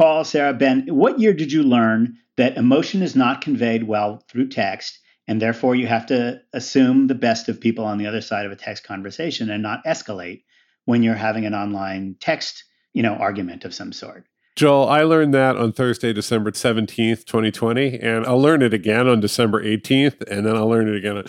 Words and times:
Paul, 0.00 0.24
Sarah, 0.24 0.54
Ben, 0.54 0.86
what 0.88 1.20
year 1.20 1.34
did 1.34 1.52
you 1.52 1.62
learn 1.62 2.16
that 2.38 2.56
emotion 2.56 3.02
is 3.02 3.14
not 3.14 3.42
conveyed 3.42 3.82
well 3.82 4.24
through 4.30 4.48
text, 4.48 4.98
and 5.28 5.42
therefore 5.42 5.74
you 5.74 5.86
have 5.88 6.06
to 6.06 6.40
assume 6.54 7.06
the 7.06 7.14
best 7.14 7.50
of 7.50 7.60
people 7.60 7.84
on 7.84 7.98
the 7.98 8.06
other 8.06 8.22
side 8.22 8.46
of 8.46 8.50
a 8.50 8.56
text 8.56 8.82
conversation 8.82 9.50
and 9.50 9.62
not 9.62 9.84
escalate 9.84 10.44
when 10.86 11.02
you're 11.02 11.14
having 11.14 11.44
an 11.44 11.54
online 11.54 12.16
text, 12.18 12.64
you 12.94 13.02
know, 13.02 13.12
argument 13.12 13.66
of 13.66 13.74
some 13.74 13.92
sort? 13.92 14.24
Joel, 14.56 14.88
I 14.88 15.02
learned 15.02 15.34
that 15.34 15.58
on 15.58 15.70
Thursday, 15.70 16.14
December 16.14 16.50
17th, 16.50 17.26
2020, 17.26 18.00
and 18.00 18.24
I'll 18.24 18.40
learn 18.40 18.62
it 18.62 18.72
again 18.72 19.06
on 19.06 19.20
December 19.20 19.62
18th, 19.62 20.22
and 20.30 20.46
then 20.46 20.56
I'll 20.56 20.70
learn 20.70 20.88
it 20.88 20.96
again. 20.96 21.18
On- 21.18 21.24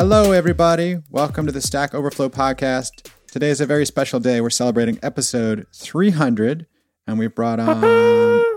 Hello, 0.00 0.30
everybody. 0.30 0.98
Welcome 1.10 1.46
to 1.46 1.50
the 1.50 1.60
Stack 1.60 1.92
Overflow 1.92 2.28
podcast. 2.28 3.10
Today 3.32 3.50
is 3.50 3.60
a 3.60 3.66
very 3.66 3.84
special 3.84 4.20
day. 4.20 4.40
We're 4.40 4.48
celebrating 4.48 4.96
episode 5.02 5.66
300, 5.74 6.68
and 7.08 7.18
we've 7.18 7.34
brought 7.34 7.58
on, 7.58 7.82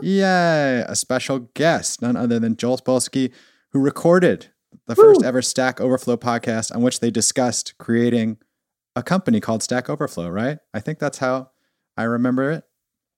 yay, 0.03 0.85
a 0.87 0.95
special 0.95 1.49
guest, 1.55 1.99
none 1.99 2.15
other 2.15 2.37
than 2.37 2.57
Joel 2.57 2.77
Spolsky, 2.77 3.33
who 3.71 3.79
recorded 3.79 4.51
the 4.85 4.95
first 4.95 5.23
ever 5.23 5.41
Stack 5.41 5.81
Overflow 5.81 6.17
podcast 6.17 6.75
on 6.75 6.83
which 6.83 6.99
they 6.99 7.09
discussed 7.09 7.75
creating 7.79 8.37
a 8.95 9.01
company 9.01 9.39
called 9.39 9.63
Stack 9.63 9.89
Overflow, 9.89 10.29
right? 10.29 10.59
I 10.75 10.79
think 10.79 10.99
that's 10.99 11.17
how 11.17 11.49
I 11.97 12.03
remember 12.03 12.51
it. 12.51 12.65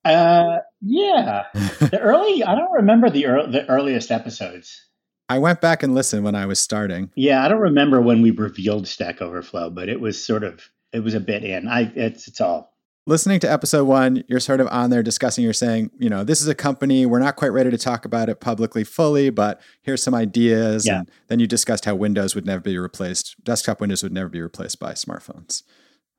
Uh, 0.02 0.60
yeah. 0.80 1.42
the 1.52 2.00
early, 2.00 2.42
I 2.42 2.54
don't 2.54 2.72
remember 2.72 3.10
the, 3.10 3.24
ear- 3.24 3.46
the 3.46 3.68
earliest 3.68 4.10
episodes. 4.10 4.80
I 5.28 5.38
went 5.38 5.60
back 5.60 5.82
and 5.82 5.94
listened 5.94 6.24
when 6.24 6.34
I 6.34 6.46
was 6.46 6.58
starting. 6.58 7.10
Yeah, 7.14 7.44
I 7.44 7.48
don't 7.48 7.60
remember 7.60 8.00
when 8.00 8.20
we 8.22 8.30
revealed 8.30 8.86
Stack 8.86 9.22
Overflow, 9.22 9.70
but 9.70 9.88
it 9.88 10.00
was 10.00 10.22
sort 10.22 10.44
of 10.44 10.68
it 10.92 11.00
was 11.00 11.14
a 11.14 11.20
bit 11.20 11.44
in. 11.44 11.68
I 11.68 11.92
it's 11.94 12.28
it's 12.28 12.40
all 12.40 12.74
listening 13.06 13.40
to 13.40 13.50
episode 13.50 13.84
one, 13.84 14.24
you're 14.28 14.40
sort 14.40 14.60
of 14.60 14.68
on 14.68 14.90
there 14.90 15.02
discussing, 15.02 15.44
you're 15.44 15.52
saying, 15.52 15.90
you 15.98 16.08
know, 16.08 16.24
this 16.24 16.40
is 16.40 16.48
a 16.48 16.54
company, 16.54 17.06
we're 17.06 17.18
not 17.18 17.36
quite 17.36 17.48
ready 17.52 17.70
to 17.70 17.78
talk 17.78 18.04
about 18.04 18.28
it 18.28 18.40
publicly 18.40 18.84
fully, 18.84 19.30
but 19.30 19.60
here's 19.82 20.02
some 20.02 20.14
ideas. 20.14 20.86
Yeah. 20.86 21.00
And 21.00 21.10
then 21.28 21.38
you 21.40 21.46
discussed 21.46 21.84
how 21.84 21.94
Windows 21.94 22.34
would 22.34 22.46
never 22.46 22.60
be 22.60 22.78
replaced, 22.78 23.42
desktop 23.44 23.80
Windows 23.80 24.02
would 24.02 24.12
never 24.12 24.28
be 24.28 24.40
replaced 24.40 24.80
by 24.80 24.92
smartphones. 24.92 25.62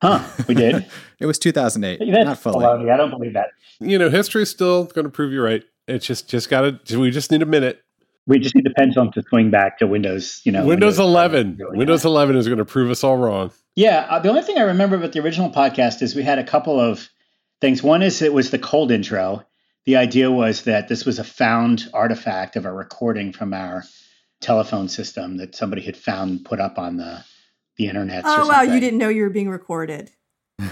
Huh, 0.02 0.22
we 0.46 0.54
did. 0.54 0.86
it 1.18 1.26
was 1.26 1.38
2008, 1.38 1.98
That's 1.98 2.24
not 2.24 2.38
fully. 2.38 2.64
baloney. 2.64 2.92
I 2.92 2.96
don't 2.96 3.10
believe 3.10 3.32
that. 3.32 3.48
you 3.80 3.98
know, 3.98 4.10
history's 4.10 4.50
still 4.50 4.84
going 4.84 5.06
to 5.06 5.10
prove 5.10 5.32
you 5.32 5.42
right. 5.42 5.64
It's 5.88 6.06
just, 6.06 6.28
just 6.28 6.50
got 6.50 6.86
to, 6.86 7.00
we 7.00 7.10
just 7.10 7.30
need 7.30 7.42
a 7.42 7.46
minute. 7.46 7.82
We 8.26 8.38
just 8.40 8.54
need 8.54 8.64
the 8.64 8.74
pendulum 8.76 9.12
to 9.12 9.22
swing 9.28 9.50
back 9.50 9.78
to 9.78 9.86
Windows, 9.86 10.40
you 10.44 10.50
know. 10.50 10.66
Windows 10.66 10.98
11. 10.98 11.56
really 11.58 11.78
Windows 11.78 12.02
high. 12.02 12.08
11 12.08 12.36
is 12.36 12.48
going 12.48 12.58
to 12.58 12.64
prove 12.64 12.90
us 12.90 13.04
all 13.04 13.16
wrong. 13.16 13.52
Yeah, 13.76 14.06
uh, 14.10 14.18
the 14.18 14.30
only 14.30 14.42
thing 14.42 14.58
I 14.58 14.62
remember 14.62 14.96
about 14.96 15.12
the 15.12 15.20
original 15.20 15.50
podcast 15.50 16.02
is 16.02 16.14
we 16.14 16.22
had 16.22 16.38
a 16.38 16.44
couple 16.44 16.80
of 16.80 17.08
things. 17.60 17.82
One 17.82 18.02
is 18.02 18.22
it 18.22 18.32
was 18.32 18.50
the 18.50 18.58
cold 18.58 18.90
intro. 18.90 19.44
The 19.84 19.96
idea 19.96 20.30
was 20.30 20.62
that 20.62 20.88
this 20.88 21.04
was 21.04 21.18
a 21.18 21.24
found 21.24 21.88
artifact 21.94 22.56
of 22.56 22.64
a 22.64 22.72
recording 22.72 23.32
from 23.32 23.54
our 23.54 23.84
telephone 24.40 24.88
system 24.88 25.36
that 25.38 25.54
somebody 25.54 25.82
had 25.82 25.96
found 25.96 26.44
put 26.44 26.60
up 26.60 26.78
on 26.78 26.96
the 26.96 27.24
the 27.76 27.88
internet. 27.88 28.24
Oh 28.26 28.48
wow, 28.48 28.62
you 28.62 28.80
didn't 28.80 28.98
know 28.98 29.08
you 29.08 29.22
were 29.22 29.30
being 29.30 29.50
recorded. 29.50 30.10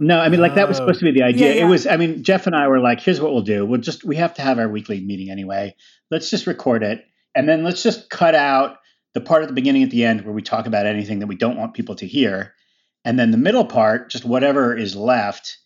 No, 0.00 0.18
I 0.18 0.30
mean, 0.30 0.40
like 0.40 0.54
that 0.54 0.68
was 0.68 0.78
supposed 0.78 1.00
to 1.00 1.04
be 1.04 1.12
the 1.12 1.22
idea. 1.22 1.48
Yeah, 1.48 1.54
yeah. 1.54 1.66
It 1.66 1.68
was. 1.68 1.86
I 1.86 1.96
mean, 1.98 2.22
Jeff 2.22 2.46
and 2.46 2.56
I 2.56 2.68
were 2.68 2.80
like, 2.80 3.00
"Here's 3.00 3.20
what 3.20 3.32
we'll 3.32 3.42
do. 3.42 3.66
We'll 3.66 3.80
just 3.80 4.02
we 4.02 4.16
have 4.16 4.34
to 4.34 4.42
have 4.42 4.58
our 4.58 4.68
weekly 4.68 5.00
meeting 5.00 5.30
anyway. 5.30 5.76
Let's 6.14 6.30
just 6.30 6.46
record 6.46 6.84
it, 6.84 7.04
and 7.34 7.48
then 7.48 7.64
let's 7.64 7.82
just 7.82 8.08
cut 8.08 8.36
out 8.36 8.76
the 9.14 9.20
part 9.20 9.42
at 9.42 9.48
the 9.48 9.54
beginning 9.54 9.82
at 9.82 9.90
the 9.90 10.04
end 10.04 10.24
where 10.24 10.32
we 10.32 10.42
talk 10.42 10.66
about 10.68 10.86
anything 10.86 11.18
that 11.18 11.26
we 11.26 11.34
don't 11.34 11.56
want 11.56 11.74
people 11.74 11.96
to 11.96 12.06
hear, 12.06 12.54
and 13.04 13.18
then 13.18 13.32
the 13.32 13.36
middle 13.36 13.64
part, 13.64 14.10
just 14.10 14.24
whatever 14.24 14.76
is 14.76 14.94
left." 14.94 15.58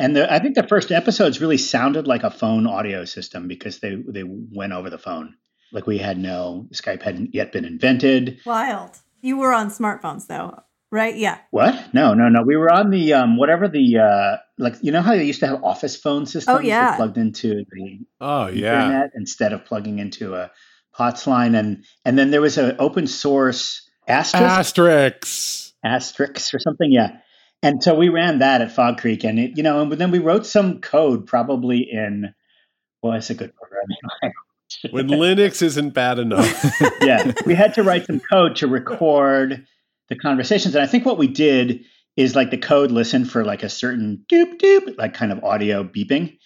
And 0.00 0.16
the, 0.16 0.32
I 0.32 0.40
think 0.40 0.56
the 0.56 0.66
first 0.66 0.90
episodes 0.90 1.40
really 1.40 1.56
sounded 1.56 2.08
like 2.08 2.24
a 2.24 2.32
phone 2.32 2.66
audio 2.66 3.04
system 3.04 3.46
because 3.46 3.78
they 3.78 3.94
they 3.94 4.24
went 4.24 4.72
over 4.72 4.90
the 4.90 4.98
phone. 4.98 5.36
Like 5.70 5.86
we 5.86 5.98
had 5.98 6.18
no 6.18 6.66
Skype 6.72 7.02
hadn't 7.02 7.32
yet 7.32 7.52
been 7.52 7.64
invented. 7.64 8.40
Wild. 8.44 8.96
You 9.20 9.36
were 9.36 9.52
on 9.52 9.70
smartphones 9.70 10.26
though, 10.26 10.64
right? 10.92 11.16
Yeah. 11.16 11.38
What? 11.50 11.92
No, 11.92 12.14
no, 12.14 12.28
no. 12.28 12.42
We 12.42 12.56
were 12.56 12.70
on 12.72 12.90
the 12.90 13.14
um 13.14 13.36
whatever 13.36 13.66
the 13.66 13.98
uh 13.98 14.36
like 14.58 14.76
you 14.82 14.92
know 14.92 15.02
how 15.02 15.12
they 15.16 15.24
used 15.24 15.40
to 15.40 15.48
have 15.48 15.64
office 15.64 15.96
phone 15.96 16.26
systems 16.26 16.58
Oh, 16.58 16.60
yeah. 16.60 16.94
plugged 16.94 17.18
into 17.18 17.64
the 17.72 17.98
Oh, 18.20 18.46
yeah. 18.46 18.82
internet 18.84 19.10
instead 19.16 19.52
of 19.52 19.64
plugging 19.64 19.98
into 19.98 20.34
a 20.36 20.50
POTS 20.94 21.26
line 21.26 21.54
and 21.56 21.84
and 22.04 22.16
then 22.18 22.30
there 22.30 22.40
was 22.42 22.58
an 22.58 22.76
open 22.78 23.06
source 23.08 23.88
asterisk 24.06 24.76
Asterix. 24.76 25.72
asterisk 25.82 26.54
or 26.54 26.58
something, 26.60 26.92
yeah. 26.92 27.16
And 27.64 27.82
so 27.82 27.94
we 27.94 28.08
ran 28.08 28.40
that 28.40 28.60
at 28.60 28.72
Fog 28.72 28.98
Creek 28.98 29.24
and 29.24 29.38
it 29.38 29.56
you 29.56 29.62
know 29.62 29.80
and 29.82 29.92
then 29.92 30.10
we 30.10 30.18
wrote 30.18 30.46
some 30.46 30.80
code 30.80 31.26
probably 31.26 31.78
in 31.90 32.34
well 33.02 33.14
it's 33.14 33.30
a 33.30 33.34
good 33.34 33.52
programming. 33.56 34.34
When 34.90 35.06
Linux 35.08 35.60
isn't 35.60 35.90
bad 35.90 36.18
enough. 36.18 36.64
yeah, 37.02 37.32
we 37.44 37.54
had 37.54 37.74
to 37.74 37.82
write 37.82 38.06
some 38.06 38.20
code 38.20 38.56
to 38.56 38.66
record 38.66 39.66
the 40.12 40.18
conversations. 40.18 40.74
And 40.74 40.84
I 40.84 40.86
think 40.86 41.06
what 41.06 41.18
we 41.18 41.26
did 41.26 41.84
is 42.16 42.36
like 42.36 42.50
the 42.50 42.58
code 42.58 42.90
listened 42.90 43.30
for 43.30 43.44
like 43.44 43.62
a 43.62 43.68
certain 43.68 44.24
doop 44.30 44.58
doop, 44.58 44.98
like 44.98 45.14
kind 45.14 45.32
of 45.32 45.42
audio 45.42 45.82
beeping, 45.82 46.38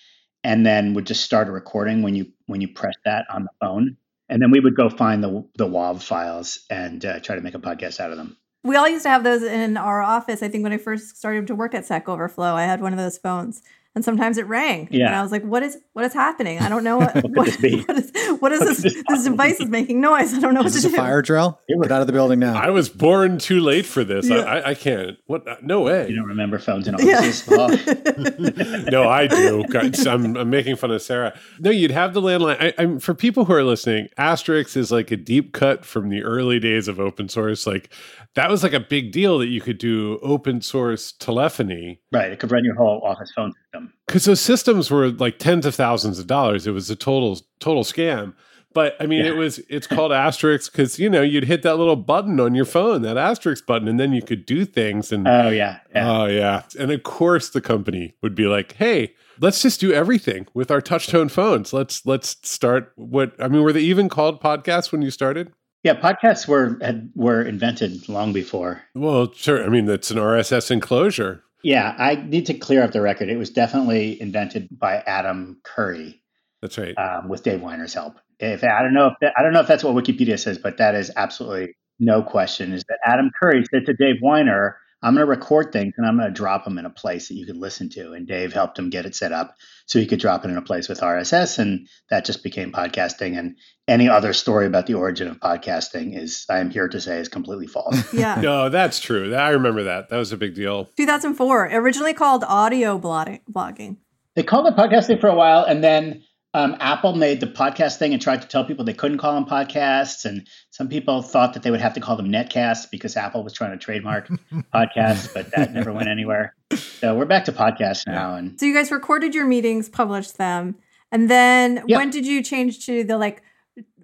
and 0.45 0.65
then 0.65 0.95
would 0.95 1.07
just 1.07 1.25
start 1.25 1.49
a 1.49 1.53
recording 1.53 2.03
when 2.03 2.15
you 2.15 2.27
when 2.47 2.61
you 2.61 2.69
press 2.69 2.95
that 3.05 3.27
on 3.29 3.43
the 3.43 3.51
phone. 3.61 3.97
And 4.29 4.41
then 4.41 4.51
we 4.51 4.61
would 4.61 4.77
go 4.77 4.89
find 4.89 5.23
the 5.23 5.45
the 5.57 5.67
WAV 5.67 6.03
files 6.03 6.65
and 6.71 7.05
uh, 7.05 7.21
try 7.21 7.35
to 7.35 7.43
make 7.43 7.55
a 7.55 7.59
podcast 7.59 7.99
out 8.01 8.13
of 8.13 8.17
them. 8.17 8.37
We 8.63 8.77
all 8.77 8.89
used 8.89 9.05
to 9.05 9.11
have 9.11 9.25
those 9.25 9.43
in 9.43 9.77
our 9.77 10.03
office. 10.03 10.43
I 10.43 10.49
think 10.49 10.63
when 10.63 10.73
I 10.73 10.79
first 10.79 11.17
started 11.17 11.47
to 11.49 11.55
work 11.55 11.75
at 11.75 11.85
Stack 11.85 12.09
Overflow, 12.09 12.55
I 12.55 12.65
had 12.65 12.81
one 12.81 12.93
of 12.93 12.99
those 12.99 13.19
phones. 13.19 13.63
And 13.97 14.05
sometimes 14.05 14.37
it 14.37 14.47
rang. 14.47 14.89
Yeah. 14.91 15.07
And 15.07 15.17
I 15.17 15.23
was 15.23 15.33
like, 15.33 15.43
what 15.43 15.63
is 15.63 15.79
what 15.95 16.05
is 16.05 16.13
happening? 16.13 16.59
I 16.61 16.69
don't 16.69 16.85
know 16.85 16.99
what 16.99 17.13
could 17.15 17.35
what, 17.35 17.47
this 17.59 17.85
what 17.87 17.97
is 17.97 18.13
what 18.41 18.53
is 18.53 18.61
What 18.61 18.69
this 18.69 18.83
this 18.83 19.03
this 19.09 19.25
device 19.25 19.59
is 19.59 19.71
making 19.71 20.03
noise. 20.03 20.35
I 20.35 20.39
don't 20.41 20.53
know 20.53 20.61
what 20.61 20.67
Is 20.67 20.75
to 20.75 20.83
this 20.83 20.85
a 20.85 20.91
do. 20.91 20.97
fire 20.97 21.23
drill? 21.23 21.59
Get 21.67 21.91
out 21.91 22.03
of 22.03 22.07
the 22.07 22.13
building 22.13 22.39
now. 22.39 22.55
I 22.61 22.69
was 22.69 22.91
born 22.91 23.39
too 23.39 23.59
late 23.61 23.87
for 23.87 24.05
this. 24.05 24.29
Yeah. 24.29 24.41
I, 24.41 24.59
I, 24.59 24.69
I 24.71 24.75
can't. 24.75 25.17
What? 25.27 25.47
No 25.65 25.81
way. 25.81 26.09
You 26.11 26.15
don't 26.15 26.27
remember 26.27 26.59
phones 26.59 26.87
in 26.87 26.95
Yeah. 26.99 27.19
offices? 27.19 27.49
Oh. 27.59 28.85
no, 28.91 29.09
I 29.09 29.27
do. 29.27 29.65
God, 29.71 29.99
I'm, 30.07 30.37
I'm 30.37 30.51
making 30.51 30.77
fun 30.77 30.91
of 30.91 31.01
Sarah. 31.01 31.39
No, 31.59 31.71
you'd 31.71 31.91
have 31.91 32.13
the 32.13 32.21
landline. 32.21 32.57
I, 32.61 32.75
I'm 32.79 32.99
for 33.01 33.15
people 33.15 33.47
who 33.47 33.55
are 33.55 33.65
listening. 33.65 34.09
Asterix 34.19 34.77
is 34.77 34.93
like 34.93 35.11
a 35.11 35.17
deep 35.17 35.53
cut 35.55 35.85
from 35.87 36.11
the 36.11 36.23
early 36.23 36.59
days 36.61 36.87
of 36.87 37.01
open 37.01 37.29
source. 37.31 37.67
Like 37.67 37.91
that 38.35 38.51
was 38.51 38.63
like 38.63 38.75
a 38.75 38.81
big 38.81 39.11
deal 39.13 39.39
that 39.39 39.47
you 39.49 39.61
could 39.63 39.79
do 39.79 40.19
open 40.23 40.61
source 40.61 41.13
telephony 41.13 42.01
right, 42.13 42.31
it 42.33 42.39
could 42.39 42.51
run 42.51 42.65
your 42.65 42.75
whole 42.75 43.01
office 43.05 43.33
phone 43.35 43.53
system. 43.65 43.86
Because 44.07 44.25
those 44.25 44.41
systems 44.41 44.91
were 44.91 45.09
like 45.09 45.39
tens 45.39 45.67
of 45.67 45.75
thousands 45.75 46.19
of 46.19 46.27
dollars. 46.27 46.67
It 46.67 46.73
was 46.73 46.91
a 46.91 46.97
total 46.97 47.41
total 47.61 47.85
scam. 47.85 48.35
But 48.75 48.95
I 49.01 49.07
mean, 49.07 49.25
Yeah. 49.25 49.31
it 49.33 49.37
was 49.37 49.59
it's 49.71 49.87
called 49.87 50.11
Asterix 50.13 50.71
because 50.71 50.99
you 50.99 51.09
know 51.09 51.23
you'd 51.23 51.45
hit 51.45 51.63
that 51.63 51.77
little 51.77 51.97
button 51.97 52.39
on 52.41 52.55
your 52.55 52.67
phone, 52.67 53.01
that 53.03 53.17
Asterix 53.17 53.65
button, 53.65 53.89
and 53.89 53.99
then 53.99 54.13
you 54.13 54.21
could 54.23 54.45
do 54.45 54.65
things. 54.67 55.13
And 55.13 55.27
Oh 55.27 55.49
yeah, 55.49 55.79
yeah. 55.95 56.11
Oh 56.11 56.27
yeah. 56.27 56.63
And 56.79 56.91
of 56.93 57.03
course 57.03 57.49
the 57.49 57.63
company 57.63 58.15
would 58.23 58.35
be 58.35 58.47
like, 58.47 58.73
"Hey, 58.75 59.15
let's 59.41 59.63
just 59.63 59.81
do 59.81 59.93
everything 59.95 60.47
with 60.53 60.71
our 60.71 60.83
touchtone 60.83 61.31
phones. 61.31 61.73
Let's 61.73 62.05
let's 62.05 62.37
start 62.43 62.93
what 62.97 63.33
I 63.39 63.49
mean, 63.49 63.63
were 63.63 63.73
they 63.73 63.81
even 63.81 64.11
called 64.11 64.43
podcasts 64.43 64.93
when 64.93 65.01
you 65.01 65.11
started?" 65.11 65.53
yeah, 65.83 65.95
podcasts 65.95 66.47
were 66.49 66.79
had, 66.83 67.11
were 67.15 67.41
invented 67.43 68.09
long 68.11 68.33
before. 68.33 68.83
Well, 68.95 69.33
sure. 69.33 69.65
I 69.65 69.69
mean, 69.69 69.87
that's 69.87 70.11
an 70.11 70.19
RSS 70.19 70.71
enclosure. 70.71 71.45
Yeah, 71.63 71.95
I 71.99 72.17
need 72.17 72.47
to 72.47 72.55
clear 72.55 72.83
up 72.83 72.93
the 72.93 73.01
record. 73.01 73.29
It 73.29 73.37
was 73.37 73.51
definitely 73.51 74.21
invented 74.21 74.69
by 74.71 74.97
Adam 75.07 75.61
Curry 75.65 76.23
That's 76.63 76.79
right. 76.79 76.97
um, 76.97 77.29
with 77.29 77.43
Dave 77.43 77.61
Winer's 77.61 77.95
help. 77.95 78.19
If 78.39 78.63
I 78.63 78.83
don't 78.83 78.95
know 78.95 79.09
if 79.09 79.15
that, 79.21 79.33
I 79.37 79.43
don't 79.43 79.53
know 79.53 79.61
if 79.61 79.67
that's 79.67 79.83
what 79.83 79.95
Wikipedia 79.95 80.39
says, 80.39 80.59
but 80.59 80.77
that 80.77 80.95
is 80.95 81.11
absolutely 81.17 81.75
no 81.99 82.23
question. 82.23 82.73
Is 82.73 82.85
that 82.89 82.99
Adam 83.05 83.31
Curry 83.41 83.65
said 83.71 83.87
to 83.87 83.95
Dave 83.95 84.17
Winer, 84.23 84.75
"I'm 85.07 85.15
going 85.15 85.27
to 85.27 85.31
record 85.31 85.73
things 85.73 85.95
and 85.97 86.07
I'm 86.07 86.17
going 86.17 86.29
to 86.29 86.35
drop 86.35 86.65
them 86.65 86.79
in 86.79 86.85
a 86.85 86.91
place 86.91 87.29
that 87.29 87.35
you 87.35 87.47
can 87.47 87.61
listen 87.61 87.89
to." 87.91 88.13
And 88.13 88.27
Dave 88.27 88.53
helped 88.53 88.79
him 88.79 88.91
get 88.91 89.07
it 89.07 89.15
set 89.15 89.33
up 89.33 89.57
so 89.87 90.01
he 90.01 90.07
could 90.07 90.19
drop 90.19 90.45
it 90.45 90.51
in 90.51 90.57
a 90.57 90.63
place 90.63 90.89
with 90.89 91.01
RSS, 91.01 91.59
and 91.59 91.89
that 92.11 92.25
just 92.25 92.43
became 92.43 92.73
podcasting. 92.73 93.39
And 93.39 93.57
any 93.87 94.09
other 94.09 94.33
story 94.33 94.67
about 94.67 94.87
the 94.87 94.95
origin 94.95 95.29
of 95.29 95.39
podcasting 95.39 96.21
is, 96.21 96.45
I 96.51 96.59
am 96.59 96.71
here 96.71 96.89
to 96.89 97.01
say, 97.01 97.19
is 97.19 97.29
completely 97.29 97.69
false. 97.69 98.13
yeah. 98.13 98.41
no, 98.41 98.69
that's 98.69 98.99
true. 98.99 99.35
I 99.35 99.51
remember 99.51 99.85
that. 99.85 100.09
That 100.09 100.19
was 100.19 100.33
a 100.33 100.37
big 100.37 100.55
deal. 100.55 100.87
2004, 100.97 101.71
originally 101.73 102.15
called 102.15 102.45
audio 102.45 102.99
blogging. 102.99 103.41
blogging. 103.51 103.97
They 104.35 104.43
called 104.43 104.67
it 104.67 104.77
podcasting 104.77 105.21
for 105.21 105.29
a 105.29 105.35
while, 105.35 105.63
and 105.63 105.83
then 105.83 106.25
um, 106.57 106.77
Apple 106.81 107.15
made 107.15 107.41
the 107.41 107.47
podcast 107.47 107.99
thing 107.99 108.13
and 108.15 108.23
tried 108.23 108.41
to 108.41 108.49
tell 108.49 108.65
people 108.65 108.85
they 108.85 108.95
couldn't 108.95 109.19
call 109.19 109.35
them 109.35 109.45
podcasts. 109.45 110.25
And 110.25 110.47
some 110.71 110.89
people 110.89 111.21
thought 111.21 111.53
that 111.53 111.63
they 111.63 111.71
would 111.71 111.81
have 111.83 111.93
to 111.95 112.01
call 112.01 112.17
them 112.17 112.29
netcasts 112.31 112.91
because 112.91 113.15
Apple 113.17 113.45
was 113.45 113.53
trying 113.53 113.73
to 113.73 113.77
trademark 113.79 114.29
podcasts, 114.75 115.33
but 115.35 115.51
that 115.55 115.73
never 115.75 115.93
went 115.93 116.09
anywhere. 116.09 116.55
So 117.01 117.15
we're 117.15 117.27
back 117.27 117.45
to 117.45 117.53
podcasts 117.53 118.07
now. 118.07 118.37
And 118.37 118.59
So 118.59 118.65
you 118.65 118.73
guys 118.75 118.91
recorded 118.91 119.35
your 119.35 119.45
meetings, 119.47 119.89
published 119.91 120.39
them, 120.39 120.77
and 121.13 121.29
then 121.31 121.83
Yeah. 121.87 121.99
when 121.99 122.11
did 122.11 122.27
you 122.27 122.43
change 122.43 122.87
to 122.87 123.05
the 123.05 123.19
like? 123.19 123.43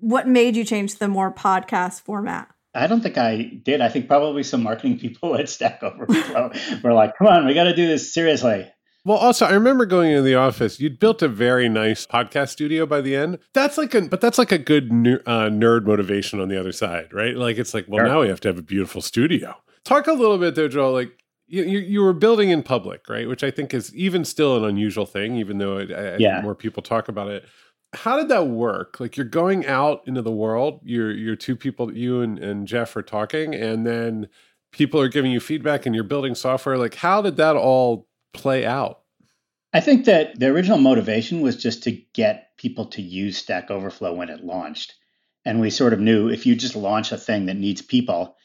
What 0.01 0.27
made 0.29 0.57
you 0.57 0.65
change 0.65 0.93
to 0.95 0.99
the 0.99 1.09
more 1.09 1.33
podcast 1.33 2.03
format? 2.03 2.49
I 2.75 2.87
don't 2.87 3.03
think 3.03 3.17
I 3.19 3.43
did. 3.63 3.81
I 3.81 3.89
think 3.89 4.09
probably 4.09 4.43
some 4.43 4.63
marketing 4.63 4.99
people 4.99 5.37
at 5.39 5.49
Stack 5.49 5.83
Overflow 5.83 6.53
were 6.83 6.93
like, 6.93 7.17
come 7.17 7.29
on, 7.29 7.47
we 7.47 7.55
got 7.55 7.65
to 7.65 7.75
do 7.75 7.87
this 7.87 8.13
seriously. 8.13 8.69
Well, 9.05 9.19
also, 9.19 9.47
I 9.47 9.53
remember 9.53 9.85
going 9.85 10.11
into 10.11 10.23
the 10.23 10.37
office. 10.37 10.79
You'd 10.79 11.01
built 11.01 11.23
a 11.23 11.29
very 11.29 11.69
nice 11.69 12.07
podcast 12.07 12.51
studio 12.51 12.87
by 12.87 13.01
the 13.01 13.17
end. 13.17 13.39
That's 13.53 13.77
like 13.77 13.95
a, 13.95 14.03
but 14.03 14.21
that's 14.21 14.39
like 14.39 14.53
a 14.53 14.59
good 14.59 14.93
ner- 14.93 15.23
uh, 15.27 15.49
nerd 15.49 15.85
motivation 15.85 16.41
on 16.41 16.49
the 16.49 16.59
other 16.59 16.71
side, 16.71 17.13
right? 17.13 17.37
Like 17.37 17.59
it's 17.59 17.75
like, 17.75 17.87
well, 17.89 17.99
sure. 17.99 18.09
now 18.09 18.21
we 18.21 18.29
have 18.29 18.41
to 18.43 18.49
have 18.49 18.59
a 18.59 18.63
beautiful 18.63 19.03
studio. 19.03 19.57
Talk 19.85 20.07
a 20.07 20.13
little 20.13 20.39
bit, 20.39 20.55
though, 20.55 20.69
Joel. 20.69 20.93
Like 20.93 21.19
you, 21.49 21.65
you 21.65 22.01
were 22.01 22.13
building 22.13 22.51
in 22.51 22.63
public, 22.63 23.09
right? 23.09 23.29
Which 23.29 23.43
I 23.43 23.51
think 23.51 23.75
is 23.75 23.93
even 23.95 24.25
still 24.25 24.57
an 24.57 24.65
unusual 24.65 25.05
thing, 25.05 25.37
even 25.37 25.59
though 25.59 25.79
it, 25.79 25.91
I, 25.91 26.17
yeah. 26.19 26.41
more 26.41 26.55
people 26.55 26.83
talk 26.83 27.09
about 27.09 27.29
it. 27.29 27.45
How 27.95 28.17
did 28.17 28.29
that 28.29 28.47
work? 28.47 29.01
Like 29.01 29.17
you're 29.17 29.27
going 29.27 29.67
out 29.67 30.03
into 30.07 30.23
the 30.23 30.33
world. 30.33 30.81
You're 30.85 31.11
you're 31.11 31.37
two 31.37 31.57
people. 31.57 31.93
You 31.93 32.23
and, 32.23 32.39
and 32.39 32.69
Jeff 32.69 32.95
are 32.95 33.03
talking, 33.03 33.53
and 33.53 33.85
then 33.85 34.29
people 34.71 35.01
are 35.01 35.09
giving 35.09 35.33
you 35.33 35.41
feedback, 35.41 35.87
and 35.87 35.95
you're 35.95 36.05
building 36.05 36.37
software. 36.37 36.79
Like 36.79 36.95
how 36.95 37.21
did 37.21 37.37
that 37.37 37.57
all 37.57 38.07
play 38.33 38.67
out? 38.67 39.01
I 39.73 39.81
think 39.81 40.05
that 40.05 40.39
the 40.39 40.49
original 40.49 40.79
motivation 40.79 41.41
was 41.41 41.57
just 41.57 41.85
to 41.85 41.93
get 42.13 42.57
people 42.59 42.87
to 42.87 43.03
use 43.03 43.39
Stack 43.39 43.71
Overflow 43.71 44.15
when 44.15 44.29
it 44.29 44.45
launched. 44.45 44.95
And 45.45 45.61
we 45.61 45.71
sort 45.71 45.93
of 45.93 46.01
knew 46.01 46.29
if 46.29 46.47
you 46.47 46.55
just 46.55 46.77
launch 46.77 47.11
a 47.11 47.17
thing 47.17 47.47
that 47.47 47.57
needs 47.57 47.83
people 47.83 48.37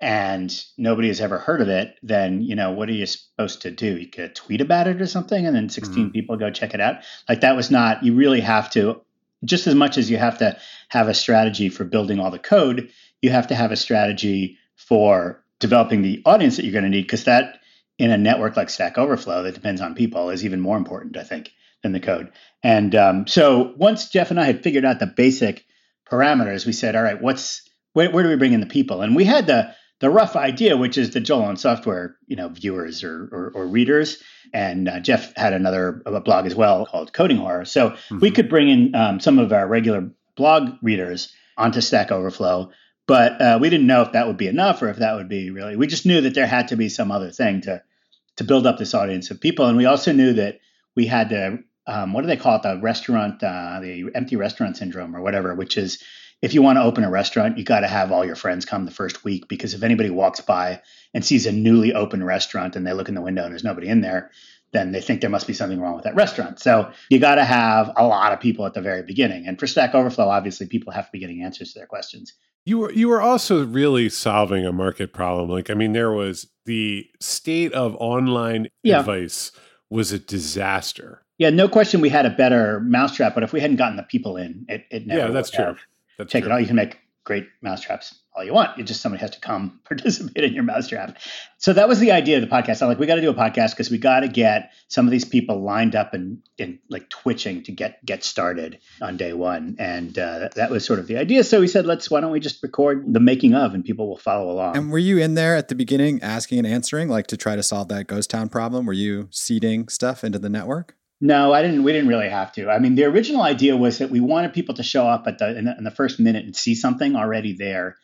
and 0.00 0.54
nobody 0.78 1.08
has 1.08 1.20
ever 1.20 1.38
heard 1.38 1.60
of 1.60 1.68
it, 1.68 1.96
then, 2.02 2.42
you 2.42 2.54
know, 2.54 2.72
what 2.72 2.88
are 2.88 2.92
you 2.92 3.06
supposed 3.06 3.62
to 3.62 3.70
do? 3.70 3.96
You 3.96 4.06
could 4.06 4.34
tweet 4.34 4.60
about 4.60 4.86
it 4.86 5.00
or 5.00 5.06
something 5.06 5.46
and 5.46 5.56
then 5.56 5.68
16 5.68 5.96
mm-hmm. 5.96 6.12
people 6.12 6.36
go 6.36 6.50
check 6.50 6.74
it 6.74 6.80
out. 6.80 6.96
Like 7.28 7.40
that 7.40 7.56
was 7.56 7.70
not, 7.70 8.04
you 8.04 8.14
really 8.14 8.40
have 8.40 8.70
to, 8.70 9.00
just 9.44 9.66
as 9.66 9.74
much 9.74 9.98
as 9.98 10.10
you 10.10 10.18
have 10.18 10.38
to 10.38 10.56
have 10.88 11.08
a 11.08 11.14
strategy 11.14 11.68
for 11.68 11.84
building 11.84 12.20
all 12.20 12.30
the 12.30 12.38
code, 12.38 12.90
you 13.22 13.30
have 13.30 13.46
to 13.48 13.54
have 13.54 13.72
a 13.72 13.76
strategy 13.76 14.58
for 14.76 15.42
developing 15.58 16.02
the 16.02 16.22
audience 16.24 16.56
that 16.56 16.64
you're 16.64 16.72
going 16.72 16.84
to 16.84 16.90
need 16.90 17.02
because 17.02 17.24
that 17.24 17.59
in 18.00 18.10
a 18.10 18.16
network 18.16 18.56
like 18.56 18.70
Stack 18.70 18.96
Overflow 18.96 19.42
that 19.42 19.52
depends 19.52 19.82
on 19.82 19.94
people 19.94 20.30
is 20.30 20.42
even 20.42 20.58
more 20.58 20.78
important, 20.78 21.18
I 21.18 21.22
think, 21.22 21.52
than 21.82 21.92
the 21.92 22.00
code. 22.00 22.32
And 22.62 22.94
um, 22.94 23.26
so 23.26 23.74
once 23.76 24.08
Jeff 24.08 24.30
and 24.30 24.40
I 24.40 24.46
had 24.46 24.62
figured 24.62 24.86
out 24.86 25.00
the 25.00 25.06
basic 25.06 25.66
parameters, 26.10 26.64
we 26.64 26.72
said, 26.72 26.96
all 26.96 27.02
right, 27.02 27.20
what's 27.20 27.68
where, 27.92 28.10
where 28.10 28.22
do 28.22 28.30
we 28.30 28.36
bring 28.36 28.54
in 28.54 28.60
the 28.60 28.66
people? 28.66 29.02
And 29.02 29.14
we 29.14 29.24
had 29.24 29.46
the 29.46 29.74
the 29.98 30.08
rough 30.08 30.34
idea, 30.34 30.78
which 30.78 30.96
is 30.96 31.10
the 31.10 31.20
Joel 31.20 31.42
on 31.42 31.58
software, 31.58 32.16
you 32.26 32.36
know, 32.36 32.48
viewers 32.48 33.04
or, 33.04 33.28
or, 33.30 33.52
or 33.54 33.66
readers. 33.66 34.22
And 34.54 34.88
uh, 34.88 35.00
Jeff 35.00 35.36
had 35.36 35.52
another 35.52 36.02
blog 36.24 36.46
as 36.46 36.54
well 36.54 36.86
called 36.86 37.12
Coding 37.12 37.36
Horror. 37.36 37.66
So 37.66 37.90
mm-hmm. 37.90 38.20
we 38.20 38.30
could 38.30 38.48
bring 38.48 38.70
in 38.70 38.94
um, 38.94 39.20
some 39.20 39.38
of 39.38 39.52
our 39.52 39.68
regular 39.68 40.10
blog 40.36 40.70
readers 40.80 41.30
onto 41.58 41.82
Stack 41.82 42.10
Overflow 42.10 42.70
but 43.10 43.42
uh, 43.42 43.58
we 43.60 43.68
didn't 43.70 43.88
know 43.88 44.02
if 44.02 44.12
that 44.12 44.28
would 44.28 44.36
be 44.36 44.46
enough 44.46 44.80
or 44.82 44.88
if 44.88 44.98
that 44.98 45.16
would 45.16 45.28
be 45.28 45.50
really. 45.50 45.74
We 45.74 45.88
just 45.88 46.06
knew 46.06 46.20
that 46.20 46.34
there 46.34 46.46
had 46.46 46.68
to 46.68 46.76
be 46.76 46.88
some 46.88 47.10
other 47.10 47.32
thing 47.32 47.62
to 47.62 47.82
to 48.36 48.44
build 48.44 48.66
up 48.66 48.78
this 48.78 48.94
audience 48.94 49.30
of 49.30 49.40
people. 49.40 49.66
And 49.66 49.76
we 49.76 49.86
also 49.86 50.12
knew 50.12 50.32
that 50.34 50.60
we 50.96 51.06
had 51.06 51.30
to, 51.30 51.58
um, 51.86 52.12
what 52.12 52.22
do 52.22 52.26
they 52.26 52.36
call 52.36 52.56
it? 52.56 52.62
The 52.62 52.80
restaurant, 52.80 53.42
uh, 53.42 53.80
the 53.80 54.10
empty 54.14 54.36
restaurant 54.36 54.76
syndrome 54.76 55.14
or 55.14 55.22
whatever, 55.22 55.54
which 55.54 55.76
is 55.76 56.02
if 56.42 56.54
you 56.54 56.62
want 56.62 56.76
to 56.76 56.82
open 56.82 57.04
a 57.04 57.10
restaurant, 57.10 57.58
you 57.58 57.64
got 57.64 57.80
to 57.80 57.86
have 57.86 58.12
all 58.12 58.24
your 58.24 58.36
friends 58.36 58.64
come 58.64 58.86
the 58.86 58.90
first 58.90 59.24
week 59.24 59.46
because 59.48 59.74
if 59.74 59.82
anybody 59.82 60.10
walks 60.10 60.40
by 60.40 60.80
and 61.12 61.24
sees 61.24 61.46
a 61.46 61.52
newly 61.52 61.92
open 61.92 62.24
restaurant 62.24 62.76
and 62.76 62.86
they 62.86 62.92
look 62.92 63.08
in 63.08 63.14
the 63.14 63.20
window 63.20 63.44
and 63.44 63.52
there's 63.52 63.64
nobody 63.64 63.88
in 63.88 64.00
there, 64.00 64.30
then 64.72 64.92
they 64.92 65.00
think 65.00 65.20
there 65.20 65.30
must 65.30 65.46
be 65.46 65.52
something 65.52 65.80
wrong 65.80 65.94
with 65.94 66.04
that 66.04 66.14
restaurant. 66.14 66.60
So 66.60 66.90
you 67.08 67.18
got 67.18 67.34
to 67.34 67.44
have 67.44 67.92
a 67.96 68.06
lot 68.06 68.32
of 68.32 68.40
people 68.40 68.64
at 68.66 68.74
the 68.74 68.80
very 68.80 69.02
beginning. 69.02 69.46
And 69.46 69.58
for 69.58 69.66
Stack 69.66 69.94
Overflow, 69.94 70.28
obviously, 70.28 70.66
people 70.66 70.92
have 70.92 71.06
to 71.06 71.12
be 71.12 71.18
getting 71.18 71.42
answers 71.42 71.72
to 71.72 71.80
their 71.80 71.86
questions. 71.86 72.34
You 72.64 72.78
were 72.78 72.92
you 72.92 73.08
were 73.08 73.22
also 73.22 73.64
really 73.64 74.08
solving 74.08 74.66
a 74.66 74.72
market 74.72 75.12
problem. 75.12 75.48
Like 75.48 75.70
I 75.70 75.74
mean, 75.74 75.92
there 75.92 76.12
was 76.12 76.46
the 76.70 77.04
state 77.18 77.72
of 77.72 77.96
online 77.96 78.68
yeah. 78.84 79.00
advice 79.00 79.50
was 79.90 80.12
a 80.12 80.20
disaster. 80.20 81.20
Yeah, 81.36 81.50
no 81.50 81.68
question. 81.68 82.00
We 82.00 82.10
had 82.10 82.26
a 82.26 82.30
better 82.30 82.78
mousetrap, 82.78 83.34
but 83.34 83.42
if 83.42 83.52
we 83.52 83.58
hadn't 83.58 83.74
gotten 83.74 83.96
the 83.96 84.04
people 84.04 84.36
in, 84.36 84.66
it, 84.68 84.84
it 84.88 85.04
never. 85.04 85.20
Yeah, 85.20 85.30
that's 85.32 85.50
true. 85.50 85.74
That's. 86.16 86.30
True. 86.30 86.58
You 86.58 86.66
can 86.66 86.76
make 86.76 86.98
great 87.24 87.48
mousetraps 87.60 88.19
all 88.34 88.44
you 88.44 88.52
want. 88.52 88.78
It 88.78 88.84
just 88.84 89.00
somebody 89.00 89.20
has 89.20 89.30
to 89.32 89.40
come 89.40 89.80
participate 89.84 90.44
in 90.44 90.52
your 90.52 90.62
mousetrap. 90.62 91.18
So 91.58 91.72
that 91.72 91.88
was 91.88 91.98
the 91.98 92.12
idea 92.12 92.36
of 92.36 92.42
the 92.42 92.48
podcast. 92.48 92.82
I'm 92.82 92.88
like, 92.88 92.98
we 92.98 93.06
got 93.06 93.16
to 93.16 93.20
do 93.20 93.30
a 93.30 93.34
podcast 93.34 93.70
because 93.70 93.90
we 93.90 93.98
got 93.98 94.20
to 94.20 94.28
get 94.28 94.72
some 94.88 95.06
of 95.06 95.10
these 95.10 95.24
people 95.24 95.62
lined 95.62 95.94
up 95.94 96.14
and, 96.14 96.42
and 96.58 96.78
like 96.88 97.08
twitching 97.08 97.64
to 97.64 97.72
get 97.72 98.04
get 98.04 98.24
started 98.24 98.78
on 99.02 99.16
day 99.16 99.32
one. 99.32 99.76
And 99.78 100.18
uh, 100.18 100.48
that 100.54 100.70
was 100.70 100.84
sort 100.84 100.98
of 100.98 101.06
the 101.06 101.18
idea. 101.18 101.44
So 101.44 101.60
we 101.60 101.68
said, 101.68 101.86
let's 101.86 102.10
why 102.10 102.20
don't 102.20 102.32
we 102.32 102.40
just 102.40 102.62
record 102.62 103.12
the 103.12 103.20
making 103.20 103.54
of, 103.54 103.74
and 103.74 103.84
people 103.84 104.08
will 104.08 104.18
follow 104.18 104.50
along. 104.50 104.76
And 104.76 104.90
were 104.90 104.98
you 104.98 105.18
in 105.18 105.34
there 105.34 105.56
at 105.56 105.68
the 105.68 105.74
beginning, 105.74 106.22
asking 106.22 106.58
and 106.58 106.66
answering, 106.66 107.08
like 107.08 107.26
to 107.28 107.36
try 107.36 107.56
to 107.56 107.62
solve 107.62 107.88
that 107.88 108.06
ghost 108.06 108.30
town 108.30 108.48
problem? 108.48 108.86
Were 108.86 108.92
you 108.92 109.28
seeding 109.30 109.88
stuff 109.88 110.24
into 110.24 110.38
the 110.38 110.48
network? 110.48 110.96
No, 111.20 111.52
I 111.52 111.60
didn't. 111.60 111.82
We 111.82 111.92
didn't 111.92 112.08
really 112.08 112.30
have 112.30 112.52
to. 112.52 112.70
I 112.70 112.78
mean, 112.78 112.94
the 112.94 113.04
original 113.04 113.42
idea 113.42 113.76
was 113.76 113.98
that 113.98 114.10
we 114.10 114.20
wanted 114.20 114.54
people 114.54 114.76
to 114.76 114.82
show 114.82 115.06
up 115.06 115.26
at 115.26 115.38
the 115.38 115.58
in, 115.58 115.66
the 115.66 115.76
in 115.76 115.84
the 115.84 115.90
first 115.90 116.18
minute 116.18 116.46
and 116.46 116.56
see 116.56 116.74
something 116.74 117.14
already 117.14 117.52
there 117.52 117.96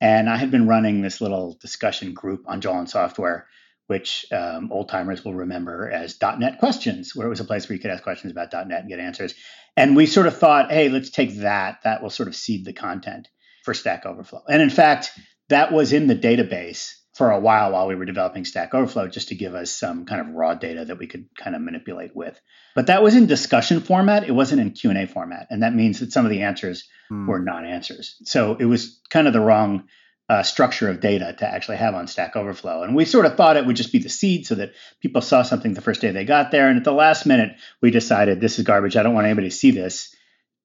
and 0.00 0.28
I 0.28 0.36
had 0.36 0.50
been 0.50 0.68
running 0.68 1.00
this 1.00 1.20
little 1.20 1.56
discussion 1.60 2.14
group 2.14 2.44
on 2.46 2.60
Joel 2.60 2.76
on 2.76 2.86
Software, 2.86 3.46
which 3.86 4.26
um, 4.32 4.70
old 4.70 4.88
timers 4.88 5.24
will 5.24 5.34
remember 5.34 5.90
as 5.90 6.16
.NET 6.20 6.58
Questions, 6.58 7.16
where 7.16 7.26
it 7.26 7.30
was 7.30 7.40
a 7.40 7.44
place 7.44 7.68
where 7.68 7.74
you 7.74 7.80
could 7.80 7.90
ask 7.90 8.02
questions 8.02 8.30
about 8.30 8.52
.NET 8.52 8.80
and 8.80 8.88
get 8.88 9.00
answers. 9.00 9.34
And 9.76 9.96
we 9.96 10.06
sort 10.06 10.26
of 10.26 10.36
thought, 10.36 10.70
hey, 10.70 10.88
let's 10.88 11.10
take 11.10 11.38
that. 11.38 11.78
That 11.84 12.02
will 12.02 12.10
sort 12.10 12.28
of 12.28 12.36
seed 12.36 12.64
the 12.64 12.72
content 12.72 13.28
for 13.64 13.74
Stack 13.74 14.06
Overflow. 14.06 14.42
And 14.48 14.62
in 14.62 14.70
fact, 14.70 15.10
that 15.48 15.72
was 15.72 15.92
in 15.92 16.06
the 16.06 16.16
database 16.16 16.92
for 17.18 17.32
a 17.32 17.40
while 17.40 17.72
while 17.72 17.88
we 17.88 17.96
were 17.96 18.04
developing 18.04 18.44
Stack 18.44 18.72
Overflow, 18.72 19.08
just 19.08 19.28
to 19.28 19.34
give 19.34 19.52
us 19.52 19.72
some 19.72 20.06
kind 20.06 20.20
of 20.20 20.28
raw 20.28 20.54
data 20.54 20.84
that 20.84 20.98
we 20.98 21.08
could 21.08 21.26
kind 21.36 21.56
of 21.56 21.60
manipulate 21.60 22.14
with. 22.14 22.40
But 22.76 22.86
that 22.86 23.02
was 23.02 23.16
in 23.16 23.26
discussion 23.26 23.80
format. 23.80 24.28
It 24.28 24.32
wasn't 24.32 24.60
in 24.60 24.70
Q 24.70 24.90
and 24.90 24.98
A 25.00 25.06
format, 25.08 25.48
and 25.50 25.64
that 25.64 25.74
means 25.74 25.98
that 25.98 26.12
some 26.12 26.24
of 26.24 26.30
the 26.30 26.42
answers 26.42 26.88
mm. 27.10 27.26
were 27.26 27.40
non-answers. 27.40 28.16
So 28.22 28.54
it 28.54 28.66
was 28.66 29.00
kind 29.10 29.26
of 29.26 29.32
the 29.32 29.40
wrong 29.40 29.88
uh, 30.28 30.44
structure 30.44 30.88
of 30.88 31.00
data 31.00 31.34
to 31.38 31.46
actually 31.52 31.78
have 31.78 31.96
on 31.96 32.06
Stack 32.06 32.36
Overflow. 32.36 32.84
And 32.84 32.94
we 32.94 33.04
sort 33.04 33.26
of 33.26 33.36
thought 33.36 33.56
it 33.56 33.66
would 33.66 33.76
just 33.76 33.92
be 33.92 33.98
the 33.98 34.08
seed 34.08 34.46
so 34.46 34.54
that 34.54 34.74
people 35.02 35.20
saw 35.20 35.42
something 35.42 35.74
the 35.74 35.80
first 35.80 36.00
day 36.00 36.12
they 36.12 36.24
got 36.24 36.52
there. 36.52 36.68
And 36.68 36.78
at 36.78 36.84
the 36.84 36.92
last 36.92 37.26
minute, 37.26 37.56
we 37.82 37.90
decided 37.90 38.40
this 38.40 38.60
is 38.60 38.64
garbage. 38.64 38.96
I 38.96 39.02
don't 39.02 39.14
want 39.14 39.26
anybody 39.26 39.48
to 39.48 39.56
see 39.56 39.72
this 39.72 40.14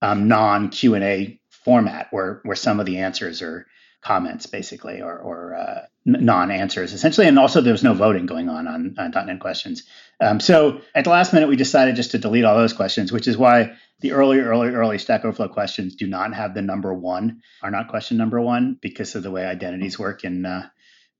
um, 0.04 0.28
non 0.28 0.70
Q 0.70 0.94
and 0.94 1.04
A 1.04 1.40
format 1.66 2.10
where 2.12 2.42
where 2.44 2.56
some 2.56 2.80
of 2.80 2.86
the 2.86 3.00
answers 3.00 3.42
are 3.42 3.66
comments 4.04 4.46
basically 4.46 5.02
or, 5.02 5.18
or 5.18 5.56
uh, 5.56 5.86
non-answers 6.06 6.92
essentially 6.92 7.28
and 7.28 7.40
also 7.40 7.62
there 7.62 7.72
was 7.72 7.84
no 7.84 7.94
voting 7.94 8.26
going 8.26 8.50
on 8.50 8.68
on, 8.68 8.96
on 8.98 9.12
.NET 9.26 9.40
questions 9.40 9.84
um, 10.20 10.40
so 10.40 10.82
at 10.94 11.06
the 11.06 11.10
last 11.10 11.34
minute 11.34 11.48
we 11.48 11.56
decided 11.56 11.96
just 11.96 12.12
to 12.12 12.18
delete 12.18 12.44
all 12.44 12.58
those 12.58 12.74
questions 12.74 13.12
which 13.12 13.28
is 13.28 13.38
why 13.38 13.74
the 14.04 14.12
early, 14.12 14.40
early, 14.40 14.68
early 14.70 14.98
Stack 14.98 15.24
Overflow 15.24 15.48
questions 15.48 15.96
do 15.96 16.06
not 16.06 16.34
have 16.34 16.54
the 16.54 16.62
number 16.62 16.94
one, 16.94 17.42
are 17.64 17.72
not 17.72 17.88
question 17.88 18.18
number 18.18 18.40
one 18.40 18.78
because 18.82 19.16
of 19.16 19.24
the 19.24 19.32
way 19.32 19.46
identities 19.46 19.98
work 19.98 20.26
in 20.26 20.46
uh, 20.46 20.68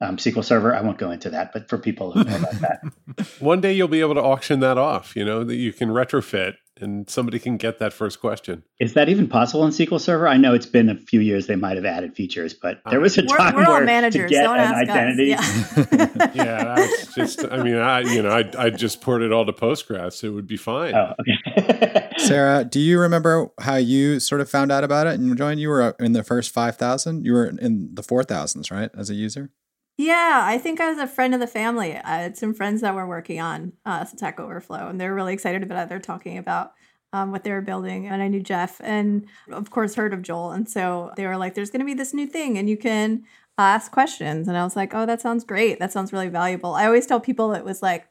um, 0.02 0.18
SQL 0.18 0.44
Server. 0.44 0.76
I 0.76 0.82
won't 0.82 0.98
go 0.98 1.10
into 1.10 1.30
that, 1.30 1.54
but 1.54 1.70
for 1.70 1.78
people 1.78 2.12
who 2.12 2.26
know 2.26 2.36
about 2.36 2.60
that. 2.60 2.82
One 3.40 3.62
day 3.62 3.72
you'll 3.72 3.88
be 3.88 4.02
able 4.02 4.16
to 4.16 4.22
auction 4.22 4.60
that 4.60 4.78
off, 4.78 5.16
you 5.16 5.24
know, 5.24 5.46
that 5.46 5.56
you 5.56 5.72
can 5.72 5.90
retrofit 5.90 6.56
and 6.84 7.10
somebody 7.10 7.40
can 7.40 7.58
get 7.58 7.80
that 7.80 7.94
first 7.94 8.20
question. 8.20 8.64
Is 8.80 8.94
that 8.94 9.10
even 9.10 9.28
possible 9.28 9.66
in 9.66 9.72
SQL 9.72 10.00
Server? 10.00 10.28
I 10.28 10.38
know 10.38 10.54
it's 10.54 10.66
been 10.68 10.90
a 10.90 10.96
few 10.96 11.22
years; 11.22 11.48
they 11.48 11.56
might 11.56 11.78
have 11.78 11.86
added 11.86 12.14
features, 12.16 12.54
but 12.54 12.82
there 12.90 13.00
was 13.00 13.18
a 13.18 13.24
time 13.24 13.56
we're, 13.56 13.64
we're 13.64 13.70
where 13.70 13.86
managers. 13.86 14.30
to 14.30 14.36
get 14.36 14.44
Don't 14.44 14.60
an 14.60 14.74
identity. 14.74 15.28
Yeah, 15.28 16.32
yeah 16.34 16.76
that's 16.76 17.16
just. 17.16 17.46
I 17.52 17.64
mean, 17.64 17.78
I 17.78 18.02
you 18.02 18.22
know, 18.22 18.30
I 18.30 18.50
I 18.58 18.70
just 18.70 19.02
poured 19.02 19.24
it 19.24 19.32
all 19.32 19.46
to 19.46 19.54
Postgres. 19.54 20.24
It 20.24 20.30
would 20.30 20.48
be 20.48 20.58
fine. 20.58 20.94
Oh, 20.94 21.14
okay. 21.20 22.10
Sarah, 22.18 22.64
do 22.64 22.80
you 22.80 23.00
remember 23.00 23.50
how 23.60 23.78
you 23.78 24.20
sort 24.20 24.42
of 24.42 24.50
found 24.50 24.72
out 24.72 24.84
about 24.84 25.08
it 25.08 25.20
and 25.20 25.36
joined? 25.38 25.60
You 25.60 25.70
were 25.70 25.82
uh, 25.82 25.94
in 26.00 26.14
the 26.14 26.24
first 26.24 26.52
five 26.52 26.76
thousand. 26.78 27.26
You 27.26 27.34
were 27.34 27.46
in 27.46 27.90
the 27.94 28.04
four 28.04 28.24
thousands, 28.24 28.70
right, 28.70 28.92
as 28.96 29.10
a 29.10 29.16
user? 29.16 29.52
Yeah, 29.98 30.42
I 30.44 30.58
think 30.58 30.82
I 30.82 30.90
was 30.90 30.98
a 30.98 31.08
friend 31.08 31.34
of 31.34 31.40
the 31.40 31.48
family. 31.48 31.96
I 31.96 32.22
had 32.22 32.38
some 32.38 32.54
friends 32.54 32.82
that 32.82 32.96
were 32.96 33.08
working 33.08 33.40
on 33.40 33.74
uh, 33.86 34.06
Stack 34.06 34.40
Overflow, 34.40 34.88
and 34.88 35.00
they 35.00 35.08
were 35.08 35.14
really 35.14 35.34
excited 35.34 35.62
about 35.62 35.84
it. 35.84 35.90
They're 35.90 36.00
talking 36.00 36.38
about 36.38 36.74
um, 37.14 37.32
what 37.32 37.44
they 37.44 37.52
were 37.52 37.62
building. 37.62 38.08
And 38.08 38.22
I 38.22 38.28
knew 38.28 38.42
Jeff 38.42 38.82
and, 38.84 39.28
of 39.52 39.70
course, 39.70 39.96
heard 39.96 40.14
of 40.14 40.24
Joel. 40.24 40.52
And 40.52 40.68
so 40.68 41.12
they 41.16 41.28
were 41.28 41.38
like, 41.38 41.54
there's 41.54 41.70
going 41.70 41.80
to 41.80 41.86
be 41.86 41.94
this 41.94 42.14
new 42.14 42.28
thing 42.28 42.58
and 42.58 42.68
you 42.68 42.76
can 42.76 43.24
ask 43.58 43.92
questions. 43.92 44.48
And 44.48 44.58
I 44.58 44.64
was 44.64 44.76
like, 44.76 44.94
oh, 44.96 45.06
that 45.06 45.22
sounds 45.22 45.44
great. 45.44 45.80
That 45.80 45.94
sounds 45.94 46.12
really 46.12 46.28
valuable. 46.28 46.74
I 46.74 46.88
always 46.88 47.06
tell 47.06 47.20
people 47.20 47.54
it 47.54 47.64
was 47.64 47.82
like, 47.84 48.08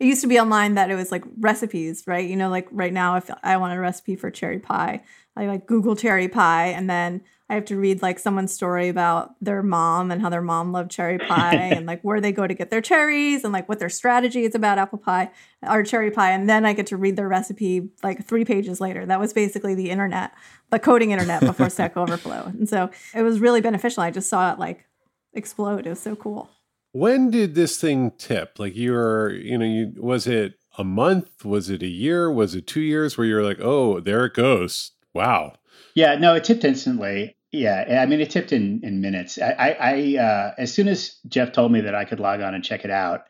it 0.00 0.06
used 0.06 0.22
to 0.22 0.28
be 0.28 0.40
online 0.40 0.74
that 0.74 0.90
it 0.90 0.94
was 0.94 1.12
like 1.12 1.24
recipes, 1.38 2.04
right? 2.06 2.28
You 2.28 2.36
know, 2.36 2.48
like 2.48 2.68
right 2.70 2.92
now, 2.92 3.16
if 3.16 3.30
I 3.42 3.56
want 3.58 3.76
a 3.76 3.80
recipe 3.80 4.16
for 4.16 4.30
cherry 4.30 4.60
pie, 4.60 5.02
I 5.36 5.46
like 5.46 5.66
Google 5.66 5.96
cherry 5.96 6.28
pie 6.28 6.68
and 6.68 6.88
then 6.88 7.22
I 7.50 7.54
have 7.54 7.64
to 7.66 7.78
read 7.78 8.02
like 8.02 8.18
someone's 8.18 8.52
story 8.52 8.88
about 8.88 9.34
their 9.40 9.62
mom 9.62 10.10
and 10.10 10.20
how 10.20 10.28
their 10.28 10.42
mom 10.42 10.70
loved 10.70 10.90
cherry 10.90 11.18
pie 11.18 11.54
and 11.72 11.86
like 11.86 12.02
where 12.02 12.20
they 12.20 12.30
go 12.30 12.46
to 12.46 12.52
get 12.52 12.70
their 12.70 12.82
cherries 12.82 13.42
and 13.42 13.52
like 13.52 13.68
what 13.68 13.78
their 13.78 13.88
strategy 13.88 14.44
is 14.44 14.54
about 14.54 14.76
apple 14.76 14.98
pie 14.98 15.30
or 15.62 15.82
cherry 15.82 16.10
pie. 16.10 16.30
And 16.32 16.48
then 16.48 16.66
I 16.66 16.74
get 16.74 16.86
to 16.88 16.96
read 16.96 17.16
their 17.16 17.28
recipe 17.28 17.88
like 18.02 18.26
three 18.26 18.44
pages 18.44 18.80
later. 18.80 19.06
That 19.06 19.18
was 19.18 19.32
basically 19.32 19.74
the 19.74 19.90
internet, 19.90 20.32
the 20.70 20.78
coding 20.78 21.10
internet 21.10 21.40
before 21.40 21.70
Stack 21.70 21.96
Overflow. 21.96 22.52
And 22.58 22.68
so 22.68 22.90
it 23.14 23.22
was 23.22 23.40
really 23.40 23.62
beneficial. 23.62 24.02
I 24.02 24.10
just 24.10 24.28
saw 24.28 24.52
it 24.52 24.58
like 24.58 24.84
explode. 25.32 25.86
It 25.86 25.90
was 25.90 26.00
so 26.00 26.16
cool. 26.16 26.50
When 26.92 27.30
did 27.30 27.54
this 27.54 27.80
thing 27.80 28.12
tip? 28.18 28.58
Like 28.58 28.76
you 28.76 28.92
were, 28.92 29.30
you 29.30 29.56
know, 29.56 29.64
you 29.64 29.94
was 29.96 30.26
it 30.26 30.58
a 30.76 30.84
month? 30.84 31.46
Was 31.46 31.70
it 31.70 31.82
a 31.82 31.88
year? 31.88 32.30
Was 32.30 32.54
it 32.54 32.66
two 32.66 32.80
years 32.80 33.16
where 33.16 33.26
you're 33.26 33.44
like, 33.44 33.60
oh, 33.60 34.00
there 34.00 34.26
it 34.26 34.34
goes. 34.34 34.92
Wow. 35.14 35.54
Yeah, 35.94 36.14
no, 36.16 36.34
it 36.34 36.44
tipped 36.44 36.64
instantly. 36.64 37.36
Yeah, 37.50 38.00
I 38.02 38.06
mean, 38.06 38.20
it 38.20 38.30
tipped 38.30 38.52
in 38.52 38.80
in 38.82 39.00
minutes. 39.00 39.38
I, 39.40 39.76
I, 39.80 40.22
uh, 40.22 40.54
as 40.58 40.72
soon 40.72 40.86
as 40.86 41.16
Jeff 41.26 41.52
told 41.52 41.72
me 41.72 41.82
that 41.82 41.94
I 41.94 42.04
could 42.04 42.20
log 42.20 42.42
on 42.42 42.54
and 42.54 42.62
check 42.62 42.84
it 42.84 42.90
out, 42.90 43.24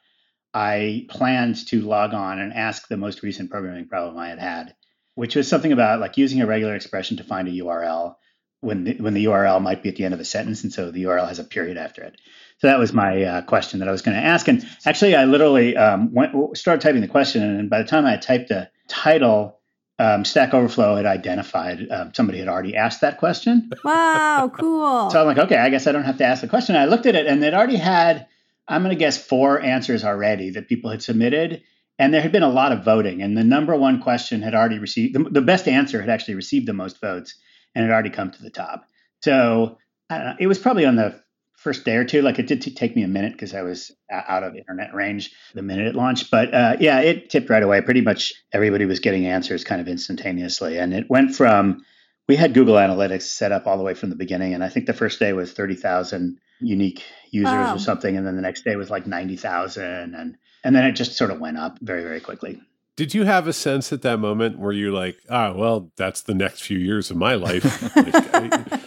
I 0.52 1.06
planned 1.08 1.66
to 1.68 1.82
log 1.82 2.14
on 2.14 2.40
and 2.40 2.52
ask 2.52 2.88
the 2.88 2.96
most 2.96 3.22
recent 3.22 3.50
programming 3.50 3.87
problem 3.87 4.18
I 4.18 4.30
had 4.30 4.40
had, 4.40 4.75
which 5.14 5.37
was 5.37 5.46
something 5.46 5.72
about 5.72 6.00
like 6.00 6.16
using 6.16 6.40
a 6.40 6.46
regular 6.46 6.75
expression 6.75 7.18
to 7.18 7.25
find 7.25 7.46
a 7.46 7.52
URL 7.52 8.16
when 8.60 8.84
the, 8.84 8.94
when 8.94 9.14
the 9.14 9.26
URL 9.26 9.62
might 9.62 9.84
be 9.84 9.88
at 9.88 9.94
the 9.94 10.04
end 10.04 10.14
of 10.14 10.20
a 10.20 10.25
sentence, 10.25 10.64
and 10.64 10.72
so 10.72 10.90
the 10.90 11.04
URL 11.04 11.28
has 11.28 11.38
a 11.38 11.44
period 11.44 11.76
after 11.76 12.02
it. 12.02 12.20
So 12.58 12.66
that 12.66 12.80
was 12.80 12.92
my 12.92 13.22
uh, 13.22 13.42
question 13.42 13.78
that 13.78 13.88
I 13.88 13.92
was 13.92 14.02
going 14.02 14.16
to 14.16 14.22
ask. 14.22 14.48
And 14.48 14.66
actually, 14.84 15.14
I 15.14 15.26
literally 15.26 15.76
um, 15.76 16.12
went 16.12 16.56
started 16.56 16.80
typing 16.80 17.02
the 17.02 17.08
question, 17.08 17.42
and 17.42 17.70
by 17.70 17.82
the 17.82 17.88
time 17.88 18.04
I 18.04 18.16
typed 18.16 18.48
the 18.48 18.68
title 18.88 19.60
um, 19.98 20.24
Stack 20.24 20.54
Overflow 20.54 20.96
had 20.96 21.06
identified 21.06 21.86
um, 21.90 22.12
somebody 22.14 22.38
had 22.38 22.48
already 22.48 22.76
asked 22.76 23.00
that 23.00 23.18
question. 23.18 23.70
Wow, 23.84 24.50
cool. 24.58 25.10
so 25.10 25.20
I'm 25.20 25.26
like, 25.26 25.38
okay, 25.38 25.56
I 25.56 25.70
guess 25.70 25.86
I 25.86 25.92
don't 25.92 26.04
have 26.04 26.18
to 26.18 26.24
ask 26.24 26.40
the 26.40 26.48
question. 26.48 26.76
I 26.76 26.84
looked 26.84 27.06
at 27.06 27.14
it 27.14 27.26
and 27.26 27.42
it 27.42 27.54
already 27.54 27.76
had, 27.76 28.26
I'm 28.68 28.82
going 28.82 28.94
to 28.94 28.98
guess, 28.98 29.18
four 29.18 29.60
answers 29.60 30.04
already 30.04 30.50
that 30.50 30.68
people 30.68 30.90
had 30.90 31.02
submitted. 31.02 31.62
And 31.98 32.14
there 32.14 32.22
had 32.22 32.30
been 32.30 32.44
a 32.44 32.48
lot 32.48 32.70
of 32.70 32.84
voting. 32.84 33.22
And 33.22 33.36
the 33.36 33.42
number 33.42 33.74
one 33.74 34.00
question 34.00 34.40
had 34.40 34.54
already 34.54 34.78
received, 34.78 35.16
the, 35.16 35.24
the 35.24 35.40
best 35.40 35.66
answer 35.66 36.00
had 36.00 36.10
actually 36.10 36.36
received 36.36 36.68
the 36.68 36.72
most 36.72 37.00
votes 37.00 37.34
and 37.74 37.84
had 37.84 37.92
already 37.92 38.10
come 38.10 38.30
to 38.30 38.42
the 38.42 38.50
top. 38.50 38.84
So 39.20 39.78
know, 40.10 40.34
it 40.38 40.46
was 40.46 40.58
probably 40.58 40.84
on 40.84 40.96
the 40.96 41.20
first 41.58 41.84
day 41.84 41.96
or 41.96 42.04
two. 42.04 42.22
Like 42.22 42.38
it 42.38 42.46
did 42.46 42.62
t- 42.62 42.72
take 42.72 42.94
me 42.94 43.02
a 43.02 43.08
minute 43.08 43.32
because 43.32 43.52
I 43.52 43.62
was 43.62 43.90
out 44.10 44.44
of 44.44 44.54
internet 44.54 44.94
range 44.94 45.32
the 45.54 45.62
minute 45.62 45.88
it 45.88 45.96
launched. 45.96 46.30
But 46.30 46.54
uh, 46.54 46.76
yeah, 46.78 47.00
it 47.00 47.30
tipped 47.30 47.50
right 47.50 47.62
away. 47.62 47.80
Pretty 47.80 48.00
much 48.00 48.32
everybody 48.52 48.86
was 48.86 49.00
getting 49.00 49.26
answers 49.26 49.64
kind 49.64 49.80
of 49.80 49.88
instantaneously. 49.88 50.78
And 50.78 50.94
it 50.94 51.10
went 51.10 51.34
from, 51.34 51.84
we 52.28 52.36
had 52.36 52.54
Google 52.54 52.76
Analytics 52.76 53.22
set 53.22 53.50
up 53.50 53.66
all 53.66 53.76
the 53.76 53.82
way 53.82 53.94
from 53.94 54.10
the 54.10 54.16
beginning. 54.16 54.54
And 54.54 54.62
I 54.62 54.68
think 54.68 54.86
the 54.86 54.92
first 54.92 55.18
day 55.18 55.32
was 55.32 55.52
30,000 55.52 56.38
unique 56.60 57.02
users 57.30 57.52
wow. 57.52 57.74
or 57.74 57.78
something. 57.80 58.16
And 58.16 58.24
then 58.24 58.36
the 58.36 58.42
next 58.42 58.64
day 58.64 58.76
was 58.76 58.88
like 58.88 59.08
90,000. 59.08 60.14
And, 60.14 60.36
and 60.62 60.76
then 60.76 60.84
it 60.84 60.92
just 60.92 61.16
sort 61.16 61.32
of 61.32 61.40
went 61.40 61.58
up 61.58 61.78
very, 61.80 62.04
very 62.04 62.20
quickly. 62.20 62.60
Did 62.94 63.14
you 63.14 63.24
have 63.24 63.46
a 63.46 63.52
sense 63.52 63.92
at 63.92 64.02
that 64.02 64.18
moment 64.18 64.58
where 64.58 64.72
you 64.72 64.92
like, 64.92 65.18
ah, 65.30 65.52
well, 65.52 65.92
that's 65.96 66.20
the 66.20 66.34
next 66.34 66.62
few 66.62 66.78
years 66.78 67.12
of 67.12 67.16
my 67.16 67.34
life? 67.34 67.82
like, 67.96 68.34
I 68.34 68.80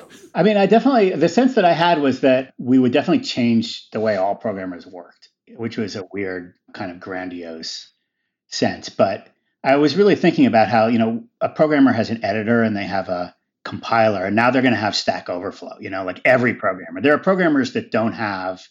mean, 0.43 0.57
I 0.57 0.65
definitely, 0.65 1.11
the 1.11 1.29
sense 1.29 1.55
that 1.55 1.65
I 1.65 1.73
had 1.73 2.01
was 2.01 2.21
that 2.21 2.53
we 2.57 2.79
would 2.79 2.91
definitely 2.91 3.23
change 3.23 3.89
the 3.91 3.99
way 3.99 4.15
all 4.15 4.35
programmers 4.35 4.85
worked, 4.85 5.29
which 5.55 5.77
was 5.77 5.95
a 5.95 6.07
weird 6.11 6.53
kind 6.73 6.91
of 6.91 6.99
grandiose 6.99 7.91
sense. 8.47 8.89
But 8.89 9.27
I 9.63 9.75
was 9.75 9.95
really 9.95 10.15
thinking 10.15 10.45
about 10.45 10.69
how, 10.69 10.87
you 10.87 10.99
know, 10.99 11.23
a 11.41 11.49
programmer 11.49 11.91
has 11.91 12.09
an 12.09 12.23
editor 12.23 12.63
and 12.63 12.75
they 12.75 12.85
have 12.85 13.09
a 13.09 13.35
compiler, 13.63 14.25
and 14.25 14.35
now 14.35 14.51
they're 14.51 14.61
going 14.61 14.73
to 14.73 14.79
have 14.79 14.95
Stack 14.95 15.29
Overflow, 15.29 15.77
you 15.79 15.89
know, 15.89 16.03
like 16.03 16.21
every 16.25 16.55
programmer. 16.55 17.01
There 17.01 17.13
are 17.13 17.19
programmers 17.19 17.73
that 17.73 17.91
don't 17.91 18.13
have, 18.13 18.61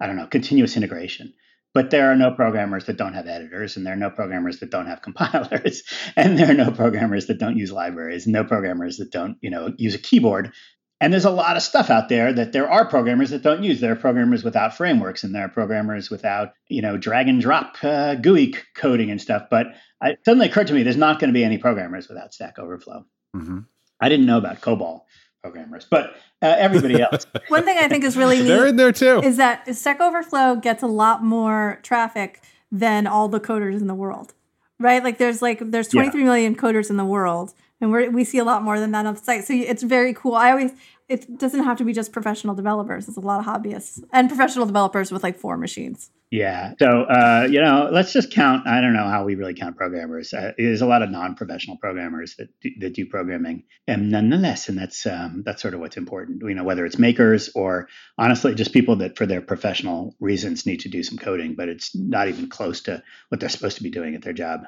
I 0.00 0.06
don't 0.06 0.16
know, 0.16 0.26
continuous 0.26 0.76
integration. 0.76 1.34
But 1.74 1.90
there 1.90 2.10
are 2.10 2.16
no 2.16 2.30
programmers 2.30 2.86
that 2.86 2.96
don't 2.96 3.12
have 3.12 3.26
editors, 3.26 3.76
and 3.76 3.84
there 3.84 3.92
are 3.92 3.98
no 3.98 4.08
programmers 4.08 4.60
that 4.60 4.70
don't 4.70 4.86
have 4.86 5.02
compilers, 5.02 5.82
and 6.16 6.38
there 6.38 6.50
are 6.50 6.54
no 6.54 6.70
programmers 6.70 7.26
that 7.26 7.38
don't 7.38 7.58
use 7.58 7.70
libraries, 7.70 8.26
no 8.26 8.44
programmers 8.44 8.96
that 8.96 9.10
don't, 9.10 9.36
you 9.42 9.50
know, 9.50 9.74
use 9.76 9.94
a 9.94 9.98
keyboard 9.98 10.52
and 11.00 11.12
there's 11.12 11.24
a 11.24 11.30
lot 11.30 11.56
of 11.56 11.62
stuff 11.62 11.90
out 11.90 12.08
there 12.08 12.32
that 12.32 12.52
there 12.52 12.70
are 12.70 12.86
programmers 12.86 13.30
that 13.30 13.42
don't 13.42 13.62
use. 13.62 13.80
There 13.80 13.92
are 13.92 13.96
programmers 13.96 14.42
without 14.42 14.76
frameworks, 14.76 15.24
and 15.24 15.34
there 15.34 15.44
are 15.44 15.48
programmers 15.48 16.10
without, 16.10 16.54
you 16.68 16.80
know, 16.80 16.96
drag 16.96 17.28
and 17.28 17.40
drop 17.40 17.76
uh, 17.82 18.14
GUI 18.14 18.54
coding 18.74 19.10
and 19.10 19.20
stuff. 19.20 19.44
But 19.50 19.74
it 20.02 20.20
suddenly 20.24 20.48
occurred 20.48 20.68
to 20.68 20.74
me 20.74 20.82
there's 20.82 20.96
not 20.96 21.20
going 21.20 21.28
to 21.28 21.34
be 21.34 21.44
any 21.44 21.58
programmers 21.58 22.08
without 22.08 22.32
Stack 22.32 22.58
Overflow. 22.58 23.04
Mm-hmm. 23.34 23.58
I 24.00 24.08
didn't 24.08 24.26
know 24.26 24.38
about 24.38 24.60
COBOL 24.62 25.02
programmers, 25.42 25.86
but 25.88 26.16
uh, 26.40 26.54
everybody 26.58 27.00
else. 27.00 27.26
One 27.48 27.64
thing 27.64 27.76
I 27.78 27.88
think 27.88 28.02
is 28.02 28.16
really 28.16 28.38
neat 28.38 28.48
they're 28.48 28.66
in 28.66 28.76
there 28.76 28.92
too. 28.92 29.20
Is 29.22 29.36
that 29.36 29.74
Stack 29.76 30.00
Overflow 30.00 30.56
gets 30.56 30.82
a 30.82 30.86
lot 30.86 31.22
more 31.22 31.78
traffic 31.82 32.42
than 32.72 33.06
all 33.06 33.28
the 33.28 33.40
coders 33.40 33.80
in 33.80 33.86
the 33.86 33.94
world, 33.94 34.32
right? 34.80 35.04
Like 35.04 35.18
there's 35.18 35.42
like 35.42 35.60
there's 35.60 35.88
23 35.88 36.20
yeah. 36.20 36.26
million 36.26 36.56
coders 36.56 36.88
in 36.88 36.96
the 36.96 37.04
world 37.04 37.52
and 37.80 37.92
we 37.92 38.08
we 38.08 38.24
see 38.24 38.38
a 38.38 38.44
lot 38.44 38.62
more 38.62 38.80
than 38.80 38.92
that 38.92 39.06
on 39.06 39.14
the 39.14 39.20
site. 39.20 39.44
So 39.44 39.54
it's 39.54 39.82
very 39.82 40.14
cool. 40.14 40.34
I 40.34 40.50
always 40.50 40.72
it 41.08 41.38
doesn't 41.38 41.62
have 41.62 41.78
to 41.78 41.84
be 41.84 41.92
just 41.92 42.12
professional 42.12 42.54
developers. 42.54 43.06
It's 43.08 43.16
a 43.16 43.20
lot 43.20 43.40
of 43.40 43.46
hobbyists 43.46 44.02
and 44.12 44.28
professional 44.28 44.66
developers 44.66 45.12
with 45.12 45.22
like 45.22 45.38
four 45.38 45.56
machines. 45.56 46.10
Yeah. 46.30 46.72
So 46.80 47.02
uh, 47.02 47.46
you 47.48 47.60
know, 47.60 47.88
let's 47.92 48.12
just 48.12 48.32
count. 48.32 48.66
I 48.66 48.80
don't 48.80 48.94
know 48.94 49.08
how 49.08 49.24
we 49.24 49.36
really 49.36 49.54
count 49.54 49.76
programmers. 49.76 50.32
Uh, 50.32 50.52
there's 50.58 50.80
a 50.82 50.86
lot 50.86 51.02
of 51.02 51.10
non-professional 51.10 51.76
programmers 51.76 52.34
that 52.36 52.48
do, 52.60 52.70
that 52.80 52.94
do 52.94 53.06
programming, 53.06 53.62
and 53.86 54.10
nonetheless, 54.10 54.68
and 54.68 54.76
that's 54.76 55.06
um, 55.06 55.44
that's 55.46 55.62
sort 55.62 55.74
of 55.74 55.80
what's 55.80 55.96
important. 55.96 56.42
You 56.42 56.54
know, 56.54 56.64
whether 56.64 56.84
it's 56.84 56.98
makers 56.98 57.50
or 57.54 57.88
honestly 58.18 58.54
just 58.56 58.72
people 58.72 58.96
that 58.96 59.16
for 59.16 59.26
their 59.26 59.40
professional 59.40 60.16
reasons 60.18 60.66
need 60.66 60.80
to 60.80 60.88
do 60.88 61.04
some 61.04 61.18
coding, 61.18 61.54
but 61.54 61.68
it's 61.68 61.94
not 61.94 62.28
even 62.28 62.48
close 62.48 62.80
to 62.82 63.02
what 63.28 63.38
they're 63.38 63.48
supposed 63.48 63.76
to 63.76 63.84
be 63.84 63.90
doing 63.90 64.16
at 64.16 64.22
their 64.22 64.32
job. 64.32 64.62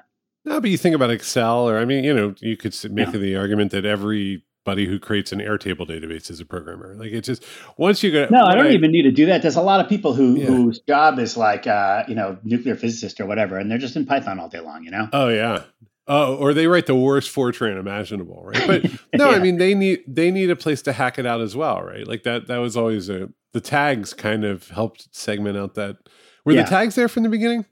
No, 0.48 0.60
but 0.62 0.70
you 0.70 0.78
think 0.78 0.94
about 0.94 1.10
Excel, 1.10 1.68
or 1.68 1.78
I 1.78 1.84
mean, 1.84 2.04
you 2.04 2.14
know, 2.14 2.34
you 2.40 2.56
could 2.56 2.74
make 2.90 3.12
yeah. 3.12 3.18
the 3.18 3.36
argument 3.36 3.70
that 3.72 3.84
everybody 3.84 4.86
who 4.86 4.98
creates 4.98 5.30
an 5.30 5.40
Airtable 5.40 5.86
database 5.86 6.30
is 6.30 6.40
a 6.40 6.46
programmer. 6.46 6.94
Like 6.94 7.12
it's 7.12 7.26
just 7.26 7.44
once 7.76 8.02
you 8.02 8.10
go. 8.10 8.26
No, 8.30 8.44
I 8.44 8.54
don't 8.54 8.68
I, 8.68 8.70
even 8.70 8.90
need 8.90 9.02
to 9.02 9.10
do 9.10 9.26
that. 9.26 9.42
There's 9.42 9.56
a 9.56 9.62
lot 9.62 9.80
of 9.80 9.90
people 9.90 10.14
who 10.14 10.36
yeah. 10.36 10.46
whose 10.46 10.80
job 10.80 11.18
is 11.18 11.36
like, 11.36 11.66
uh, 11.66 12.04
you 12.08 12.14
know, 12.14 12.38
nuclear 12.44 12.76
physicist 12.76 13.20
or 13.20 13.26
whatever, 13.26 13.58
and 13.58 13.70
they're 13.70 13.76
just 13.76 13.94
in 13.94 14.06
Python 14.06 14.40
all 14.40 14.48
day 14.48 14.60
long. 14.60 14.84
You 14.84 14.90
know. 14.90 15.08
Oh 15.12 15.28
yeah. 15.28 15.64
Oh, 16.10 16.36
or 16.36 16.54
they 16.54 16.66
write 16.66 16.86
the 16.86 16.94
worst 16.94 17.34
Fortran 17.34 17.78
imaginable, 17.78 18.42
right? 18.42 18.66
But 18.66 18.84
no, 19.14 19.28
yeah. 19.30 19.36
I 19.36 19.38
mean 19.40 19.58
they 19.58 19.74
need 19.74 20.02
they 20.08 20.30
need 20.30 20.48
a 20.48 20.56
place 20.56 20.80
to 20.82 20.94
hack 20.94 21.18
it 21.18 21.26
out 21.26 21.42
as 21.42 21.54
well, 21.54 21.82
right? 21.82 22.08
Like 22.08 22.22
that 22.22 22.46
that 22.46 22.56
was 22.56 22.74
always 22.74 23.10
a 23.10 23.28
the 23.52 23.60
tags 23.60 24.14
kind 24.14 24.44
of 24.44 24.68
helped 24.68 25.14
segment 25.14 25.58
out 25.58 25.74
that. 25.74 25.98
Were 26.46 26.54
the 26.54 26.62
tags 26.62 26.94
there 26.94 27.08
from 27.08 27.24
the 27.24 27.28
beginning? 27.28 27.66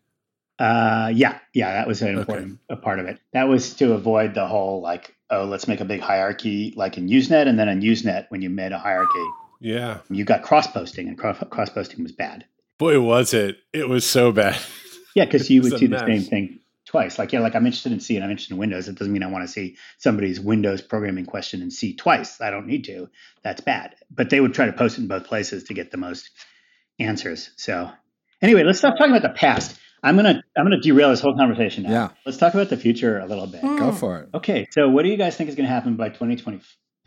Uh, 0.58 1.10
yeah, 1.14 1.38
yeah, 1.52 1.74
that 1.74 1.86
was 1.86 2.00
an 2.02 2.16
important 2.18 2.58
okay. 2.70 2.80
part 2.80 2.98
of 2.98 3.06
it. 3.06 3.18
That 3.32 3.48
was 3.48 3.74
to 3.74 3.92
avoid 3.92 4.34
the 4.34 4.46
whole 4.46 4.80
like, 4.80 5.14
oh, 5.30 5.44
let's 5.44 5.68
make 5.68 5.80
a 5.80 5.84
big 5.84 6.00
hierarchy 6.00 6.72
like 6.76 6.96
in 6.96 7.08
Usenet, 7.08 7.46
and 7.46 7.58
then 7.58 7.68
in 7.68 7.80
Usenet, 7.80 8.26
when 8.30 8.42
you 8.42 8.48
made 8.48 8.72
a 8.72 8.78
hierarchy, 8.78 9.24
yeah, 9.60 9.98
you 10.08 10.24
got 10.24 10.42
cross 10.42 10.66
posting, 10.66 11.08
and 11.08 11.18
cross 11.18 11.70
posting 11.70 12.02
was 12.02 12.12
bad. 12.12 12.44
Boy, 12.78 13.00
was 13.00 13.34
it! 13.34 13.58
It 13.72 13.88
was 13.88 14.06
so 14.06 14.32
bad. 14.32 14.58
yeah, 15.14 15.26
because 15.26 15.50
you 15.50 15.62
would 15.62 15.78
see 15.78 15.88
mess. 15.88 16.00
the 16.00 16.06
same 16.06 16.22
thing 16.22 16.60
twice. 16.86 17.18
Like, 17.18 17.32
yeah, 17.32 17.40
like 17.40 17.54
I'm 17.54 17.66
interested 17.66 17.92
in 17.92 18.00
C 18.00 18.16
and 18.16 18.24
I'm 18.24 18.30
interested 18.30 18.54
in 18.54 18.58
Windows. 18.58 18.88
It 18.88 18.96
doesn't 18.96 19.12
mean 19.12 19.22
I 19.22 19.26
want 19.26 19.44
to 19.44 19.52
see 19.52 19.76
somebody's 19.98 20.40
Windows 20.40 20.80
programming 20.80 21.26
question 21.26 21.60
in 21.60 21.70
C 21.70 21.94
twice. 21.94 22.40
I 22.40 22.50
don't 22.50 22.66
need 22.66 22.84
to. 22.84 23.10
That's 23.42 23.60
bad. 23.60 23.94
But 24.10 24.30
they 24.30 24.40
would 24.40 24.54
try 24.54 24.66
to 24.66 24.72
post 24.72 24.96
it 24.96 25.02
in 25.02 25.08
both 25.08 25.24
places 25.24 25.64
to 25.64 25.74
get 25.74 25.90
the 25.90 25.98
most 25.98 26.30
answers. 26.98 27.50
So, 27.56 27.90
anyway, 28.40 28.62
let's 28.62 28.78
stop 28.78 28.96
talking 28.96 29.14
about 29.14 29.28
the 29.28 29.38
past. 29.38 29.78
I'm 30.02 30.16
gonna 30.16 30.42
I'm 30.56 30.64
gonna 30.64 30.80
derail 30.80 31.10
this 31.10 31.20
whole 31.20 31.36
conversation 31.36 31.84
now. 31.84 31.90
Yeah. 31.90 32.08
Let's 32.24 32.38
talk 32.38 32.54
about 32.54 32.68
the 32.68 32.76
future 32.76 33.18
a 33.18 33.26
little 33.26 33.46
bit. 33.46 33.62
Mm. 33.62 33.78
Go 33.78 33.92
for 33.92 34.20
it. 34.20 34.28
Okay. 34.34 34.66
So 34.70 34.88
what 34.88 35.02
do 35.02 35.08
you 35.08 35.16
guys 35.16 35.36
think 35.36 35.48
is 35.48 35.56
gonna 35.56 35.68
happen 35.68 35.96
by 35.96 36.08
2020, 36.08 36.60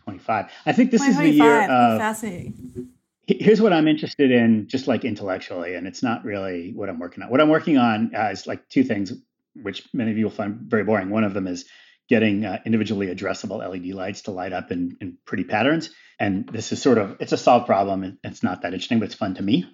25? 0.04 0.52
I 0.66 0.72
think 0.72 0.92
this 0.92 1.02
is 1.02 1.18
the 1.18 1.30
year 1.30 1.62
of 1.64 2.00
fascinating. 2.00 2.90
Here's 3.28 3.62
what 3.62 3.74
I'm 3.74 3.88
interested 3.88 4.32
in, 4.32 4.68
just 4.68 4.88
like 4.88 5.06
intellectually, 5.06 5.76
and 5.76 5.86
it's 5.86 6.02
not 6.02 6.26
really 6.26 6.72
what 6.74 6.90
I'm 6.90 6.98
working 6.98 7.24
on. 7.24 7.30
What 7.30 7.40
I'm 7.40 7.50
working 7.50 7.78
on 7.78 8.16
uh, 8.16 8.30
is 8.32 8.48
like 8.48 8.68
two 8.70 8.84
things, 8.84 9.14
which 9.54 9.88
many 9.94 10.10
of 10.10 10.18
you 10.18 10.26
will 10.26 10.32
find 10.32 10.62
very 10.62 10.84
boring. 10.84 11.12
One 11.12 11.24
of 11.24 11.36
them 11.36 11.46
is 11.46 11.66
getting 12.10 12.44
uh, 12.44 12.60
individually 12.66 13.08
addressable 13.08 13.60
LED 13.60 13.94
lights 13.94 14.24
to 14.24 14.32
light 14.32 14.52
up 14.52 14.72
in, 14.72 14.98
in 15.00 15.18
pretty 15.26 15.44
patterns. 15.44 15.92
And 16.20 16.50
this 16.50 16.72
is 16.72 16.82
sort 16.82 16.98
of 16.98 17.18
it's 17.20 17.32
a 17.32 17.38
solved 17.38 17.68
problem. 17.68 18.18
It's 18.24 18.44
not 18.44 18.64
that 18.64 18.74
interesting, 18.74 19.00
but 19.00 19.06
it's 19.06 19.16
fun 19.16 19.36
to 19.36 19.44
me. 19.44 19.66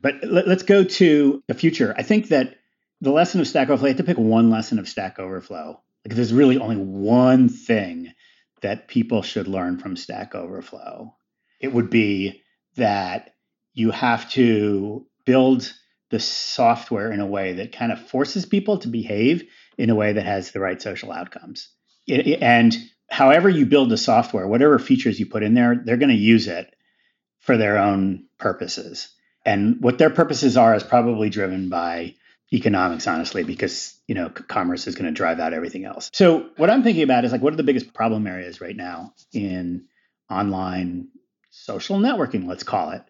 But 0.00 0.24
let, 0.24 0.48
us 0.48 0.62
go 0.62 0.82
to 0.82 1.44
the 1.46 1.54
future. 1.54 1.94
I 1.96 2.02
think 2.02 2.28
that 2.28 2.56
the 3.02 3.10
lesson 3.10 3.40
of 3.40 3.48
Stack 3.48 3.68
Overflow, 3.68 3.86
I 3.86 3.90
have 3.90 3.96
to 3.96 4.04
pick 4.04 4.16
one 4.16 4.48
lesson 4.48 4.78
of 4.78 4.88
Stack 4.88 5.18
Overflow. 5.18 5.80
Like 6.04 6.14
there's 6.14 6.32
really 6.32 6.58
only 6.58 6.76
one 6.76 7.48
thing 7.48 8.12
that 8.60 8.86
people 8.86 9.22
should 9.22 9.48
learn 9.48 9.78
from 9.78 9.96
Stack 9.96 10.36
Overflow. 10.36 11.12
It 11.58 11.72
would 11.72 11.90
be 11.90 12.42
that 12.76 13.34
you 13.74 13.90
have 13.90 14.30
to 14.30 15.04
build 15.24 15.72
the 16.10 16.20
software 16.20 17.10
in 17.10 17.18
a 17.18 17.26
way 17.26 17.54
that 17.54 17.72
kind 17.72 17.90
of 17.90 18.00
forces 18.00 18.46
people 18.46 18.78
to 18.78 18.88
behave 18.88 19.48
in 19.76 19.90
a 19.90 19.96
way 19.96 20.12
that 20.12 20.24
has 20.24 20.52
the 20.52 20.60
right 20.60 20.80
social 20.80 21.10
outcomes. 21.10 21.70
It, 22.06 22.40
and 22.40 22.72
however 23.10 23.48
you 23.48 23.66
build 23.66 23.90
the 23.90 23.96
software, 23.96 24.46
whatever 24.46 24.78
features 24.78 25.18
you 25.18 25.26
put 25.26 25.42
in 25.42 25.54
there, 25.54 25.82
they're 25.84 25.96
going 25.96 26.08
to 26.10 26.14
use 26.14 26.46
it 26.46 26.72
for 27.40 27.56
their 27.56 27.78
own 27.78 28.26
purposes. 28.38 29.08
And 29.44 29.82
what 29.82 29.98
their 29.98 30.10
purposes 30.10 30.56
are 30.56 30.76
is 30.76 30.84
probably 30.84 31.30
driven 31.30 31.68
by 31.68 32.14
economics, 32.52 33.06
honestly, 33.06 33.44
because 33.44 33.94
you 34.06 34.14
know 34.14 34.28
commerce 34.28 34.86
is 34.86 34.94
going 34.94 35.06
to 35.06 35.12
drive 35.12 35.40
out 35.40 35.52
everything 35.52 35.84
else. 35.84 36.10
So 36.12 36.50
what 36.56 36.70
I'm 36.70 36.82
thinking 36.82 37.02
about 37.02 37.24
is 37.24 37.32
like, 37.32 37.42
what 37.42 37.52
are 37.52 37.56
the 37.56 37.62
biggest 37.62 37.94
problem 37.94 38.26
areas 38.26 38.60
right 38.60 38.76
now 38.76 39.14
in 39.32 39.86
online 40.30 41.08
social 41.50 41.98
networking? 41.98 42.46
Let's 42.46 42.62
call 42.64 42.90
it. 42.90 43.02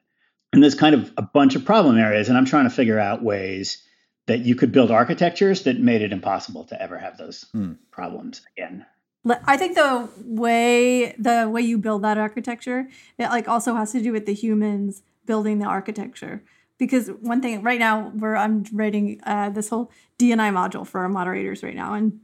And 0.52 0.62
there's 0.62 0.74
kind 0.74 0.94
of 0.94 1.12
a 1.16 1.22
bunch 1.22 1.54
of 1.54 1.64
problem 1.64 1.98
areas, 1.98 2.28
and 2.28 2.36
I'm 2.36 2.44
trying 2.44 2.64
to 2.64 2.70
figure 2.70 2.98
out 2.98 3.22
ways 3.22 3.82
that 4.26 4.40
you 4.40 4.54
could 4.54 4.70
build 4.70 4.90
architectures 4.90 5.64
that 5.64 5.80
made 5.80 6.02
it 6.02 6.12
impossible 6.12 6.64
to 6.64 6.80
ever 6.80 6.98
have 6.98 7.16
those 7.16 7.46
hmm. 7.52 7.72
problems 7.90 8.42
again. 8.56 8.86
I 9.24 9.56
think 9.56 9.76
the 9.76 10.08
way 10.18 11.14
the 11.18 11.48
way 11.48 11.62
you 11.62 11.78
build 11.78 12.02
that 12.02 12.18
architecture, 12.18 12.88
it 13.18 13.28
like 13.28 13.48
also 13.48 13.74
has 13.74 13.92
to 13.92 14.02
do 14.02 14.12
with 14.12 14.26
the 14.26 14.34
humans 14.34 15.02
building 15.26 15.58
the 15.58 15.66
architecture. 15.66 16.42
Because 16.82 17.06
one 17.20 17.40
thing 17.40 17.62
right 17.62 17.78
now, 17.78 18.08
where 18.08 18.36
I'm 18.36 18.64
writing 18.72 19.20
uh, 19.22 19.50
this 19.50 19.68
whole 19.68 19.92
DNI 20.18 20.52
module 20.52 20.84
for 20.84 21.02
our 21.02 21.08
moderators 21.08 21.62
right 21.62 21.76
now, 21.76 21.94
and 21.94 22.18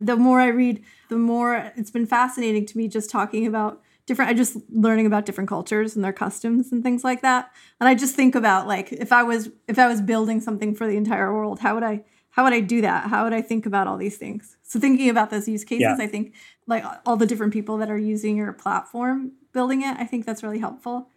the 0.00 0.16
more 0.16 0.40
I 0.40 0.46
read, 0.46 0.82
the 1.10 1.18
more 1.18 1.70
it's 1.76 1.90
been 1.90 2.06
fascinating 2.06 2.64
to 2.64 2.78
me 2.78 2.88
just 2.88 3.10
talking 3.10 3.46
about 3.46 3.82
different. 4.06 4.30
I 4.30 4.34
just 4.34 4.56
learning 4.70 5.04
about 5.04 5.26
different 5.26 5.50
cultures 5.50 5.96
and 5.96 6.02
their 6.02 6.14
customs 6.14 6.72
and 6.72 6.82
things 6.82 7.04
like 7.04 7.20
that. 7.20 7.50
And 7.78 7.90
I 7.90 7.94
just 7.94 8.16
think 8.16 8.34
about 8.34 8.66
like 8.66 8.90
if 8.90 9.12
I 9.12 9.22
was 9.22 9.50
if 9.68 9.78
I 9.78 9.86
was 9.86 10.00
building 10.00 10.40
something 10.40 10.74
for 10.74 10.86
the 10.86 10.96
entire 10.96 11.30
world, 11.34 11.58
how 11.58 11.74
would 11.74 11.84
I 11.84 12.04
how 12.30 12.44
would 12.44 12.54
I 12.54 12.60
do 12.60 12.80
that? 12.80 13.10
How 13.10 13.24
would 13.24 13.34
I 13.34 13.42
think 13.42 13.66
about 13.66 13.86
all 13.86 13.98
these 13.98 14.16
things? 14.16 14.56
So 14.62 14.80
thinking 14.80 15.10
about 15.10 15.28
those 15.28 15.46
use 15.46 15.64
cases, 15.64 15.82
yeah. 15.82 15.96
I 15.98 16.06
think 16.06 16.32
like 16.66 16.86
all 17.04 17.18
the 17.18 17.26
different 17.26 17.52
people 17.52 17.76
that 17.76 17.90
are 17.90 17.98
using 17.98 18.38
your 18.38 18.54
platform 18.54 19.32
building 19.52 19.82
it, 19.82 19.94
I 19.98 20.04
think 20.04 20.24
that's 20.24 20.42
really 20.42 20.60
helpful. 20.60 21.10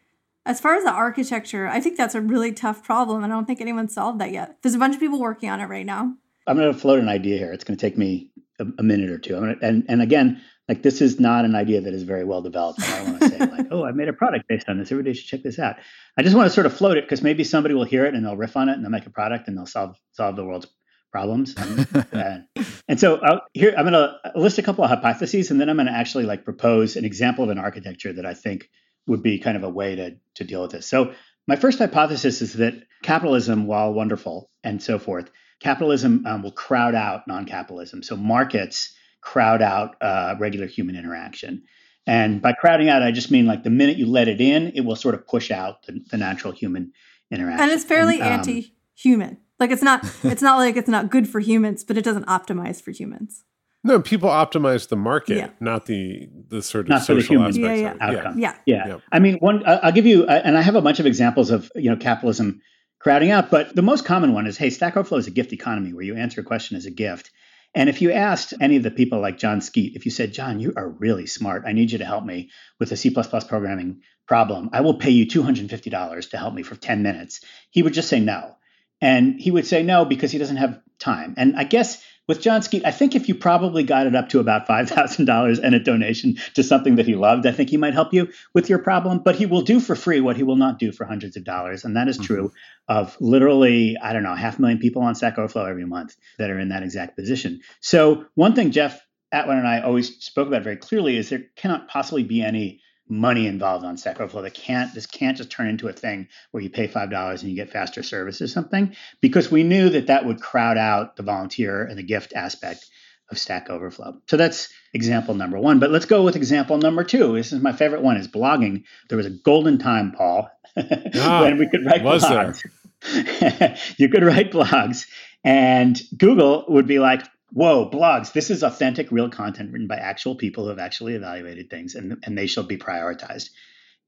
As 0.45 0.59
far 0.59 0.75
as 0.75 0.83
the 0.83 0.91
architecture, 0.91 1.67
I 1.67 1.79
think 1.79 1.97
that's 1.97 2.15
a 2.15 2.21
really 2.21 2.51
tough 2.51 2.83
problem. 2.83 3.23
And 3.23 3.31
I 3.31 3.35
don't 3.35 3.45
think 3.45 3.61
anyone 3.61 3.87
solved 3.87 4.19
that 4.19 4.31
yet. 4.31 4.57
There's 4.61 4.75
a 4.75 4.79
bunch 4.79 4.93
of 4.93 4.99
people 4.99 5.19
working 5.19 5.49
on 5.49 5.61
it 5.61 5.65
right 5.65 5.85
now. 5.85 6.15
I'm 6.45 6.57
going 6.57 6.73
to 6.73 6.77
float 6.77 6.99
an 6.99 7.07
idea 7.07 7.37
here. 7.37 7.53
It's 7.53 7.63
going 7.63 7.77
to 7.77 7.81
take 7.81 7.97
me 7.97 8.29
a, 8.59 8.65
a 8.79 8.83
minute 8.83 9.09
or 9.09 9.17
two. 9.17 9.33
Gonna, 9.33 9.55
and, 9.61 9.85
and 9.87 10.01
again, 10.01 10.41
like 10.67 10.81
this 10.81 11.01
is 11.01 11.19
not 11.19 11.45
an 11.45 11.55
idea 11.55 11.81
that 11.81 11.93
is 11.93 12.03
very 12.03 12.25
well 12.25 12.41
developed. 12.41 12.81
I 12.81 12.97
don't 12.97 13.09
want 13.09 13.21
to 13.21 13.29
say 13.29 13.39
like, 13.57 13.67
oh, 13.71 13.85
I 13.85 13.91
made 13.91 14.09
a 14.09 14.13
product 14.13 14.47
based 14.49 14.67
on 14.67 14.77
this. 14.77 14.91
Everybody 14.91 15.13
should 15.13 15.27
check 15.27 15.43
this 15.43 15.59
out. 15.59 15.77
I 16.17 16.23
just 16.23 16.35
want 16.35 16.47
to 16.47 16.53
sort 16.53 16.65
of 16.65 16.73
float 16.73 16.97
it 16.97 17.05
because 17.05 17.21
maybe 17.21 17.43
somebody 17.43 17.73
will 17.73 17.83
hear 17.85 18.05
it 18.05 18.13
and 18.13 18.25
they'll 18.25 18.37
riff 18.37 18.57
on 18.57 18.67
it 18.69 18.73
and 18.73 18.83
they'll 18.83 18.91
make 18.91 19.05
a 19.05 19.11
product 19.11 19.47
and 19.47 19.57
they'll 19.57 19.65
solve 19.65 19.97
solve 20.11 20.35
the 20.35 20.45
world's 20.45 20.67
problems. 21.11 21.55
and, 22.11 22.45
and 22.89 22.99
so 22.99 23.17
I'll, 23.17 23.41
here 23.53 23.73
I'm 23.77 23.89
going 23.89 23.93
to 23.93 24.31
list 24.35 24.57
a 24.57 24.63
couple 24.63 24.83
of 24.83 24.89
hypotheses, 24.89 25.51
and 25.51 25.61
then 25.61 25.69
I'm 25.69 25.77
going 25.77 25.87
to 25.87 25.93
actually 25.93 26.25
like 26.25 26.43
propose 26.43 26.97
an 26.97 27.05
example 27.05 27.43
of 27.43 27.49
an 27.49 27.59
architecture 27.59 28.11
that 28.11 28.25
I 28.25 28.33
think 28.33 28.69
would 29.07 29.23
be 29.23 29.39
kind 29.39 29.57
of 29.57 29.63
a 29.63 29.69
way 29.69 29.95
to 29.95 30.15
to 30.35 30.43
deal 30.43 30.61
with 30.61 30.71
this. 30.71 30.87
So 30.87 31.13
my 31.47 31.55
first 31.55 31.79
hypothesis 31.79 32.41
is 32.41 32.53
that 32.53 32.73
capitalism, 33.03 33.67
while 33.67 33.93
wonderful 33.93 34.49
and 34.63 34.81
so 34.81 34.97
forth, 34.97 35.29
capitalism 35.59 36.25
um, 36.25 36.41
will 36.41 36.51
crowd 36.51 36.95
out 36.95 37.27
non-capitalism. 37.27 38.03
So 38.03 38.15
markets 38.15 38.93
crowd 39.21 39.61
out 39.61 39.95
uh, 40.01 40.35
regular 40.39 40.67
human 40.67 40.95
interaction. 40.95 41.63
And 42.05 42.41
by 42.41 42.53
crowding 42.53 42.89
out, 42.89 43.01
I 43.01 43.11
just 43.11 43.31
mean 43.31 43.45
like 43.45 43.63
the 43.63 43.69
minute 43.69 43.97
you 43.97 44.05
let 44.05 44.27
it 44.27 44.41
in, 44.41 44.73
it 44.75 44.81
will 44.81 44.95
sort 44.95 45.15
of 45.15 45.25
push 45.25 45.51
out 45.51 45.85
the, 45.85 46.03
the 46.11 46.17
natural 46.17 46.51
human 46.53 46.91
interaction. 47.31 47.61
And 47.61 47.71
it's 47.71 47.85
fairly 47.85 48.21
um, 48.21 48.31
anti-human. 48.31 49.37
Like 49.59 49.71
it's 49.71 49.83
not 49.83 50.05
it's 50.23 50.41
not 50.41 50.57
like 50.57 50.75
it's 50.75 50.89
not 50.89 51.09
good 51.09 51.27
for 51.27 51.39
humans, 51.39 51.83
but 51.83 51.97
it 51.97 52.03
doesn't 52.03 52.25
optimize 52.27 52.81
for 52.81 52.91
humans. 52.91 53.43
No, 53.85 53.99
people 53.99 54.29
optimize 54.29 54.87
the 54.87 54.95
market, 54.95 55.37
yeah. 55.37 55.49
not 55.59 55.85
the 55.87 56.29
the 56.47 56.61
sort 56.61 56.85
of 56.85 56.89
not 56.89 57.03
social 57.03 57.43
aspects. 57.43 57.59
Yeah, 57.59 57.73
yeah. 57.73 57.95
Outcome. 57.99 58.39
Yeah. 58.39 58.55
yeah, 58.65 58.87
yeah. 58.87 58.97
I 59.11 59.19
mean, 59.19 59.39
one 59.39 59.63
I'll 59.65 59.91
give 59.91 60.05
you, 60.05 60.23
uh, 60.23 60.41
and 60.43 60.57
I 60.57 60.61
have 60.61 60.75
a 60.75 60.81
bunch 60.81 60.99
of 60.99 61.05
examples 61.05 61.51
of 61.51 61.69
you 61.75 61.89
know 61.89 61.97
capitalism 61.97 62.61
crowding 62.99 63.31
out, 63.31 63.51
but 63.51 63.75
the 63.75 63.81
most 63.81 64.05
common 64.05 64.33
one 64.33 64.47
is, 64.47 64.57
hey, 64.57 64.69
Stack 64.69 64.95
Overflow 64.95 65.17
is 65.17 65.27
a 65.27 65.31
gift 65.31 65.51
economy 65.51 65.93
where 65.93 66.05
you 66.05 66.15
answer 66.15 66.39
a 66.39 66.43
question 66.45 66.77
as 66.77 66.85
a 66.85 66.91
gift. 66.91 67.31
And 67.75 67.89
if 67.89 68.01
you 68.01 68.11
asked 68.11 68.53
any 68.61 68.77
of 68.77 68.83
the 68.83 68.91
people 68.91 69.19
like 69.19 69.37
Jon 69.37 69.59
Skeet, 69.59 69.95
if 69.95 70.05
you 70.05 70.11
said, 70.11 70.31
Jon, 70.31 70.59
you 70.59 70.73
are 70.77 70.87
really 70.87 71.25
smart, 71.25 71.63
I 71.65 71.73
need 71.73 71.91
you 71.91 71.97
to 71.97 72.05
help 72.05 72.23
me 72.23 72.51
with 72.79 72.91
a 72.91 72.95
C 72.95 73.09
programming 73.09 74.01
problem, 74.25 74.69
I 74.71 74.81
will 74.81 74.93
pay 74.93 75.09
you 75.09 75.25
$250 75.25 76.29
to 76.29 76.37
help 76.37 76.53
me 76.53 76.63
for 76.63 76.75
10 76.75 77.03
minutes, 77.03 77.41
he 77.71 77.83
would 77.83 77.93
just 77.93 78.09
say 78.09 78.19
no. 78.19 78.55
And 79.01 79.39
he 79.39 79.51
would 79.51 79.67
say 79.67 79.83
no 79.83 80.05
because 80.05 80.31
he 80.31 80.37
doesn't 80.37 80.57
have 80.57 80.79
time. 80.97 81.33
And 81.35 81.57
I 81.57 81.65
guess 81.65 82.01
with 82.27 82.41
Jon 82.41 82.61
Skeet, 82.61 82.85
I 82.85 82.91
think 82.91 83.15
if 83.15 83.27
you 83.27 83.35
probably 83.35 83.83
got 83.83 84.07
it 84.07 84.15
up 84.15 84.29
to 84.29 84.39
about 84.39 84.67
$5,000 84.67 85.59
and 85.61 85.75
a 85.75 85.79
donation 85.79 86.37
to 86.53 86.63
something 86.63 86.95
that 86.95 87.05
he 87.05 87.15
loved, 87.15 87.45
I 87.45 87.51
think 87.51 87.69
he 87.69 87.77
might 87.77 87.93
help 87.93 88.13
you 88.13 88.29
with 88.53 88.69
your 88.69 88.79
problem. 88.79 89.19
But 89.19 89.35
he 89.35 89.45
will 89.45 89.61
do 89.61 89.79
for 89.79 89.95
free 89.95 90.21
what 90.21 90.37
he 90.37 90.43
will 90.43 90.55
not 90.55 90.79
do 90.79 90.91
for 90.91 91.05
hundreds 91.05 91.35
of 91.35 91.43
dollars. 91.43 91.83
And 91.83 91.97
that 91.97 92.07
is 92.07 92.17
mm-hmm. 92.17 92.25
true 92.25 92.53
of 92.87 93.17
literally, 93.19 93.97
I 94.01 94.13
don't 94.13 94.23
know, 94.23 94.35
half 94.35 94.57
a 94.57 94.61
million 94.61 94.79
people 94.79 95.01
on 95.01 95.15
Stack 95.15 95.37
Overflow 95.37 95.65
every 95.65 95.85
month 95.85 96.15
that 96.37 96.49
are 96.49 96.59
in 96.59 96.69
that 96.69 96.83
exact 96.83 97.15
position. 97.17 97.61
So, 97.81 98.25
one 98.35 98.55
thing 98.55 98.71
Jeff 98.71 99.05
Atwood 99.31 99.57
and 99.57 99.67
I 99.67 99.81
always 99.81 100.23
spoke 100.23 100.47
about 100.47 100.63
very 100.63 100.77
clearly 100.77 101.17
is 101.17 101.29
there 101.29 101.45
cannot 101.55 101.87
possibly 101.87 102.23
be 102.23 102.41
any 102.41 102.81
money 103.09 103.47
involved 103.47 103.85
on 103.85 103.97
Stack 103.97 104.19
Overflow. 104.19 104.43
That 104.43 104.53
can't 104.53 104.93
this 104.93 105.05
can't 105.05 105.37
just 105.37 105.51
turn 105.51 105.67
into 105.67 105.87
a 105.87 105.93
thing 105.93 106.27
where 106.51 106.63
you 106.63 106.69
pay 106.69 106.87
five 106.87 107.09
dollars 107.09 107.41
and 107.41 107.51
you 107.51 107.55
get 107.55 107.71
faster 107.71 108.03
service 108.03 108.41
or 108.41 108.47
something, 108.47 108.95
because 109.21 109.51
we 109.51 109.63
knew 109.63 109.89
that 109.89 110.07
that 110.07 110.25
would 110.25 110.41
crowd 110.41 110.77
out 110.77 111.15
the 111.15 111.23
volunteer 111.23 111.83
and 111.83 111.97
the 111.97 112.03
gift 112.03 112.33
aspect 112.33 112.85
of 113.29 113.37
Stack 113.37 113.69
Overflow. 113.69 114.21
So 114.27 114.37
that's 114.37 114.69
example 114.93 115.35
number 115.35 115.59
one. 115.59 115.79
But 115.79 115.91
let's 115.91 116.05
go 116.05 116.23
with 116.23 116.35
example 116.35 116.77
number 116.77 117.03
two. 117.03 117.35
This 117.35 117.51
is 117.51 117.61
my 117.61 117.73
favorite 117.73 118.01
one: 118.01 118.17
is 118.17 118.27
blogging. 118.27 118.83
There 119.09 119.17
was 119.17 119.27
a 119.27 119.31
golden 119.31 119.77
time, 119.77 120.13
Paul, 120.13 120.49
ah, 120.77 121.41
when 121.41 121.57
we 121.57 121.67
could 121.67 121.85
write 121.85 122.01
blogs. 122.01 122.63
you 123.97 124.07
could 124.09 124.23
write 124.23 124.51
blogs, 124.51 125.07
and 125.43 126.01
Google 126.17 126.65
would 126.69 126.87
be 126.87 126.99
like, 126.99 127.23
whoa, 127.53 127.89
blogs, 127.89 128.33
this 128.33 128.49
is 128.49 128.63
authentic, 128.63 129.11
real 129.11 129.29
content 129.29 129.71
written 129.71 129.87
by 129.87 129.97
actual 129.97 130.35
people 130.35 130.63
who 130.63 130.69
have 130.69 130.79
actually 130.79 131.13
evaluated 131.13 131.69
things 131.69 131.95
and, 131.95 132.17
and 132.23 132.37
they 132.37 132.47
shall 132.47 132.63
be 132.63 132.77
prioritized. 132.77 133.49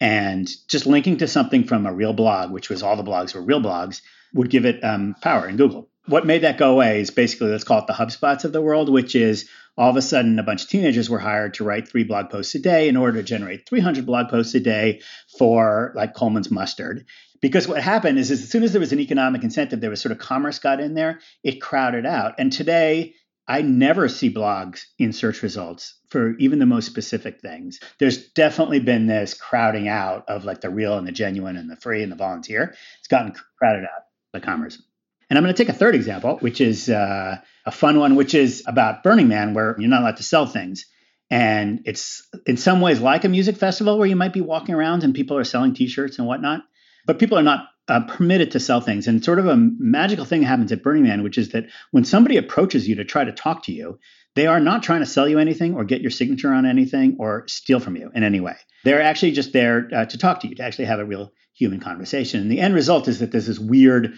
And 0.01 0.49
just 0.67 0.87
linking 0.87 1.17
to 1.17 1.27
something 1.27 1.63
from 1.63 1.85
a 1.85 1.93
real 1.93 2.13
blog, 2.13 2.51
which 2.51 2.69
was 2.69 2.83
all 2.83 2.97
the 2.97 3.03
blogs 3.03 3.33
were 3.33 3.41
real 3.41 3.61
blogs, 3.61 4.01
would 4.33 4.49
give 4.49 4.65
it 4.65 4.83
um, 4.83 5.15
power 5.21 5.47
in 5.47 5.57
Google. 5.57 5.89
What 6.07 6.25
made 6.25 6.41
that 6.41 6.57
go 6.57 6.71
away 6.71 6.99
is 6.99 7.11
basically, 7.11 7.49
let's 7.49 7.63
call 7.63 7.79
it 7.79 7.87
the 7.87 7.93
HubSpots 7.93 8.43
of 8.43 8.51
the 8.51 8.61
world, 8.61 8.89
which 8.89 9.15
is 9.15 9.47
all 9.77 9.89
of 9.89 9.95
a 9.95 10.01
sudden 10.01 10.39
a 10.39 10.43
bunch 10.43 10.63
of 10.63 10.69
teenagers 10.69 11.09
were 11.09 11.19
hired 11.19 11.55
to 11.55 11.63
write 11.63 11.87
three 11.87 12.03
blog 12.03 12.29
posts 12.29 12.55
a 12.55 12.59
day 12.59 12.89
in 12.89 12.97
order 12.97 13.17
to 13.17 13.23
generate 13.23 13.67
300 13.67 14.05
blog 14.05 14.29
posts 14.29 14.53
a 14.55 14.59
day 14.59 15.01
for 15.37 15.93
like 15.95 16.13
Colman's 16.13 16.51
mustard. 16.51 17.05
Because 17.41 17.67
what 17.67 17.81
happened 17.81 18.17
is, 18.17 18.31
is 18.31 18.43
as 18.43 18.49
soon 18.49 18.63
as 18.63 18.71
there 18.71 18.79
was 18.79 18.91
an 18.91 18.99
economic 18.99 19.43
incentive, 19.43 19.81
there 19.81 19.89
was 19.89 20.01
sort 20.01 20.11
of 20.11 20.17
commerce 20.17 20.59
got 20.59 20.79
in 20.79 20.93
there, 20.93 21.19
it 21.43 21.61
crowded 21.61 22.05
out. 22.05 22.35
And 22.37 22.51
today, 22.51 23.15
I 23.47 23.61
never 23.61 24.09
see 24.09 24.33
blogs 24.33 24.85
in 24.97 25.13
search 25.13 25.43
results 25.43 25.95
for 26.09 26.35
even 26.37 26.59
the 26.59 26.65
most 26.65 26.85
specific 26.85 27.41
things. 27.41 27.79
There's 27.99 28.29
definitely 28.29 28.79
been 28.79 29.05
this 29.05 29.33
crowding 29.35 29.87
out 29.87 30.25
of 30.27 30.45
like 30.45 30.61
the 30.61 30.69
real 30.69 30.97
and 30.97 31.07
the 31.07 31.11
genuine 31.11 31.57
and 31.57 31.69
the 31.69 31.75
free 31.75 32.01
and 32.01 32.11
the 32.11 32.15
volunteer. 32.15 32.75
It's 32.99 33.07
gotten 33.07 33.33
crowded 33.59 33.83
out 33.83 34.05
by 34.33 34.39
commerce. 34.39 34.81
And 35.29 35.37
I'm 35.37 35.43
going 35.43 35.53
to 35.53 35.63
take 35.63 35.73
a 35.73 35.77
third 35.77 35.95
example, 35.95 36.37
which 36.37 36.61
is 36.61 36.89
uh, 36.89 37.37
a 37.65 37.71
fun 37.71 37.99
one, 37.99 38.15
which 38.15 38.33
is 38.33 38.63
about 38.67 39.03
Burning 39.03 39.27
Man, 39.27 39.53
where 39.53 39.75
you're 39.79 39.89
not 39.89 40.01
allowed 40.01 40.17
to 40.17 40.23
sell 40.23 40.45
things. 40.45 40.85
And 41.31 41.81
it's 41.85 42.27
in 42.45 42.57
some 42.57 42.81
ways 42.81 42.99
like 42.99 43.25
a 43.25 43.29
music 43.29 43.57
festival 43.57 43.97
where 43.97 44.07
you 44.07 44.15
might 44.15 44.33
be 44.33 44.41
walking 44.41 44.75
around 44.75 45.03
and 45.03 45.15
people 45.15 45.37
are 45.37 45.43
selling 45.43 45.73
t 45.73 45.87
shirts 45.87 46.19
and 46.19 46.27
whatnot. 46.27 46.61
But 47.05 47.19
people 47.19 47.37
are 47.37 47.43
not 47.43 47.67
uh, 47.87 48.01
permitted 48.01 48.51
to 48.51 48.59
sell 48.59 48.81
things. 48.81 49.07
And 49.07 49.23
sort 49.23 49.39
of 49.39 49.47
a 49.47 49.55
magical 49.55 50.25
thing 50.25 50.41
happens 50.41 50.71
at 50.71 50.83
Burning 50.83 51.03
Man, 51.03 51.23
which 51.23 51.37
is 51.37 51.49
that 51.49 51.65
when 51.91 52.03
somebody 52.03 52.37
approaches 52.37 52.87
you 52.87 52.95
to 52.95 53.05
try 53.05 53.23
to 53.23 53.31
talk 53.31 53.63
to 53.63 53.71
you, 53.71 53.99
they 54.35 54.47
are 54.47 54.59
not 54.59 54.83
trying 54.83 55.01
to 55.01 55.05
sell 55.05 55.27
you 55.27 55.39
anything 55.39 55.75
or 55.75 55.85
get 55.85 56.01
your 56.01 56.11
signature 56.11 56.51
on 56.51 56.65
anything 56.65 57.17
or 57.19 57.47
steal 57.47 57.79
from 57.79 57.95
you 57.95 58.11
in 58.13 58.23
any 58.23 58.39
way. 58.39 58.55
They're 58.83 59.01
actually 59.01 59.31
just 59.31 59.53
there 59.53 59.89
uh, 59.93 60.05
to 60.05 60.17
talk 60.17 60.41
to 60.41 60.47
you, 60.47 60.55
to 60.55 60.63
actually 60.63 60.85
have 60.85 60.99
a 60.99 61.05
real 61.05 61.31
human 61.53 61.79
conversation. 61.79 62.41
And 62.41 62.51
the 62.51 62.59
end 62.59 62.73
result 62.73 63.07
is 63.07 63.19
that 63.19 63.31
there's 63.31 63.47
this 63.47 63.59
weird 63.59 64.15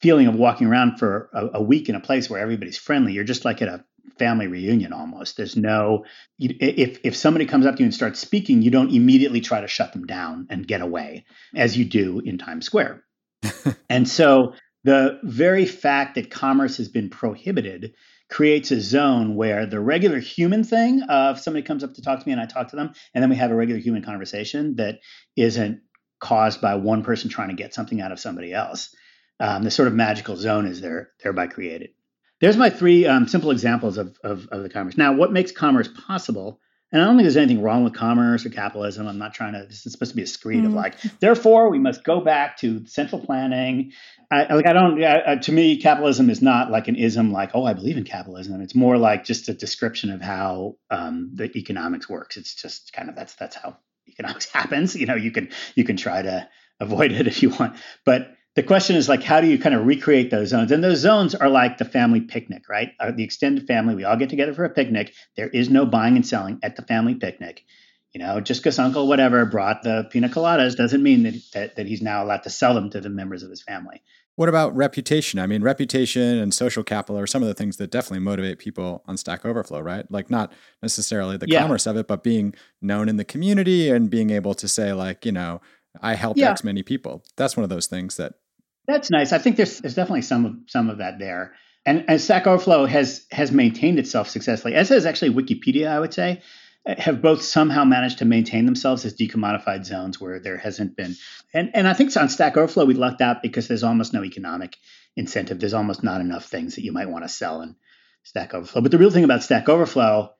feeling 0.00 0.28
of 0.28 0.34
walking 0.34 0.66
around 0.66 0.98
for 0.98 1.30
a, 1.34 1.58
a 1.58 1.62
week 1.62 1.88
in 1.88 1.94
a 1.94 2.00
place 2.00 2.30
where 2.30 2.40
everybody's 2.40 2.78
friendly. 2.78 3.12
You're 3.12 3.24
just 3.24 3.44
like 3.44 3.60
at 3.60 3.68
a 3.68 3.84
family 4.18 4.46
reunion 4.46 4.92
almost. 4.92 5.36
There's 5.36 5.56
no 5.56 6.04
if 6.38 6.98
if 7.04 7.16
somebody 7.16 7.46
comes 7.46 7.66
up 7.66 7.76
to 7.76 7.80
you 7.80 7.86
and 7.86 7.94
starts 7.94 8.20
speaking, 8.20 8.62
you 8.62 8.70
don't 8.70 8.94
immediately 8.94 9.40
try 9.40 9.60
to 9.60 9.68
shut 9.68 9.92
them 9.92 10.06
down 10.06 10.46
and 10.50 10.66
get 10.66 10.80
away 10.80 11.24
as 11.54 11.76
you 11.76 11.84
do 11.84 12.20
in 12.20 12.38
Times 12.38 12.66
Square. 12.66 13.04
and 13.90 14.08
so 14.08 14.54
the 14.84 15.18
very 15.22 15.66
fact 15.66 16.14
that 16.14 16.30
commerce 16.30 16.76
has 16.78 16.88
been 16.88 17.10
prohibited 17.10 17.94
creates 18.30 18.70
a 18.70 18.80
zone 18.80 19.34
where 19.34 19.66
the 19.66 19.80
regular 19.80 20.20
human 20.20 20.62
thing 20.62 21.02
of 21.02 21.40
somebody 21.40 21.64
comes 21.64 21.82
up 21.82 21.94
to 21.94 22.02
talk 22.02 22.20
to 22.20 22.26
me 22.26 22.32
and 22.32 22.40
I 22.40 22.46
talk 22.46 22.68
to 22.68 22.76
them 22.76 22.92
and 23.12 23.22
then 23.22 23.30
we 23.30 23.36
have 23.36 23.50
a 23.50 23.56
regular 23.56 23.80
human 23.80 24.02
conversation 24.02 24.76
that 24.76 25.00
isn't 25.36 25.80
caused 26.20 26.60
by 26.60 26.76
one 26.76 27.02
person 27.02 27.28
trying 27.28 27.48
to 27.48 27.54
get 27.54 27.74
something 27.74 28.00
out 28.00 28.12
of 28.12 28.20
somebody 28.20 28.52
else. 28.52 28.94
Um, 29.40 29.62
the 29.62 29.70
sort 29.70 29.88
of 29.88 29.94
magical 29.94 30.36
zone 30.36 30.66
is 30.66 30.80
there 30.80 31.10
thereby 31.22 31.46
created. 31.46 31.90
There's 32.40 32.56
my 32.56 32.70
three 32.70 33.06
um, 33.06 33.28
simple 33.28 33.50
examples 33.50 33.98
of, 33.98 34.16
of, 34.24 34.48
of, 34.48 34.62
the 34.62 34.70
commerce. 34.70 34.96
Now, 34.96 35.12
what 35.12 35.32
makes 35.32 35.52
commerce 35.52 35.88
possible 36.06 36.58
And 36.90 37.00
I 37.00 37.04
don't 37.04 37.16
think 37.16 37.24
there's 37.24 37.36
anything 37.36 37.62
wrong 37.62 37.84
with 37.84 37.94
commerce 37.94 38.46
or 38.46 38.50
capitalism. 38.50 39.06
I'm 39.06 39.18
not 39.18 39.34
trying 39.34 39.52
to. 39.52 39.66
This 39.66 39.86
is 39.86 39.92
supposed 39.92 40.12
to 40.12 40.16
be 40.16 40.22
a 40.22 40.26
screed 40.26 40.64
mm. 40.64 40.66
of 40.66 40.72
like, 40.72 40.96
therefore, 41.20 41.70
we 41.70 41.78
must 41.78 42.02
go 42.02 42.20
back 42.20 42.56
to 42.58 42.84
central 42.86 43.20
planning. 43.20 43.92
I, 44.30 44.54
like 44.54 44.66
I 44.66 44.72
don't. 44.72 45.02
Uh, 45.02 45.36
to 45.36 45.52
me, 45.52 45.76
capitalism 45.76 46.30
is 46.30 46.40
not 46.40 46.70
like 46.70 46.88
an 46.88 46.96
ism. 46.96 47.30
Like, 47.30 47.50
oh, 47.54 47.64
I 47.64 47.74
believe 47.74 47.96
in 47.96 48.04
capitalism. 48.04 48.60
It's 48.60 48.74
more 48.74 48.96
like 48.96 49.24
just 49.24 49.48
a 49.48 49.54
description 49.54 50.10
of 50.10 50.20
how 50.20 50.76
um, 50.90 51.30
the 51.34 51.56
economics 51.56 52.08
works. 52.08 52.36
It's 52.36 52.54
just 52.54 52.92
kind 52.92 53.08
of 53.08 53.16
that's 53.16 53.34
that's 53.34 53.56
how 53.56 53.76
economics 54.08 54.46
happens. 54.52 54.96
You 54.96 55.06
know, 55.06 55.14
you 55.14 55.30
can 55.30 55.50
you 55.74 55.84
can 55.84 55.96
try 55.96 56.22
to 56.22 56.48
avoid 56.80 57.12
it 57.12 57.26
if 57.26 57.42
you 57.42 57.50
want, 57.50 57.76
but 58.04 58.34
the 58.56 58.62
question 58.62 58.96
is 58.96 59.08
like 59.08 59.22
how 59.22 59.40
do 59.40 59.46
you 59.46 59.58
kind 59.58 59.74
of 59.74 59.86
recreate 59.86 60.30
those 60.30 60.48
zones? 60.48 60.72
And 60.72 60.82
those 60.82 60.98
zones 60.98 61.34
are 61.34 61.48
like 61.48 61.78
the 61.78 61.84
family 61.84 62.20
picnic 62.20 62.68
right? 62.68 62.90
Uh, 62.98 63.12
the 63.12 63.22
extended 63.22 63.66
family 63.66 63.94
we 63.94 64.04
all 64.04 64.16
get 64.16 64.30
together 64.30 64.54
for 64.54 64.64
a 64.64 64.70
picnic. 64.70 65.14
There 65.36 65.48
is 65.48 65.70
no 65.70 65.86
buying 65.86 66.16
and 66.16 66.26
selling 66.26 66.58
at 66.62 66.76
the 66.76 66.82
family 66.82 67.14
picnic. 67.14 67.64
You 68.12 68.20
know 68.20 68.40
just 68.40 68.60
because 68.60 68.78
uncle 68.78 69.06
whatever 69.06 69.44
brought 69.46 69.82
the 69.82 70.08
pina 70.10 70.28
coladas 70.28 70.76
doesn't 70.76 71.02
mean 71.02 71.22
that, 71.22 71.34
that, 71.52 71.76
that 71.76 71.86
he's 71.86 72.02
now 72.02 72.24
allowed 72.24 72.42
to 72.42 72.50
sell 72.50 72.74
them 72.74 72.90
to 72.90 73.00
the 73.00 73.08
members 73.08 73.42
of 73.42 73.50
his 73.50 73.62
family. 73.62 74.02
What 74.34 74.48
about 74.48 74.74
reputation? 74.74 75.38
I 75.38 75.46
mean 75.46 75.62
reputation 75.62 76.38
and 76.38 76.52
social 76.52 76.82
capital 76.82 77.20
are 77.20 77.28
some 77.28 77.42
of 77.42 77.48
the 77.48 77.54
things 77.54 77.76
that 77.76 77.92
definitely 77.92 78.20
motivate 78.20 78.58
people 78.58 79.04
on 79.06 79.16
stack 79.16 79.44
overflow 79.46 79.80
right? 79.80 80.10
Like 80.10 80.28
not 80.28 80.52
necessarily 80.82 81.36
the 81.36 81.46
yeah. 81.48 81.62
commerce 81.62 81.86
of 81.86 81.96
it 81.96 82.08
but 82.08 82.24
being 82.24 82.54
known 82.82 83.08
in 83.08 83.16
the 83.16 83.24
community 83.24 83.90
and 83.90 84.10
being 84.10 84.30
able 84.30 84.54
to 84.54 84.66
say 84.66 84.92
like 84.92 85.24
you 85.24 85.32
know 85.32 85.60
I 86.00 86.14
helped 86.14 86.38
yeah. 86.38 86.50
X 86.50 86.64
many 86.64 86.82
people. 86.82 87.24
That's 87.36 87.56
one 87.56 87.64
of 87.64 87.70
those 87.70 87.86
things 87.86 88.16
that. 88.16 88.34
That's 88.86 89.10
nice. 89.10 89.32
I 89.32 89.38
think 89.38 89.56
there's 89.56 89.78
there's 89.78 89.94
definitely 89.94 90.22
some 90.22 90.46
of 90.46 90.54
some 90.66 90.90
of 90.90 90.98
that 90.98 91.18
there, 91.18 91.54
and, 91.86 92.04
and 92.08 92.20
Stack 92.20 92.46
Overflow 92.46 92.86
has 92.86 93.26
has 93.30 93.52
maintained 93.52 93.98
itself 93.98 94.28
successfully, 94.28 94.74
as 94.74 94.88
has 94.88 95.06
actually 95.06 95.32
Wikipedia. 95.32 95.88
I 95.88 96.00
would 96.00 96.14
say 96.14 96.42
uh, 96.86 96.94
have 96.98 97.22
both 97.22 97.42
somehow 97.42 97.84
managed 97.84 98.18
to 98.18 98.24
maintain 98.24 98.64
themselves 98.66 99.04
as 99.04 99.14
decommodified 99.14 99.84
zones 99.84 100.20
where 100.20 100.40
there 100.40 100.56
hasn't 100.56 100.96
been, 100.96 101.14
and 101.54 101.70
and 101.74 101.86
I 101.86 101.92
think 101.92 102.16
on 102.16 102.28
Stack 102.28 102.56
Overflow 102.56 102.84
we 102.84 102.94
lucked 102.94 103.20
out 103.20 103.42
because 103.42 103.68
there's 103.68 103.84
almost 103.84 104.12
no 104.12 104.24
economic 104.24 104.76
incentive. 105.16 105.60
There's 105.60 105.74
almost 105.74 106.02
not 106.02 106.20
enough 106.20 106.46
things 106.46 106.74
that 106.76 106.84
you 106.84 106.92
might 106.92 107.10
want 107.10 107.24
to 107.24 107.28
sell 107.28 107.62
in 107.62 107.76
Stack 108.24 108.54
Overflow. 108.54 108.82
But 108.82 108.90
the 108.90 108.98
real 108.98 109.10
thing 109.10 109.24
about 109.24 109.42
Stack 109.42 109.68
Overflow 109.68 110.32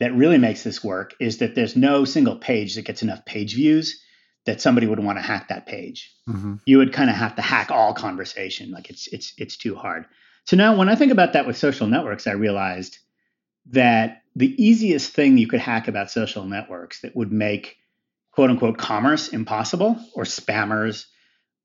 that 0.00 0.14
really 0.14 0.38
makes 0.38 0.62
this 0.62 0.84
work 0.84 1.14
is 1.20 1.38
that 1.38 1.54
there's 1.54 1.76
no 1.76 2.04
single 2.04 2.36
page 2.36 2.74
that 2.74 2.84
gets 2.84 3.02
enough 3.02 3.24
page 3.24 3.54
views 3.54 4.02
that 4.46 4.60
somebody 4.60 4.86
would 4.86 5.00
want 5.00 5.18
to 5.18 5.22
hack 5.22 5.48
that 5.48 5.66
page. 5.66 6.12
Mm-hmm. 6.28 6.54
You 6.64 6.78
would 6.78 6.92
kind 6.92 7.10
of 7.10 7.16
have 7.16 7.36
to 7.36 7.42
hack 7.42 7.70
all 7.70 7.92
conversation. 7.92 8.70
Like 8.70 8.90
it's 8.90 9.06
it's 9.08 9.34
it's 9.36 9.56
too 9.56 9.74
hard. 9.74 10.06
So 10.44 10.56
now 10.56 10.76
when 10.76 10.88
I 10.88 10.94
think 10.94 11.12
about 11.12 11.32
that 11.34 11.46
with 11.46 11.58
social 11.58 11.88
networks, 11.88 12.26
I 12.26 12.32
realized 12.32 12.98
that 13.70 14.22
the 14.36 14.54
easiest 14.62 15.12
thing 15.12 15.38
you 15.38 15.48
could 15.48 15.60
hack 15.60 15.88
about 15.88 16.10
social 16.10 16.44
networks 16.44 17.00
that 17.00 17.16
would 17.16 17.32
make 17.32 17.76
quote 18.30 18.50
unquote 18.50 18.78
commerce 18.78 19.28
impossible 19.28 19.98
or 20.14 20.24
spammers 20.24 21.06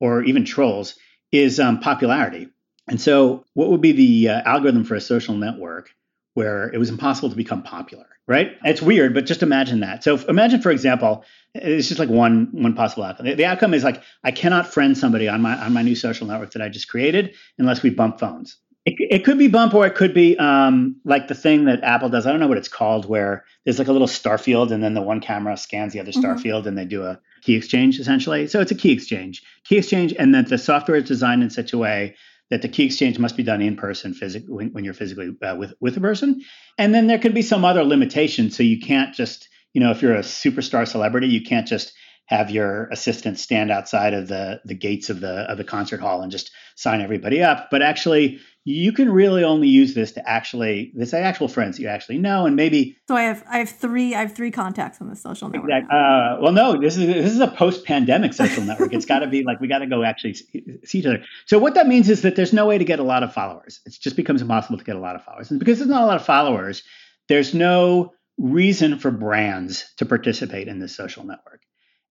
or 0.00 0.24
even 0.24 0.44
trolls 0.44 0.96
is 1.30 1.60
um, 1.60 1.80
popularity. 1.80 2.48
And 2.88 3.00
so, 3.00 3.44
what 3.54 3.70
would 3.70 3.80
be 3.80 3.92
the 3.92 4.28
uh, 4.30 4.42
algorithm 4.44 4.84
for 4.84 4.96
a 4.96 5.00
social 5.00 5.36
network 5.36 5.90
where 6.34 6.70
it 6.72 6.78
was 6.78 6.90
impossible 6.90 7.30
to 7.30 7.36
become 7.36 7.62
popular? 7.62 8.06
Right? 8.28 8.52
It's 8.64 8.80
weird, 8.80 9.14
but 9.14 9.26
just 9.26 9.42
imagine 9.42 9.80
that. 9.80 10.04
So, 10.04 10.16
imagine, 10.28 10.62
for 10.62 10.70
example, 10.70 11.24
it's 11.54 11.88
just 11.88 11.98
like 11.98 12.08
one 12.08 12.48
one 12.52 12.74
possible 12.74 13.02
outcome. 13.02 13.26
The, 13.26 13.34
the, 13.34 13.44
outcome 13.44 13.74
is 13.74 13.84
like 13.84 14.02
I 14.24 14.30
cannot 14.30 14.72
friend 14.72 14.96
somebody 14.96 15.28
on 15.28 15.42
my 15.42 15.56
on 15.56 15.72
my 15.72 15.82
new 15.82 15.96
social 15.96 16.26
network 16.26 16.52
that 16.52 16.62
I 16.62 16.68
just 16.68 16.88
created 16.88 17.34
unless 17.58 17.82
we 17.82 17.90
bump 17.90 18.20
phones. 18.20 18.56
It, 18.84 18.94
it 18.98 19.24
could 19.24 19.38
be 19.38 19.48
bump 19.48 19.74
or 19.74 19.86
it 19.86 19.94
could 19.94 20.14
be 20.14 20.36
um, 20.38 20.96
like 21.04 21.28
the 21.28 21.34
thing 21.34 21.66
that 21.66 21.84
Apple 21.84 22.08
does. 22.08 22.26
I 22.26 22.30
don't 22.30 22.40
know 22.40 22.48
what 22.48 22.58
it's 22.58 22.68
called, 22.68 23.06
where 23.06 23.44
there's 23.64 23.78
like 23.78 23.88
a 23.88 23.92
little 23.92 24.08
star 24.08 24.38
field 24.38 24.72
and 24.72 24.82
then 24.82 24.94
the 24.94 25.02
one 25.02 25.20
camera 25.20 25.56
scans 25.56 25.92
the 25.92 26.00
other 26.00 26.10
star 26.10 26.32
mm-hmm. 26.32 26.42
field 26.42 26.66
and 26.66 26.76
they 26.76 26.84
do 26.84 27.04
a 27.04 27.20
key 27.42 27.54
exchange 27.54 28.00
essentially. 28.00 28.48
So 28.48 28.60
it's 28.60 28.72
a 28.72 28.76
key 28.76 28.92
exchange, 28.92 29.42
key 29.64 29.78
exchange, 29.78 30.14
and 30.18 30.34
then 30.34 30.46
the 30.46 30.58
software 30.58 30.96
is 30.96 31.04
designed 31.04 31.42
in 31.42 31.50
such 31.50 31.72
a 31.72 31.78
way 31.78 32.16
that 32.52 32.60
the 32.60 32.68
key 32.68 32.84
exchange 32.84 33.18
must 33.18 33.34
be 33.34 33.42
done 33.42 33.62
in 33.62 33.76
person 33.76 34.14
when, 34.46 34.68
when 34.74 34.84
you're 34.84 34.92
physically 34.92 35.30
uh, 35.42 35.56
with 35.56 35.72
with 35.80 35.96
a 35.96 36.00
person. 36.00 36.42
And 36.76 36.94
then 36.94 37.06
there 37.06 37.18
could 37.18 37.32
be 37.32 37.40
some 37.40 37.64
other 37.64 37.82
limitation, 37.82 38.50
so 38.50 38.62
you 38.62 38.78
can't 38.78 39.14
just 39.14 39.48
you 39.72 39.80
know, 39.80 39.90
if 39.90 40.02
you're 40.02 40.14
a 40.14 40.20
superstar 40.20 40.86
celebrity, 40.86 41.28
you 41.28 41.42
can't 41.42 41.66
just 41.66 41.94
have 42.32 42.50
your 42.50 42.88
assistant 42.90 43.38
stand 43.38 43.70
outside 43.70 44.14
of 44.14 44.26
the 44.28 44.60
the 44.64 44.74
gates 44.74 45.10
of 45.10 45.20
the 45.20 45.50
of 45.50 45.58
the 45.58 45.64
concert 45.64 46.00
hall 46.00 46.22
and 46.22 46.32
just 46.32 46.50
sign 46.76 47.00
everybody 47.00 47.42
up. 47.42 47.68
But 47.70 47.82
actually, 47.82 48.40
you 48.64 48.92
can 48.92 49.12
really 49.12 49.44
only 49.44 49.68
use 49.68 49.92
this 49.94 50.12
to 50.12 50.28
actually 50.28 50.92
this 50.94 51.12
actual 51.12 51.48
friends 51.48 51.78
you 51.78 51.88
actually 51.88 52.18
know, 52.18 52.46
and 52.46 52.56
maybe. 52.56 52.96
So 53.08 53.16
I 53.16 53.22
have 53.22 53.44
I 53.48 53.58
have 53.58 53.70
three 53.70 54.14
I 54.14 54.20
have 54.20 54.34
three 54.34 54.50
contacts 54.50 55.00
on 55.00 55.08
the 55.08 55.16
social 55.16 55.48
network. 55.48 55.70
Exactly. 55.70 55.96
Uh, 55.96 56.40
well, 56.40 56.52
no, 56.52 56.80
this 56.80 56.96
is 56.96 57.06
this 57.06 57.32
is 57.32 57.40
a 57.40 57.48
post 57.48 57.84
pandemic 57.84 58.32
social 58.32 58.62
network. 58.62 58.92
It's 58.94 59.06
got 59.06 59.20
to 59.20 59.26
be 59.26 59.44
like 59.44 59.60
we 59.60 59.68
got 59.68 59.78
to 59.78 59.86
go 59.86 60.02
actually 60.02 60.34
see 60.34 60.98
each 60.98 61.06
other. 61.06 61.22
So 61.46 61.58
what 61.58 61.74
that 61.74 61.86
means 61.86 62.08
is 62.08 62.22
that 62.22 62.36
there's 62.36 62.52
no 62.52 62.66
way 62.66 62.78
to 62.78 62.84
get 62.84 62.98
a 62.98 63.04
lot 63.04 63.22
of 63.22 63.32
followers. 63.34 63.80
It 63.84 63.96
just 64.00 64.16
becomes 64.16 64.40
impossible 64.40 64.78
to 64.78 64.84
get 64.84 64.96
a 64.96 65.00
lot 65.00 65.16
of 65.16 65.24
followers, 65.24 65.50
and 65.50 65.58
because 65.58 65.78
there's 65.78 65.90
not 65.90 66.02
a 66.02 66.06
lot 66.06 66.16
of 66.16 66.24
followers, 66.24 66.82
there's 67.28 67.52
no 67.52 68.14
reason 68.38 68.98
for 68.98 69.10
brands 69.10 69.92
to 69.98 70.06
participate 70.06 70.66
in 70.68 70.78
this 70.78 70.96
social 70.96 71.24
network. 71.24 71.60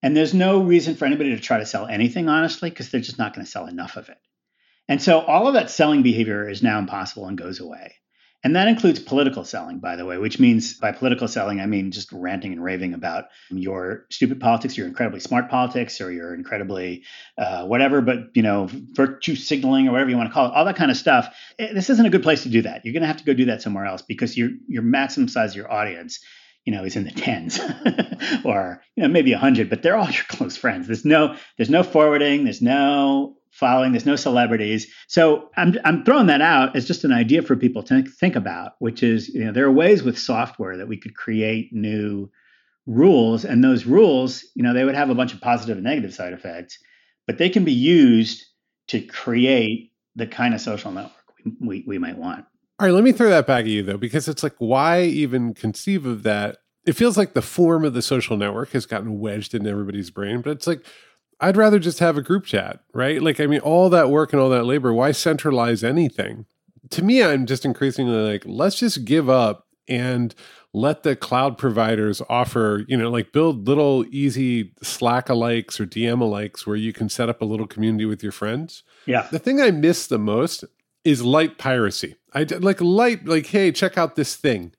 And 0.04 0.16
there's 0.16 0.34
no 0.34 0.62
reason 0.62 0.96
for 0.96 1.06
anybody 1.06 1.36
to 1.36 1.42
try 1.42 1.60
to 1.60 1.66
sell 1.66 1.86
anything, 1.86 2.28
honestly, 2.28 2.70
because 2.70 2.90
they're 2.90 3.02
just 3.02 3.20
not 3.20 3.36
going 3.36 3.46
to 3.46 3.52
sell 3.52 3.68
enough 3.68 3.98
of 3.98 4.10
it. 4.10 4.18
And 4.88 5.02
so 5.02 5.20
all 5.20 5.48
of 5.48 5.54
that 5.54 5.70
selling 5.70 6.02
behavior 6.02 6.50
is 6.50 6.64
now 6.64 6.80
impossible 6.80 7.28
and 7.28 7.38
goes 7.38 7.60
away. 7.60 7.94
And 8.44 8.56
that 8.56 8.68
includes 8.68 9.00
political 9.00 9.46
selling, 9.46 9.80
by 9.80 9.96
the 9.96 10.06
way, 10.06 10.18
which 10.18 10.40
means 10.40 10.74
by 10.74 10.92
political 10.92 11.28
selling, 11.28 11.62
I 11.62 11.68
mean 11.68 11.92
just 11.92 12.12
ranting 12.12 12.52
and 12.54 12.64
raving 12.64 12.96
about 12.96 13.26
your 13.52 14.08
stupid 14.10 14.40
politics, 14.40 14.76
your 14.76 14.88
incredibly 14.88 15.20
smart 15.20 15.48
politics, 15.50 16.02
or 16.02 16.12
your 16.12 16.34
incredibly 16.34 17.04
uh, 17.38 17.66
whatever, 17.66 18.02
but 18.02 18.36
you 18.36 18.42
know, 18.42 18.68
virtue 18.72 19.36
signaling 19.36 19.88
or 19.88 19.92
whatever 19.92 20.10
you 20.10 20.18
want 20.18 20.30
to 20.30 20.34
call 20.34 20.48
it, 20.48 20.54
all 20.56 20.66
that 20.66 20.76
kind 20.76 20.90
of 20.90 20.98
stuff. 20.98 21.36
Eh, 21.60 21.72
this 21.74 21.92
isn't 21.92 22.06
a 22.06 22.10
good 22.10 22.24
place 22.24 22.42
to 22.44 22.50
do 22.50 22.64
that. 22.64 22.84
You're 22.84 22.94
going 22.94 23.02
to 23.02 23.08
have 23.08 23.18
to 23.18 23.26
go 23.26 23.36
do 23.36 23.46
that 23.46 23.62
somewhere 23.62 23.86
else 23.86 24.02
because 24.02 24.36
your 24.36 24.50
your 24.68 24.82
maximum 24.82 25.28
size 25.28 25.52
of 25.52 25.58
your 25.58 25.72
audience 25.72 26.20
you 26.65 26.74
know 26.74 26.84
is 26.84 26.95
in 26.95 27.04
the 27.04 27.12
tens 27.12 27.60
or 28.45 28.82
you 28.95 29.04
know 29.04 29.10
maybe 29.10 29.34
a 29.34 29.38
hundred 29.38 29.69
but 29.69 29.82
they're 29.82 29.97
all 29.97 30.10
your 30.10 30.26
close 30.30 30.58
friends 30.58 30.88
there's 30.88 31.06
no 31.06 31.36
there's 31.58 31.69
no 31.69 31.84
forwarding 31.84 32.43
there's 32.43 32.62
no 32.62 33.36
following. 33.52 33.91
There's 33.91 34.06
no 34.06 34.15
celebrities. 34.15 34.88
So 35.08 35.50
I'm, 35.56 35.76
I'm 35.84 36.04
throwing 36.04 36.28
that 36.28 36.41
out 36.41 36.76
as 36.76 36.88
just 36.88 37.04
an 37.04 37.12
idea 37.12 37.41
for 37.41 37.56
people 37.56 37.84
to 37.84 38.04
think 38.04 38.36
about, 38.36 38.74
which 38.80 39.04
is, 39.04 39.30
you 39.30 39.45
know, 39.45 39.52
there 39.52 39.65
are 39.65 39.71
ways 39.71 40.04
with 40.04 40.17
software 40.17 40.78
that 40.78 40.88
we 40.88 40.97
could 40.97 41.15
create 41.15 41.71
new 41.71 42.32
rules. 42.86 43.45
And 43.45 43.63
those 43.63 43.86
rules, 43.86 44.43
you 44.56 44.63
know, 44.63 44.74
they 44.74 44.84
would 44.84 44.95
have 44.95 45.10
a 45.10 45.15
bunch 45.15 45.34
of 45.34 45.41
positive 45.41 45.78
and 45.78 45.84
negative 45.84 46.13
side 46.13 46.34
effects, 46.34 46.80
but 47.28 47.38
they 47.38 47.50
can 47.50 47.65
be 47.65 47.74
used 47.74 48.45
to 48.88 49.02
create 49.02 49.91
the 50.15 50.28
kind 50.28 50.54
of 50.54 50.62
social 50.62 50.91
network 50.91 51.13
we, 51.45 51.54
we, 51.60 51.84
we 51.88 51.97
might 51.97 52.17
want. 52.17 52.45
All 52.82 52.88
right, 52.88 52.96
let 52.96 53.04
me 53.04 53.12
throw 53.12 53.30
that 53.30 53.46
back 53.46 53.65
at 53.65 53.67
you 53.67 53.84
though, 53.84 53.96
because 53.96 54.28
it's 54.28 54.41
like, 54.41 54.56
why 54.58 55.04
even 55.04 55.54
conceive 55.54 56.08
of 56.08 56.24
that? 56.24 56.58
It 56.84 56.94
feels 56.94 57.15
like 57.15 57.36
the 57.36 57.41
form 57.44 57.86
of 57.86 57.94
the 57.94 58.02
social 58.02 58.38
network 58.38 58.72
has 58.72 58.88
gotten 58.88 59.20
wedged 59.20 59.54
in 59.54 59.67
everybody's 59.67 60.10
brain, 60.10 60.41
but 60.41 60.50
it's 60.50 60.65
like, 60.65 60.84
I'd 61.39 61.58
rather 61.58 61.78
just 61.78 62.00
have 62.00 62.17
a 62.17 62.24
group 62.24 62.44
chat, 62.44 62.80
right? 62.91 63.22
Like, 63.22 63.39
I 63.39 63.46
mean, 63.46 63.60
all 63.60 63.91
that 63.91 64.10
work 64.10 64.34
and 64.34 64.41
all 64.41 64.50
that 64.50 64.65
labor, 64.65 64.91
why 64.91 65.12
centralize 65.12 65.84
anything? 65.84 66.48
To 66.89 67.04
me, 67.04 67.22
I'm 67.22 67.46
just 67.46 67.65
increasingly 67.65 68.15
like, 68.15 68.46
let's 68.48 68.80
just 68.80 69.06
give 69.06 69.30
up 69.30 69.67
and 69.88 70.34
let 70.74 71.04
the 71.04 71.15
cloud 71.15 71.60
providers 71.60 72.20
offer, 72.30 72.84
you 72.88 72.98
know, 72.98 73.12
like 73.12 73.32
build 73.32 73.67
little 73.67 74.06
easy 74.10 74.74
Slack 74.82 75.28
alikes 75.28 75.80
or 75.80 75.86
DM 75.86 76.17
alikes 76.17 76.65
where 76.65 76.76
you 76.76 76.94
can 76.94 77.10
set 77.10 77.30
up 77.30 77.44
a 77.44 77.46
little 77.46 77.67
community 77.67 78.06
with 78.06 78.24
your 78.24 78.32
friends. 78.32 78.82
Yeah. 79.06 79.28
The 79.30 79.38
thing 79.38 79.62
I 79.62 79.70
miss 79.70 80.08
the 80.08 80.17
most 80.17 80.65
is 81.04 81.24
light 81.24 81.58
piracy. 81.58 82.16
I 82.34 82.44
like 82.44 82.80
light, 82.82 83.26
like, 83.26 83.48
hey, 83.48 83.72
check 83.72 83.98
out 83.98 84.16
this 84.16 84.36
thing 84.36 84.74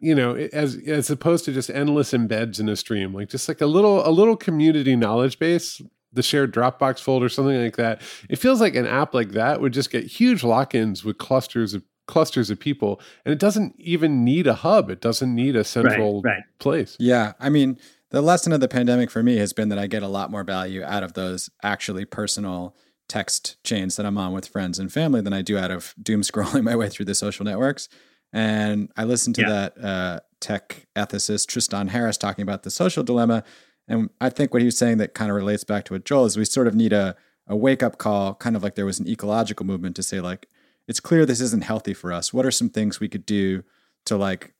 you 0.00 0.14
know 0.14 0.36
as 0.36 0.76
as 0.86 1.10
opposed 1.10 1.44
to 1.44 1.52
just 1.52 1.68
endless 1.68 2.12
embeds 2.12 2.60
in 2.60 2.68
a 2.68 2.76
stream 2.76 3.12
like 3.12 3.28
just 3.28 3.48
like 3.48 3.60
a 3.60 3.66
little 3.66 4.06
a 4.06 4.12
little 4.12 4.36
community 4.36 4.94
knowledge 4.94 5.40
base 5.40 5.82
the 6.12 6.22
shared 6.22 6.52
Dropbox 6.52 7.00
folder, 7.00 7.28
something 7.28 7.62
like 7.62 7.76
that. 7.76 8.02
It 8.28 8.36
feels 8.36 8.60
like 8.60 8.74
an 8.74 8.86
app 8.86 9.14
like 9.14 9.32
that 9.32 9.60
would 9.60 9.72
just 9.72 9.90
get 9.90 10.04
huge 10.04 10.42
lock-ins 10.42 11.04
with 11.04 11.18
clusters 11.18 11.74
of 11.74 11.82
clusters 12.06 12.48
of 12.48 12.58
people, 12.58 13.00
and 13.24 13.32
it 13.32 13.38
doesn't 13.38 13.74
even 13.78 14.24
need 14.24 14.46
a 14.46 14.54
hub. 14.54 14.90
It 14.90 15.00
doesn't 15.00 15.34
need 15.34 15.56
a 15.56 15.64
central 15.64 16.22
right, 16.22 16.36
right. 16.36 16.42
place. 16.58 16.96
Yeah, 16.98 17.32
I 17.38 17.50
mean, 17.50 17.78
the 18.10 18.22
lesson 18.22 18.52
of 18.52 18.60
the 18.60 18.68
pandemic 18.68 19.10
for 19.10 19.22
me 19.22 19.36
has 19.36 19.52
been 19.52 19.68
that 19.68 19.78
I 19.78 19.86
get 19.86 20.02
a 20.02 20.08
lot 20.08 20.30
more 20.30 20.44
value 20.44 20.82
out 20.82 21.02
of 21.02 21.12
those 21.12 21.50
actually 21.62 22.06
personal 22.06 22.74
text 23.08 23.62
chains 23.64 23.96
that 23.96 24.06
I'm 24.06 24.18
on 24.18 24.32
with 24.32 24.48
friends 24.48 24.78
and 24.78 24.92
family 24.92 25.20
than 25.20 25.32
I 25.32 25.42
do 25.42 25.56
out 25.58 25.70
of 25.70 25.94
doom 26.00 26.22
scrolling 26.22 26.62
my 26.64 26.76
way 26.76 26.88
through 26.88 27.06
the 27.06 27.14
social 27.14 27.44
networks. 27.44 27.88
And 28.32 28.90
I 28.96 29.04
listened 29.04 29.36
to 29.36 29.42
yeah. 29.42 29.48
that 29.48 29.84
uh, 29.84 30.20
tech 30.40 30.86
ethicist 30.94 31.46
Tristan 31.46 31.88
Harris 31.88 32.18
talking 32.18 32.42
about 32.42 32.62
the 32.62 32.70
social 32.70 33.02
dilemma 33.02 33.42
and 33.88 34.10
I 34.20 34.28
think 34.28 34.52
what 34.52 34.62
he 34.62 34.66
was 34.66 34.76
saying 34.76 34.98
that 34.98 35.14
kind 35.14 35.30
of 35.30 35.36
relates 35.36 35.64
back 35.64 35.84
to 35.86 35.94
what 35.94 36.04
Joel 36.04 36.26
is 36.26 36.36
we 36.36 36.44
sort 36.44 36.66
of 36.66 36.74
need 36.74 36.92
a, 36.92 37.16
a 37.46 37.56
wake 37.56 37.82
up 37.82 37.96
call, 37.98 38.34
kind 38.34 38.54
of 38.54 38.62
like 38.62 38.74
there 38.74 38.86
was 38.86 39.00
an 39.00 39.08
ecological 39.08 39.64
movement 39.64 39.96
to 39.96 40.02
say, 40.02 40.20
like, 40.20 40.46
it's 40.86 41.00
clear 41.00 41.24
this 41.24 41.40
isn't 41.40 41.64
healthy 41.64 41.94
for 41.94 42.12
us. 42.12 42.32
What 42.32 42.46
are 42.46 42.50
some 42.50 42.68
things 42.68 43.00
we 43.00 43.08
could 43.08 43.26
do 43.26 43.64
to 44.04 44.16
like 44.16 44.54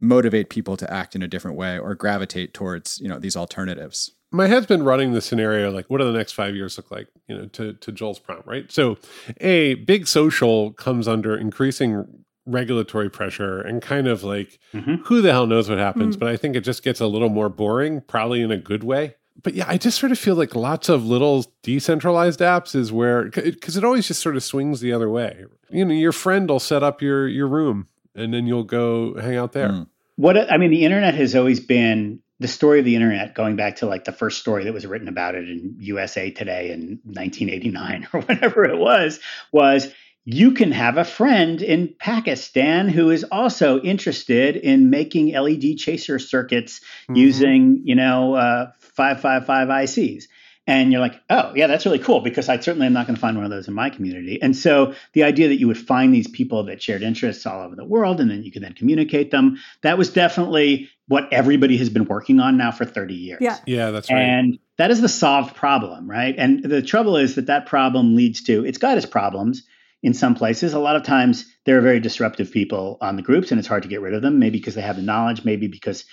motivate 0.00 0.50
people 0.50 0.76
to 0.78 0.90
act 0.92 1.14
in 1.14 1.22
a 1.22 1.28
different 1.28 1.56
way 1.56 1.78
or 1.78 1.94
gravitate 1.94 2.52
towards 2.52 3.00
you 3.00 3.08
know 3.08 3.18
these 3.18 3.36
alternatives 3.36 4.12
my 4.32 4.46
head's 4.48 4.66
been 4.66 4.82
running 4.82 5.12
the 5.12 5.20
scenario 5.20 5.70
like 5.70 5.86
what 5.86 5.98
do 5.98 6.04
the 6.10 6.16
next 6.16 6.32
five 6.32 6.54
years 6.54 6.76
look 6.76 6.90
like 6.90 7.08
you 7.28 7.36
know 7.36 7.46
to, 7.46 7.72
to 7.74 7.92
joel's 7.92 8.18
prompt 8.18 8.46
right 8.46 8.70
so 8.72 8.96
a 9.40 9.74
big 9.74 10.06
social 10.06 10.72
comes 10.72 11.06
under 11.08 11.36
increasing 11.36 12.04
regulatory 12.44 13.10
pressure 13.10 13.60
and 13.60 13.82
kind 13.82 14.06
of 14.06 14.22
like 14.22 14.58
Mhm. 14.72 15.00
who 15.06 15.20
the 15.20 15.32
hell 15.32 15.46
knows 15.46 15.68
what 15.68 15.78
happens 15.78 16.16
Mm. 16.16 16.20
but 16.20 16.28
i 16.28 16.36
think 16.36 16.54
it 16.56 16.60
just 16.62 16.82
gets 16.82 17.00
a 17.00 17.06
little 17.06 17.28
more 17.28 17.48
boring 17.48 18.00
probably 18.02 18.40
in 18.42 18.50
a 18.52 18.56
good 18.58 18.84
way 18.84 19.14
but 19.42 19.54
yeah 19.54 19.64
i 19.68 19.76
just 19.76 19.98
sort 19.98 20.12
of 20.12 20.18
feel 20.18 20.34
like 20.36 20.54
lots 20.54 20.88
of 20.88 21.04
little 21.04 21.44
decentralized 21.62 22.40
apps 22.40 22.74
is 22.74 22.92
where 22.92 23.24
because 23.24 23.76
it 23.76 23.84
always 23.84 24.06
just 24.06 24.20
sort 24.22 24.36
of 24.36 24.42
swings 24.44 24.80
the 24.80 24.92
other 24.92 25.10
way 25.10 25.44
you 25.70 25.84
know 25.84 25.94
your 25.94 26.12
friend 26.12 26.48
will 26.48 26.60
set 26.60 26.82
up 26.82 27.02
your 27.02 27.26
your 27.26 27.48
room 27.48 27.88
and 28.14 28.32
then 28.32 28.46
you'll 28.46 28.64
go 28.64 29.14
hang 29.20 29.36
out 29.36 29.52
there 29.52 29.68
Mm. 29.70 29.86
What 30.18 30.50
I 30.50 30.56
mean, 30.56 30.70
the 30.70 30.82
internet 30.82 31.12
has 31.14 31.34
always 31.34 31.60
been 31.60 32.20
the 32.38 32.48
story 32.48 32.78
of 32.80 32.84
the 32.84 32.94
internet, 32.94 33.34
going 33.34 33.56
back 33.56 33.76
to 33.76 33.86
like 33.86 34.04
the 34.04 34.12
first 34.12 34.38
story 34.40 34.64
that 34.64 34.74
was 34.74 34.86
written 34.86 35.08
about 35.08 35.34
it 35.34 35.48
in 35.48 35.76
USA 35.78 36.30
Today 36.30 36.70
in 36.70 37.00
1989 37.04 38.08
or 38.12 38.20
whatever 38.20 38.64
it 38.64 38.76
was, 38.78 39.20
was 39.52 39.88
you 40.28 40.50
can 40.52 40.72
have 40.72 40.98
a 40.98 41.04
friend 41.04 41.62
in 41.62 41.94
Pakistan 42.00 42.88
who 42.88 43.10
is 43.10 43.24
also 43.24 43.80
interested 43.80 44.56
in 44.56 44.90
making 44.90 45.32
LED 45.32 45.78
chaser 45.78 46.18
circuits 46.18 46.80
Mhm. 47.08 47.16
using, 47.16 47.80
you 47.84 47.94
know, 47.94 48.34
uh, 48.34 48.72
555 48.80 49.68
ICs. 49.68 50.24
And 50.68 50.90
you're 50.90 51.00
like, 51.00 51.20
oh, 51.30 51.52
yeah, 51.54 51.68
that's 51.68 51.86
really 51.86 52.00
cool 52.00 52.20
because 52.20 52.48
I 52.48 52.58
certainly 52.58 52.86
am 52.86 52.92
not 52.92 53.06
going 53.06 53.14
to 53.14 53.20
find 53.20 53.36
one 53.36 53.44
of 53.44 53.52
those 53.52 53.68
in 53.68 53.74
my 53.74 53.88
community. 53.88 54.42
And 54.42 54.56
so 54.56 54.94
the 55.12 55.22
idea 55.22 55.48
that 55.48 55.60
you 55.60 55.68
would 55.68 55.78
find 55.78 56.12
these 56.12 56.26
people 56.26 56.64
that 56.64 56.82
shared 56.82 57.02
interests 57.02 57.46
all 57.46 57.62
over 57.62 57.76
the 57.76 57.84
world 57.84 58.20
and 58.20 58.28
then 58.28 58.42
you 58.42 58.50
could 58.50 58.62
then 58.62 58.72
communicate 58.72 59.30
them, 59.30 59.58
that 59.82 59.96
was 59.96 60.10
definitely 60.10 60.90
what 61.06 61.32
everybody 61.32 61.76
has 61.76 61.88
been 61.88 62.04
working 62.04 62.40
on 62.40 62.56
now 62.56 62.72
for 62.72 62.84
30 62.84 63.14
years. 63.14 63.38
Yeah. 63.40 63.58
yeah 63.64 63.90
that's 63.92 64.10
right 64.10 64.20
And 64.20 64.58
that 64.76 64.90
is 64.90 65.00
the 65.00 65.08
solved 65.08 65.54
problem, 65.54 66.10
right? 66.10 66.34
And 66.36 66.64
the 66.64 66.82
trouble 66.82 67.16
is 67.16 67.36
that 67.36 67.46
that 67.46 67.66
problem 67.66 68.16
leads 68.16 68.42
to, 68.44 68.64
it's 68.64 68.78
got 68.78 68.96
its 68.96 69.06
problems 69.06 69.62
in 70.02 70.14
some 70.14 70.34
places. 70.34 70.74
A 70.74 70.78
lot 70.80 70.96
of 70.96 71.04
times 71.04 71.46
there 71.64 71.78
are 71.78 71.82
very 71.82 72.00
disruptive 72.00 72.50
people 72.50 72.98
on 73.00 73.14
the 73.14 73.22
groups 73.22 73.52
and 73.52 73.58
it's 73.60 73.68
hard 73.68 73.84
to 73.84 73.88
get 73.88 74.00
rid 74.00 74.14
of 74.14 74.22
them, 74.22 74.40
maybe 74.40 74.58
because 74.58 74.74
they 74.74 74.82
have 74.82 74.96
the 74.96 75.02
knowledge, 75.02 75.44
maybe 75.44 75.68
because 75.68 76.04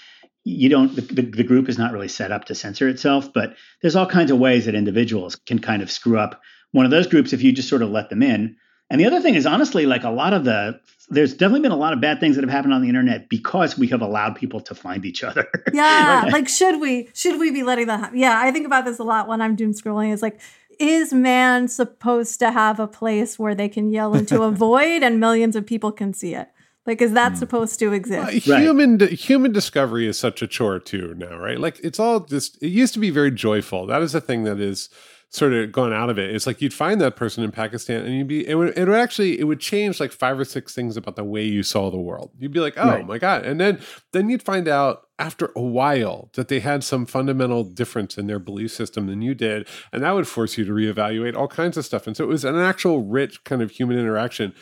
you 0.44 0.70
don't, 0.70 0.96
the, 0.96 1.22
the, 1.22 1.44
group 1.44 1.70
is 1.70 1.78
not 1.78 1.94
really 1.94 2.08
set 2.08 2.32
up 2.32 2.46
to 2.46 2.56
censor 2.56 2.90
itself. 2.90 3.32
But 3.34 3.56
there's 3.82 3.96
all 3.96 4.06
kinds 4.06 4.32
of 4.32 4.40
ways 4.40 4.66
that 4.66 4.76
individuals 4.76 5.36
can 5.36 5.60
kind 5.60 5.82
of 5.82 5.92
screw 5.92 6.20
up 6.20 6.42
one 6.72 6.86
of 6.86 6.92
those 6.92 7.08
groups 7.08 7.34
if 7.34 7.42
you 7.42 7.52
just 7.52 7.70
sort 7.70 7.82
of 7.82 7.90
let 7.90 8.10
them 8.10 8.22
in. 8.22 8.58
And 8.90 9.00
the 9.00 9.06
other 9.06 9.22
thing 9.22 9.36
is 9.36 9.46
honestly, 9.46 9.86
like 9.86 10.04
a 10.04 10.10
lot 10.10 10.34
of 10.34 10.44
the, 10.44 10.80
there's 11.10 11.34
definitely 11.34 11.62
been 11.62 11.72
a 11.72 11.78
lot 11.78 11.94
of 11.94 12.02
bad 12.02 12.20
things 12.20 12.36
that 12.36 12.44
have 12.44 12.52
happened 12.52 12.74
on 12.74 12.82
the 12.82 12.90
internet 12.90 13.30
because 13.30 13.78
we 13.78 13.88
have 13.88 14.02
allowed 14.02 14.36
people 14.36 14.60
to 14.62 14.76
find 14.76 15.06
each 15.06 15.24
other. 15.24 15.48
Yeah, 15.74 16.30
like 16.32 16.48
should 16.48 16.80
we 16.80 17.10
should 17.14 17.40
we 17.40 17.50
be 17.50 17.64
letting 17.64 17.88
that 17.88 18.00
happen? 18.00 18.20
Yeah, 18.20 18.40
I 18.40 18.52
think 18.52 18.68
about 18.68 18.86
this 18.86 19.00
a 19.00 19.04
lot 19.04 19.28
when 19.28 19.42
I'm 19.42 19.56
doom 19.56 19.74
scrolling. 19.74 20.14
Is 20.14 20.22
like, 20.22 20.40
is 20.80 21.12
man 21.12 21.68
supposed 21.68 22.38
to 22.40 22.52
have 22.52 22.80
a 22.80 22.88
place 22.88 23.40
where 23.40 23.56
they 23.56 23.70
can 23.70 23.90
yell 23.90 24.14
into 24.14 24.44
a 24.44 24.52
void 24.66 25.02
and 25.02 25.20
millions 25.20 25.56
of 25.56 25.66
people 25.66 25.92
can 25.92 26.14
see 26.14 26.36
it? 26.36 26.50
Like, 26.86 27.02
is 27.02 27.14
that 27.14 27.38
supposed 27.38 27.80
to 27.80 27.90
Uh, 27.90 27.94
exist? 27.94 28.48
Right. 28.48 28.62
human 28.62 29.00
human 29.00 29.52
discovery 29.52 30.06
is 30.08 30.18
such 30.20 30.42
a 30.42 30.48
chore 30.48 30.80
too 30.80 31.14
now, 31.18 31.38
right? 31.38 31.60
Like 31.60 31.80
it's 31.84 32.00
all 32.00 32.22
just 32.22 32.62
it 32.62 32.68
used 32.70 32.94
to 32.94 33.00
be 33.00 33.10
very 33.10 33.32
joyful. 33.32 33.86
That 33.86 34.02
is 34.02 34.14
a 34.14 34.22
thing 34.22 34.44
that 34.44 34.60
is 34.60 34.90
sort 35.30 35.52
of 35.54 35.72
gone 35.72 35.92
out 35.92 36.12
of 36.12 36.20
it. 36.20 36.30
It's 36.36 36.46
like 36.46 36.62
you'd 36.62 36.76
find 36.76 37.02
that 37.02 37.16
person 37.16 37.44
in 37.44 37.50
Pakistan 37.52 38.06
and 38.06 38.14
you'd 38.16 38.28
be 38.28 38.48
it 38.48 38.54
would, 38.56 38.78
it 38.78 38.88
would 38.88 38.96
actually 38.98 39.40
it 39.40 39.46
would 39.46 39.60
change 39.62 40.00
like 40.00 40.12
five 40.12 40.38
or 40.38 40.46
six 40.46 40.76
things 40.76 40.96
about 40.98 41.16
the 41.16 41.24
way 41.24 41.44
you 41.44 41.64
saw 41.64 41.90
the 41.90 41.98
world. 41.98 42.32
You'd 42.38 42.52
be 42.52 42.60
like, 42.60 42.76
"Oh 42.78 42.88
Right. 42.90 43.08
my 43.08 43.18
god." 43.18 43.46
And 43.46 43.60
then 43.60 43.80
then 44.12 44.30
you'd 44.30 44.44
find 44.44 44.68
out 44.68 45.04
after 45.18 45.52
a 45.56 45.62
while 45.62 46.30
that 46.34 46.50
they 46.50 46.60
had 46.60 46.84
some 46.84 47.06
fundamental 47.06 47.64
difference 47.64 48.18
in 48.18 48.28
their 48.28 48.40
belief 48.40 48.72
system 48.72 49.08
than 49.08 49.22
you 49.22 49.34
did, 49.34 49.68
and 49.94 50.04
that 50.04 50.12
would 50.14 50.28
force 50.28 50.58
you 50.58 50.66
to 50.66 50.72
reevaluate 50.74 51.36
all 51.36 51.48
kinds 51.48 51.78
of 51.78 51.86
stuff. 51.86 52.06
And 52.08 52.16
so 52.18 52.26
it 52.26 52.28
was 52.28 52.44
an 52.44 52.58
actual 52.58 53.04
rich 53.04 53.44
kind 53.46 53.62
of 53.62 53.72
human 53.72 53.98
interaction 53.98 54.54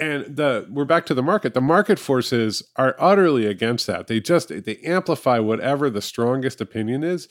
and 0.00 0.24
the 0.36 0.66
we're 0.70 0.84
back 0.84 1.06
to 1.06 1.14
the 1.14 1.22
market 1.22 1.54
the 1.54 1.60
market 1.60 1.98
forces 1.98 2.62
are 2.76 2.94
utterly 2.98 3.46
against 3.46 3.86
that 3.86 4.06
they 4.06 4.20
just 4.20 4.48
they 4.48 4.76
amplify 4.84 5.38
whatever 5.38 5.90
the 5.90 6.02
strongest 6.02 6.60
opinion 6.60 7.02
is 7.02 7.28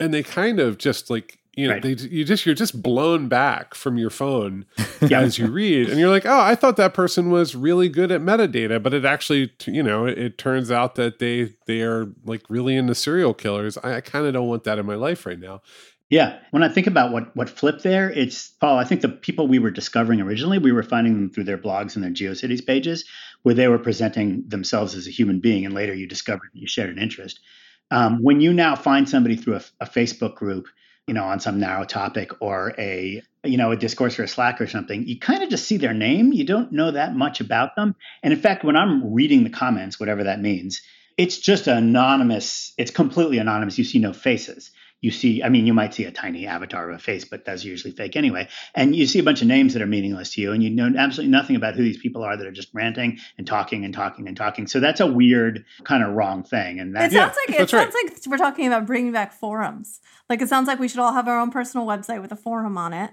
and 0.00 0.12
they 0.14 0.22
kind 0.22 0.58
of 0.60 0.78
just 0.78 1.10
like 1.10 1.38
you 1.56 1.66
know 1.66 1.74
Right. 1.74 1.82
they 1.82 1.90
you 1.94 2.24
just 2.24 2.46
you're 2.46 2.54
just 2.54 2.82
blown 2.82 3.26
back 3.28 3.74
from 3.74 3.98
your 3.98 4.10
phone 4.10 4.64
Yeah. 5.02 5.20
as 5.20 5.38
you 5.38 5.48
read 5.48 5.88
and 5.90 5.98
you're 5.98 6.08
like 6.10 6.24
oh 6.24 6.40
i 6.40 6.54
thought 6.54 6.76
that 6.76 6.94
person 6.94 7.30
was 7.30 7.54
really 7.56 7.88
good 7.88 8.10
at 8.12 8.20
metadata 8.20 8.80
but 8.82 8.94
it 8.94 9.04
actually 9.04 9.52
you 9.66 9.82
know 9.82 10.06
it, 10.06 10.16
it 10.18 10.38
turns 10.38 10.70
out 10.70 10.94
that 10.94 11.18
they 11.18 11.54
they 11.66 11.80
are 11.82 12.06
like 12.24 12.42
really 12.48 12.76
into 12.76 12.94
serial 12.94 13.34
killers 13.34 13.76
i, 13.82 13.96
I 13.96 14.00
kind 14.00 14.24
of 14.26 14.32
don't 14.34 14.46
want 14.48 14.64
that 14.64 14.78
in 14.78 14.86
my 14.86 14.94
life 14.94 15.26
right 15.26 15.38
now 15.38 15.60
Yeah. 16.10 16.38
When 16.52 16.62
I 16.62 16.68
think 16.68 16.86
about 16.86 17.12
what 17.12 17.36
what 17.36 17.50
flipped 17.50 17.82
there, 17.82 18.10
it's 18.10 18.48
Paul, 18.48 18.78
I 18.78 18.84
think 18.84 19.02
the 19.02 19.08
people 19.10 19.46
we 19.46 19.58
were 19.58 19.70
discovering 19.70 20.20
originally, 20.20 20.58
we 20.58 20.72
were 20.72 20.82
finding 20.82 21.14
them 21.14 21.30
through 21.30 21.44
their 21.44 21.58
blogs 21.58 21.96
and 21.96 22.04
their 22.04 22.10
GeoCities 22.10 22.66
pages 22.66 23.04
where 23.42 23.54
they 23.54 23.68
were 23.68 23.78
presenting 23.78 24.44
themselves 24.48 24.94
as 24.94 25.06
a 25.06 25.10
human 25.10 25.40
being. 25.40 25.66
And 25.66 25.74
later 25.74 25.94
you 25.94 26.06
discovered 26.06 26.50
you 26.54 26.66
shared 26.66 26.90
an 26.90 27.02
interest. 27.02 27.40
Um, 27.90 28.22
when 28.22 28.40
you 28.40 28.52
now 28.52 28.74
find 28.74 29.08
somebody 29.08 29.36
through 29.36 29.56
a, 29.56 29.62
a 29.80 29.86
Facebook 29.86 30.34
group, 30.34 30.66
you 31.06 31.14
know, 31.14 31.24
on 31.24 31.40
some 31.40 31.60
narrow 31.60 31.84
topic 31.84 32.32
or 32.40 32.74
a, 32.78 33.22
you 33.44 33.56
know, 33.56 33.70
a 33.70 33.76
discourse 33.76 34.18
or 34.18 34.24
a 34.24 34.28
Slack 34.28 34.60
or 34.60 34.66
something, 34.66 35.06
you 35.06 35.18
kind 35.18 35.42
of 35.42 35.50
just 35.50 35.66
see 35.66 35.76
their 35.76 35.94
name. 35.94 36.32
You 36.32 36.44
don't 36.44 36.72
know 36.72 36.90
that 36.90 37.14
much 37.14 37.40
about 37.40 37.76
them. 37.76 37.94
And 38.22 38.32
in 38.32 38.40
fact, 38.40 38.64
when 38.64 38.76
I'm 38.76 39.12
reading 39.12 39.44
the 39.44 39.50
comments, 39.50 40.00
whatever 40.00 40.24
that 40.24 40.40
means, 40.40 40.82
it's 41.16 41.38
just 41.38 41.66
anonymous. 41.66 42.72
It's 42.78 42.90
completely 42.90 43.38
anonymous. 43.38 43.78
You 43.78 43.84
see 43.84 43.98
no 43.98 44.12
faces 44.12 44.70
you 45.00 45.10
see 45.10 45.42
i 45.42 45.48
mean 45.48 45.66
you 45.66 45.72
might 45.74 45.94
see 45.94 46.04
a 46.04 46.10
tiny 46.10 46.46
avatar 46.46 46.90
of 46.90 46.96
a 46.96 46.98
face 46.98 47.24
but 47.24 47.44
that's 47.44 47.64
usually 47.64 47.92
fake 47.92 48.16
anyway 48.16 48.48
and 48.74 48.96
you 48.96 49.06
see 49.06 49.18
a 49.18 49.22
bunch 49.22 49.40
of 49.42 49.46
names 49.48 49.72
that 49.74 49.82
are 49.82 49.86
meaningless 49.86 50.32
to 50.34 50.40
you 50.40 50.52
and 50.52 50.62
you 50.62 50.70
know 50.70 50.90
absolutely 50.98 51.30
nothing 51.30 51.54
about 51.56 51.74
who 51.74 51.82
these 51.82 51.98
people 51.98 52.22
are 52.24 52.36
that 52.36 52.46
are 52.46 52.52
just 52.52 52.68
ranting 52.74 53.18
and 53.36 53.46
talking 53.46 53.84
and 53.84 53.94
talking 53.94 54.26
and 54.26 54.36
talking 54.36 54.66
so 54.66 54.80
that's 54.80 55.00
a 55.00 55.06
weird 55.06 55.64
kind 55.84 56.02
of 56.02 56.14
wrong 56.14 56.42
thing 56.42 56.80
and 56.80 56.90
It 56.90 56.94
that's 56.98 57.14
sounds 57.14 57.36
like 57.46 57.54
it 57.54 57.58
that's 57.58 57.72
right. 57.72 57.92
sounds 57.92 57.94
like 58.04 58.18
we're 58.26 58.38
talking 58.38 58.66
about 58.66 58.86
bringing 58.86 59.12
back 59.12 59.32
forums. 59.32 60.00
Like 60.28 60.42
it 60.42 60.48
sounds 60.48 60.66
like 60.66 60.78
we 60.78 60.88
should 60.88 60.98
all 61.00 61.12
have 61.12 61.28
our 61.28 61.38
own 61.38 61.50
personal 61.50 61.86
website 61.86 62.20
with 62.20 62.32
a 62.32 62.36
forum 62.36 62.76
on 62.76 62.92
it, 62.92 63.10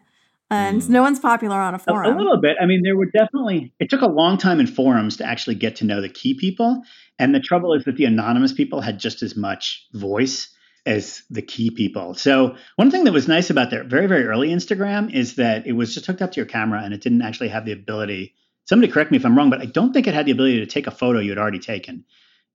and 0.49 0.81
Mm. 0.81 0.89
no 0.89 1.01
one's 1.01 1.19
popular 1.19 1.55
on 1.57 1.73
a 1.73 1.77
a, 1.77 1.79
forum. 1.79 2.13
a 2.13 2.17
little 2.17 2.39
bit 2.41 2.55
i 2.61 2.65
mean 2.65 2.81
there 2.83 2.95
were 2.97 3.05
definitely 3.07 3.73
it 3.79 3.89
took 3.89 4.01
a 4.01 4.07
long 4.07 4.37
time 4.37 4.59
in 4.59 4.67
forums 4.67 5.17
to 5.17 5.25
actually 5.25 5.55
get 5.55 5.75
to 5.77 5.85
know 5.85 6.01
the 6.01 6.09
key 6.09 6.33
people 6.35 6.83
and 7.19 7.33
the 7.33 7.39
trouble 7.39 7.73
is 7.73 7.83
that 7.85 7.95
the 7.95 8.05
anonymous 8.05 8.53
people 8.53 8.81
had 8.81 8.99
just 8.99 9.23
as 9.23 9.35
much 9.35 9.85
voice 9.93 10.49
as 10.85 11.23
the 11.29 11.41
key 11.41 11.71
people. 11.71 12.13
So 12.13 12.55
one 12.75 12.91
thing 12.91 13.05
that 13.05 13.11
was 13.13 13.27
nice 13.27 13.49
about 13.49 13.71
their 13.71 13.83
very, 13.83 14.05
very 14.07 14.25
early 14.25 14.49
Instagram 14.49 15.11
is 15.13 15.35
that 15.35 15.65
it 15.65 15.71
was 15.71 15.93
just 15.93 16.05
hooked 16.05 16.21
up 16.21 16.31
to 16.33 16.37
your 16.37 16.45
camera 16.45 16.81
and 16.83 16.93
it 16.93 17.01
didn't 17.01 17.23
actually 17.23 17.49
have 17.49 17.65
the 17.65 17.71
ability. 17.71 18.35
Somebody 18.65 18.91
correct 18.91 19.09
me 19.11 19.17
if 19.17 19.25
I'm 19.25 19.35
wrong, 19.37 19.49
but 19.49 19.61
I 19.61 19.65
don't 19.65 19.93
think 19.93 20.05
it 20.07 20.13
had 20.13 20.25
the 20.27 20.31
ability 20.31 20.59
to 20.59 20.65
take 20.67 20.85
a 20.85 20.91
photo 20.91 21.19
you 21.19 21.31
had 21.31 21.39
already 21.39 21.59
taken 21.59 22.05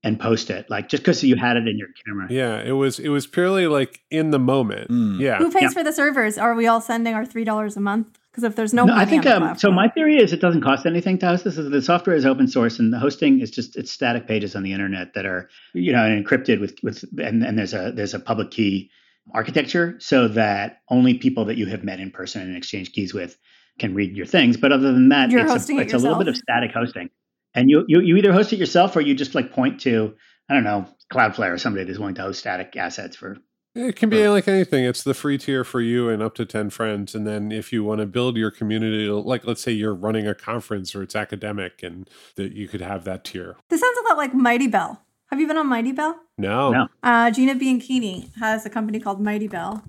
and 0.05 0.19
post 0.19 0.49
it. 0.51 0.71
Like 0.71 0.89
just 0.89 1.03
because 1.03 1.25
you 1.25 1.35
had 1.35 1.57
it 1.57 1.67
in 1.67 1.77
your 1.77 1.89
camera. 2.07 2.29
yeah 2.31 2.61
it 2.63 2.73
was 2.73 2.99
it 3.01 3.09
was 3.09 3.27
purely 3.27 3.67
like 3.67 4.01
in 4.11 4.31
the 4.31 4.39
moment 4.39 4.91
Mm. 4.91 5.19
yeah 5.19 5.39
Who 5.39 5.51
pays 5.51 5.63
Yeah. 5.63 5.69
for 5.71 5.83
the 5.83 5.93
servers? 5.93 6.39
Are 6.39 6.55
we 6.55 6.69
all 6.69 6.81
sending 6.81 7.15
our 7.15 7.27
three 7.27 7.45
dollars 7.45 7.77
a 7.77 7.81
month? 7.81 8.19
Because 8.31 8.45
if 8.45 8.55
there's 8.55 8.73
no, 8.73 8.85
No, 8.85 8.95
I 8.95 9.05
think 9.05 9.27
um, 9.27 9.59
so. 9.59 9.73
My 9.73 9.89
theory 9.89 10.17
is 10.17 10.33
it 10.33 10.41
doesn't 10.41 10.61
cost 10.61 10.87
anything 10.87 11.19
to 11.19 11.27
host 11.27 11.43
this. 11.43 11.59
Is 11.59 11.69
the 11.69 11.83
software 11.83 12.15
is 12.15 12.25
open 12.25 12.47
source, 12.47 12.79
and 12.79 12.93
the 12.93 12.99
hosting 12.99 13.41
is 13.41 13.51
just 13.51 13.77
it's 13.77 13.91
static 13.91 14.29
pages 14.29 14.55
on 14.55 14.63
the 14.63 14.73
internet 14.73 15.15
that 15.15 15.27
are 15.27 15.49
you 15.75 15.93
know 15.93 15.99
encrypted 15.99 16.61
with 16.61 16.77
with 16.83 17.05
and, 17.19 17.43
and 17.43 17.59
there's 17.59 17.75
a 17.75 17.93
there's 17.93 18.15
a 18.15 18.21
public 18.21 18.53
key 18.53 18.91
architecture 19.35 19.97
so 19.99 20.29
that 20.29 20.81
only 20.91 21.15
people 21.15 21.45
that 21.47 21.57
you 21.57 21.67
have 21.67 21.83
met 21.83 21.99
in 21.99 22.11
person 22.11 22.43
and 22.43 22.57
exchanged 22.57 22.93
keys 22.93 23.13
with 23.13 23.37
can 23.81 23.95
read 23.95 24.17
your 24.17 24.27
things. 24.27 24.57
But 24.57 24.73
other 24.73 24.93
than 24.93 25.09
that, 25.09 25.31
You're 25.31 25.41
it's, 25.41 25.69
a, 25.69 25.73
it 25.73 25.81
it's 25.81 25.95
a 25.95 25.99
little 25.99 26.19
bit 26.19 26.29
of 26.29 26.37
static 26.37 26.71
hosting, 26.71 27.11
and 27.55 27.69
you, 27.69 27.85
you 27.89 28.01
you 28.01 28.17
either 28.17 28.33
host 28.33 28.53
it 28.53 28.61
yourself 28.61 28.95
or 28.95 29.01
you 29.01 29.15
just 29.17 29.35
like 29.35 29.51
point 29.51 29.81
to 29.81 30.15
I 30.49 30.55
don't 30.55 30.65
know 30.65 30.87
Cloudflare 31.13 31.53
or 31.53 31.59
somebody 31.59 31.85
that's 31.85 31.99
willing 31.99 32.15
to 32.15 32.23
host 32.23 32.39
static 32.39 32.77
assets 32.77 33.17
for 33.17 33.39
It 33.75 33.95
can 33.95 34.09
be 34.09 34.27
like 34.29 34.49
anything. 34.49 34.85
It's 34.85 35.03
the 35.03 35.15
free 35.15 35.39
tier 35.39 35.63
for 35.63 35.81
you 35.81 36.09
and 36.09 36.23
up 36.23 36.35
to 36.37 36.45
10 36.45 36.71
friends. 36.71 37.15
And 37.15 37.27
then 37.27 37.53
if 37.53 37.73
you 37.73 37.85
want 37.85 38.01
to 38.01 38.07
build 38.07 38.37
your 38.37 38.51
community, 38.51 39.09
like 39.09 39.47
let's 39.47 39.63
say 39.63 39.71
you're 39.71 39.95
running 39.95 40.27
a 40.27 40.35
conference 40.35 40.95
or 40.95 41.03
it's 41.03 41.15
academic 41.15 41.83
and 41.83 42.09
that 42.35 42.53
you 42.53 42.67
could 42.67 42.81
have 42.81 43.05
that 43.05 43.25
tier. 43.25 43.57
this 43.69 43.81
sounds 43.81 43.99
a 43.99 44.09
lot 44.09 44.17
like 44.17 44.33
Mightybell. 44.33 44.99
Have 45.27 45.39
you 45.39 45.47
been 45.47 45.57
on 45.57 45.69
Mightybell? 45.69 46.15
No. 46.37 46.73
No. 46.73 46.89
Uh, 47.05 47.31
Gina 47.31 47.55
Bianchini 47.55 48.35
has 48.37 48.67
a 48.67 48.71
company 48.71 48.99
called 48.99 49.23
Mightybell. 49.23 49.83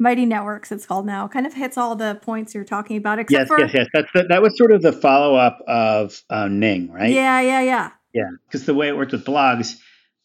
Mighty 0.00 0.26
Networks, 0.26 0.70
it's 0.70 0.86
called 0.86 1.06
now. 1.06 1.26
Kind 1.26 1.46
of 1.46 1.54
hits 1.54 1.76
all 1.76 1.96
the 1.96 2.20
points 2.22 2.54
you're 2.54 2.64
talking 2.64 2.96
about, 2.96 3.18
except 3.18 3.32
yes 3.40 3.48
for 3.48 3.60
yes 3.60 3.70
yes 3.74 3.86
that's 3.92 4.12
the, 4.12 4.22
that 4.28 4.40
was 4.40 4.56
sort 4.56 4.70
of 4.70 4.80
the 4.80 4.92
follow 4.92 5.34
up 5.34 5.58
of 5.66 6.22
uh, 6.30 6.46
Ning 6.46 6.92
right 6.92 7.10
yeah, 7.10 7.40
yeah, 7.40 7.60
yeah. 7.60 7.90
Yeah, 8.14 8.30
because 8.46 8.64
the 8.64 8.74
way 8.74 8.88
it 8.88 8.96
worked 8.96 9.12
with 9.12 9.24
blogs, 9.24 9.76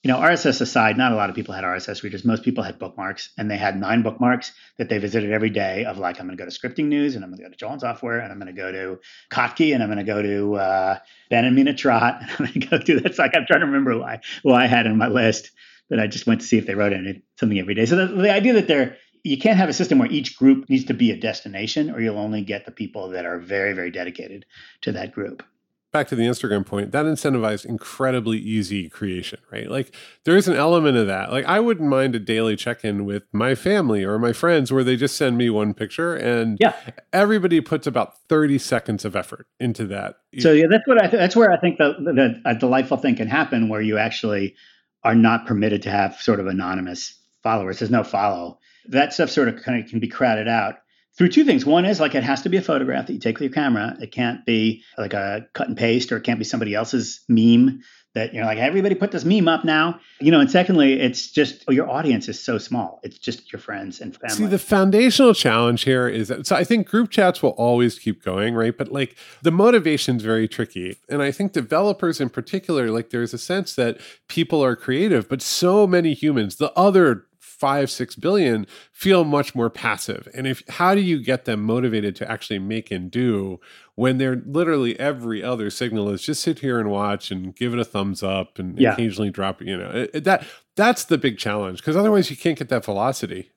you 0.04 0.12
know, 0.12 0.20
RSS 0.20 0.60
aside, 0.60 0.98
not 0.98 1.14
a 1.14 1.16
lot 1.16 1.30
of 1.30 1.36
people 1.36 1.54
had 1.54 1.64
RSS 1.64 2.04
readers. 2.04 2.26
Most 2.26 2.44
people 2.44 2.62
had 2.62 2.78
bookmarks, 2.78 3.30
and 3.38 3.50
they 3.50 3.56
had 3.56 3.80
nine 3.80 4.02
bookmarks 4.02 4.52
that 4.78 4.90
they 4.90 4.98
visited 4.98 5.32
every 5.32 5.50
day. 5.50 5.86
Of 5.86 5.98
like, 5.98 6.20
I'm 6.20 6.28
going 6.28 6.38
to 6.38 6.44
go 6.44 6.50
to 6.50 6.56
Scripting 6.56 6.88
News, 6.88 7.16
and 7.16 7.24
I'm 7.24 7.32
going 7.32 7.38
to 7.38 7.44
go 7.46 7.50
to 7.50 7.56
Joel 7.56 7.80
Software, 7.80 8.20
and 8.20 8.30
I'm 8.30 8.38
going 8.38 8.54
to 8.54 8.62
go 8.62 8.70
to 8.70 9.00
Kottke, 9.32 9.74
and 9.74 9.82
I'm 9.82 9.88
going 9.88 10.00
to 10.00 10.04
go 10.04 10.22
to 10.22 10.56
uh, 10.56 11.00
Ben 11.30 11.46
and 11.46 11.56
Mena 11.56 11.74
Trott, 11.74 12.18
and 12.22 12.30
I'm 12.32 12.38
going 12.38 12.54
to 12.54 12.68
go 12.68 12.78
to. 12.80 13.00
that's 13.00 13.18
like 13.18 13.32
I'm 13.34 13.46
trying 13.46 13.62
to 13.62 13.66
remember 13.66 13.94
who 13.94 14.04
I 14.04 14.20
who 14.44 14.52
I 14.52 14.68
had 14.68 14.88
in 14.88 14.98
my 14.98 15.08
list 15.08 15.52
that 15.90 16.02
I 16.02 16.08
just 16.08 16.28
went 16.28 16.42
to 16.42 16.48
see 16.48 16.58
if 16.58 16.66
they 16.66 16.76
wrote 16.76 16.92
in 16.92 17.24
something 17.40 17.58
every 17.58 17.74
day. 17.74 17.86
So 17.86 17.96
the, 17.96 18.08
the 18.08 18.34
idea 18.34 18.54
that 18.54 18.68
they're 18.68 18.98
you 19.24 19.38
can't 19.38 19.58
have 19.58 19.70
a 19.70 19.74
system 19.74 20.00
where 20.00 20.12
each 20.12 20.38
group 20.38 20.70
needs 20.70 20.84
to 20.86 20.94
be 20.94 21.12
a 21.12 21.18
destination, 21.18 21.90
or 21.90 22.02
you'll 22.02 22.20
only 22.20 22.42
get 22.42 22.66
the 22.66 22.72
people 22.72 23.12
that 23.12 23.26
are 23.26 23.40
very 23.40 23.72
very 23.72 23.90
dedicated 23.90 24.46
to 24.82 24.92
that 24.92 25.14
group 25.14 25.44
back 25.94 26.08
to 26.08 26.16
the 26.16 26.24
Instagram 26.24 26.66
point, 26.66 26.92
that 26.92 27.06
incentivized 27.06 27.66
incredibly 27.66 28.40
easy 28.40 28.90
creation, 28.90 29.40
right? 29.52 29.70
Like 29.70 29.96
there 30.26 30.36
is 30.36 30.48
an 30.48 30.56
element 30.56 30.98
of 30.98 31.06
that. 31.06 31.32
Like 31.32 31.46
I 31.46 31.60
wouldn't 31.60 31.88
mind 31.88 32.16
a 32.16 32.20
daily 32.20 32.56
check-in 32.56 33.06
with 33.06 33.24
my 33.32 33.54
family 33.54 34.04
or 34.04 34.18
my 34.18 34.34
friends 34.34 34.74
where 34.74 34.84
they 34.84 34.96
just 34.96 35.16
send 35.16 35.38
me 35.38 35.52
one 35.52 35.76
picture 35.76 36.16
and 36.16 36.58
yeah. 36.60 36.76
everybody 37.14 37.62
puts 37.62 37.86
about 37.86 38.18
30 38.28 38.58
seconds 38.58 39.06
of 39.06 39.16
effort 39.16 39.46
into 39.60 39.86
that. 39.86 40.16
So 40.40 40.52
yeah, 40.52 40.66
that's 40.70 40.88
what 40.88 41.02
I 41.02 41.08
th- 41.08 41.20
that's 41.20 41.36
where 41.36 41.52
I 41.52 41.60
think 41.60 41.78
the, 41.78 41.94
the 42.00 42.42
a 42.44 42.56
delightful 42.56 42.98
thing 42.98 43.16
can 43.16 43.28
happen 43.28 43.70
where 43.70 43.82
you 43.82 44.00
actually 44.00 44.56
are 45.04 45.16
not 45.16 45.46
permitted 45.46 45.84
to 45.84 45.92
have 45.92 46.16
sort 46.16 46.40
of 46.40 46.48
anonymous 46.48 47.20
followers. 47.44 47.80
There's 47.80 47.92
no 47.92 48.04
follow. 48.04 48.58
That 48.88 49.14
stuff 49.14 49.30
sort 49.30 49.48
of 49.48 49.62
kind 49.62 49.82
of 49.82 49.90
can 49.90 50.00
be 50.00 50.08
crowded 50.08 50.48
out 50.48 50.78
through 51.18 51.30
two 51.30 51.44
things. 51.44 51.66
One 51.66 51.86
is 51.86 52.00
like 52.00 52.16
it 52.16 52.24
has 52.24 52.42
to 52.44 52.50
be 52.50 52.58
a 52.58 52.62
photograph 52.62 53.08
that 53.08 53.14
you 53.14 53.20
take 53.20 53.36
with 53.36 53.44
your 53.44 53.54
camera. 53.54 53.96
It 54.02 54.12
can't 54.12 54.46
be 54.46 54.84
like 54.98 55.14
a 55.14 55.48
cut 55.54 55.68
and 55.68 55.78
paste 55.78 56.12
or 56.12 56.18
it 56.18 56.24
can't 56.24 56.40
be 56.40 56.46
somebody 56.46 56.74
else's 56.74 57.22
meme 57.28 57.82
that 58.16 58.32
you're 58.32 58.46
like, 58.46 58.60
everybody 58.60 58.94
put 58.94 59.12
this 59.12 59.26
meme 59.26 59.48
up 59.48 59.66
now. 59.66 60.00
You 60.20 60.32
know, 60.32 60.40
and 60.40 60.50
secondly, 60.50 61.00
it's 61.00 61.32
just 61.32 61.64
oh, 61.68 61.72
your 61.72 61.90
audience 61.90 62.30
is 62.30 62.40
so 62.40 62.58
small. 62.58 63.00
It's 63.04 63.18
just 63.18 63.52
your 63.52 63.60
friends 63.60 64.00
and 64.00 64.16
family. 64.16 64.36
See, 64.36 64.46
the 64.46 64.60
foundational 64.60 65.34
challenge 65.34 65.84
here 65.84 66.08
is 66.08 66.28
that 66.28 66.46
so 66.46 66.56
I 66.56 66.64
think 66.64 66.88
group 66.88 67.10
chats 67.10 67.42
will 67.42 67.52
always 67.52 67.98
keep 67.98 68.24
going, 68.24 68.54
right? 68.54 68.78
But 68.78 68.92
like 68.92 69.16
the 69.42 69.52
motivation 69.52 70.18
is 70.18 70.24
very 70.24 70.48
tricky. 70.48 70.98
And 71.10 71.22
I 71.22 71.32
think 71.32 71.54
developers 71.54 72.22
in 72.22 72.30
particular, 72.30 72.92
like 72.92 73.10
there's 73.10 73.34
a 73.34 73.40
sense 73.40 73.76
that 73.76 74.00
people 74.28 74.64
are 74.64 74.76
creative, 74.76 75.28
but 75.28 75.42
so 75.42 75.88
many 75.88 76.14
humans, 76.14 76.58
the 76.58 76.72
other 76.74 77.26
five 77.64 77.90
six 77.90 78.18
billion 78.18 78.68
feel 78.92 79.24
much 79.24 79.56
more 79.56 79.70
passive 79.70 80.28
and 80.34 80.46
if 80.46 80.62
how 80.68 80.94
do 80.94 81.00
you 81.00 81.24
get 81.24 81.46
them 81.46 81.64
motivated 81.64 82.14
to 82.14 82.30
actually 82.30 82.60
make 82.60 82.92
and 82.92 83.10
do 83.10 83.58
when 83.96 84.18
they're 84.18 84.42
literally 84.46 85.00
every 85.00 85.42
other 85.42 85.70
signal 85.70 86.10
is 86.10 86.22
just 86.22 86.42
sit 86.42 86.60
here 86.60 86.78
and 86.78 86.92
watch 86.92 87.32
and 87.32 87.56
give 87.56 87.72
it 87.72 87.80
a 87.80 87.86
thumbs 87.86 88.22
up 88.22 88.60
and 88.60 88.78
yeah. 88.78 88.92
occasionally 88.92 89.30
drop 89.30 89.62
you 89.62 89.78
know 89.78 90.08
it, 90.14 90.26
that 90.26 90.46
that's 90.76 91.06
the 91.06 91.18
big 91.18 91.38
challenge 91.38 91.78
because 91.80 91.96
otherwise 91.96 92.30
you 92.30 92.36
can't 92.36 92.60
get 92.60 92.68
that 92.68 92.84
velocity 92.84 93.50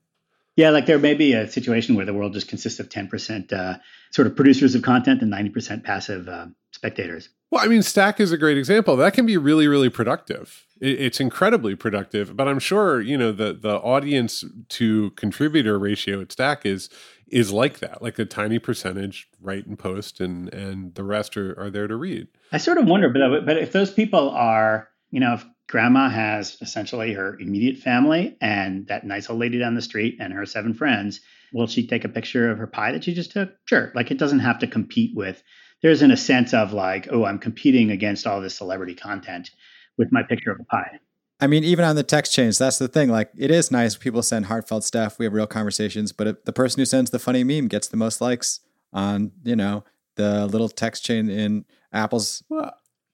yeah, 0.56 0.70
like 0.70 0.86
there 0.86 0.98
may 0.98 1.12
be 1.12 1.34
a 1.34 1.50
situation 1.50 1.96
where 1.96 2.06
the 2.06 2.14
world 2.14 2.32
just 2.32 2.48
consists 2.48 2.80
of 2.80 2.88
10% 2.88 3.52
uh, 3.52 3.76
sort 4.10 4.26
of 4.26 4.34
producers 4.34 4.74
of 4.74 4.80
content 4.80 5.20
and 5.20 5.30
90% 5.30 5.84
passive 5.84 6.28
uh, 6.28 6.46
spectators. 6.72 7.28
Well, 7.50 7.64
I 7.64 7.68
mean, 7.68 7.82
Stack 7.82 8.20
is 8.20 8.32
a 8.32 8.38
great 8.38 8.58
example. 8.58 8.96
That 8.96 9.14
can 9.14 9.24
be 9.24 9.36
really, 9.36 9.68
really 9.68 9.88
productive 9.88 10.66
it's 10.80 11.20
incredibly 11.20 11.74
productive. 11.74 12.36
But 12.36 12.48
I'm 12.48 12.58
sure 12.58 13.00
you 13.00 13.16
know 13.16 13.32
the 13.32 13.52
the 13.52 13.76
audience 13.76 14.44
to 14.70 15.10
contributor 15.10 15.78
ratio 15.78 16.20
at 16.20 16.32
Stack 16.32 16.66
is 16.66 16.88
is 17.28 17.52
like 17.52 17.80
that, 17.80 18.02
like 18.02 18.18
a 18.18 18.24
tiny 18.24 18.58
percentage 18.58 19.28
write 19.40 19.66
and 19.66 19.78
post, 19.78 20.20
and 20.20 20.52
and 20.52 20.94
the 20.94 21.04
rest 21.04 21.36
are, 21.36 21.58
are 21.58 21.70
there 21.70 21.88
to 21.88 21.96
read. 21.96 22.28
I 22.52 22.58
sort 22.58 22.78
of 22.78 22.86
wonder, 22.86 23.08
but 23.08 23.46
but 23.46 23.56
if 23.56 23.72
those 23.72 23.92
people 23.92 24.30
are, 24.30 24.88
you 25.10 25.20
know, 25.20 25.34
if 25.34 25.44
grandma 25.68 26.08
has 26.08 26.58
essentially 26.60 27.12
her 27.12 27.36
immediate 27.40 27.78
family 27.78 28.36
and 28.40 28.86
that 28.86 29.04
nice 29.04 29.28
old 29.28 29.40
lady 29.40 29.58
down 29.58 29.74
the 29.74 29.82
street 29.82 30.16
and 30.20 30.32
her 30.32 30.46
seven 30.46 30.74
friends, 30.74 31.20
will 31.52 31.66
she 31.66 31.86
take 31.86 32.04
a 32.04 32.08
picture 32.08 32.50
of 32.50 32.58
her 32.58 32.66
pie 32.66 32.92
that 32.92 33.02
she 33.02 33.14
just 33.14 33.32
took? 33.32 33.50
Sure. 33.64 33.90
Like 33.94 34.10
it 34.10 34.18
doesn't 34.18 34.40
have 34.40 34.58
to 34.60 34.66
compete 34.66 35.16
with. 35.16 35.42
There 35.82 35.90
isn't 35.90 36.10
a 36.10 36.16
sense 36.16 36.54
of 36.54 36.72
like, 36.72 37.08
oh, 37.10 37.24
I'm 37.24 37.38
competing 37.38 37.90
against 37.90 38.26
all 38.26 38.40
this 38.40 38.56
celebrity 38.56 38.94
content 38.94 39.50
with 39.98 40.08
my 40.10 40.22
picture 40.22 40.50
of 40.50 40.60
a 40.60 40.64
pie. 40.64 40.98
I 41.38 41.46
mean, 41.46 41.64
even 41.64 41.84
on 41.84 41.96
the 41.96 42.02
text 42.02 42.32
chains, 42.32 42.56
that's 42.56 42.78
the 42.78 42.88
thing. 42.88 43.10
Like, 43.10 43.30
it 43.36 43.50
is 43.50 43.70
nice. 43.70 43.94
People 43.94 44.22
send 44.22 44.46
heartfelt 44.46 44.84
stuff. 44.84 45.18
We 45.18 45.26
have 45.26 45.34
real 45.34 45.46
conversations. 45.46 46.12
But 46.12 46.46
the 46.46 46.52
person 46.52 46.80
who 46.80 46.86
sends 46.86 47.10
the 47.10 47.18
funny 47.18 47.44
meme 47.44 47.68
gets 47.68 47.88
the 47.88 47.98
most 47.98 48.22
likes 48.22 48.60
on, 48.92 49.32
you 49.44 49.54
know, 49.54 49.84
the 50.14 50.46
little 50.46 50.70
text 50.70 51.04
chain 51.04 51.28
in 51.28 51.66
Apple's 51.92 52.42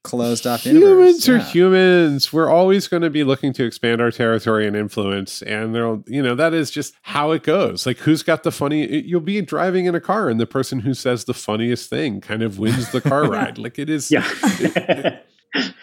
closed 0.02 0.46
off 0.46 0.64
humans 0.64 0.82
universe. 0.82 1.28
are 1.28 1.36
yeah. 1.36 1.44
humans. 1.44 2.32
We're 2.32 2.50
always 2.50 2.88
going 2.88 3.02
to 3.02 3.10
be 3.10 3.24
looking 3.24 3.52
to 3.54 3.64
expand 3.64 4.00
our 4.00 4.10
territory 4.10 4.66
and 4.66 4.76
influence. 4.76 5.42
And 5.42 5.74
there, 5.74 5.98
you 6.06 6.22
know, 6.22 6.34
that 6.34 6.54
is 6.54 6.70
just 6.70 6.94
how 7.02 7.30
it 7.32 7.42
goes. 7.42 7.86
Like, 7.86 7.98
who's 7.98 8.22
got 8.22 8.42
the 8.42 8.50
funny? 8.50 9.02
You'll 9.02 9.20
be 9.20 9.40
driving 9.42 9.86
in 9.86 9.94
a 9.94 10.00
car, 10.00 10.28
and 10.28 10.40
the 10.40 10.46
person 10.46 10.80
who 10.80 10.94
says 10.94 11.24
the 11.24 11.34
funniest 11.34 11.88
thing 11.88 12.20
kind 12.20 12.42
of 12.42 12.58
wins 12.58 12.90
the 12.90 13.00
car 13.00 13.24
ride. 13.30 13.58
Like, 13.58 13.78
it 13.78 13.88
is. 13.88 14.10
Yeah. 14.10 14.28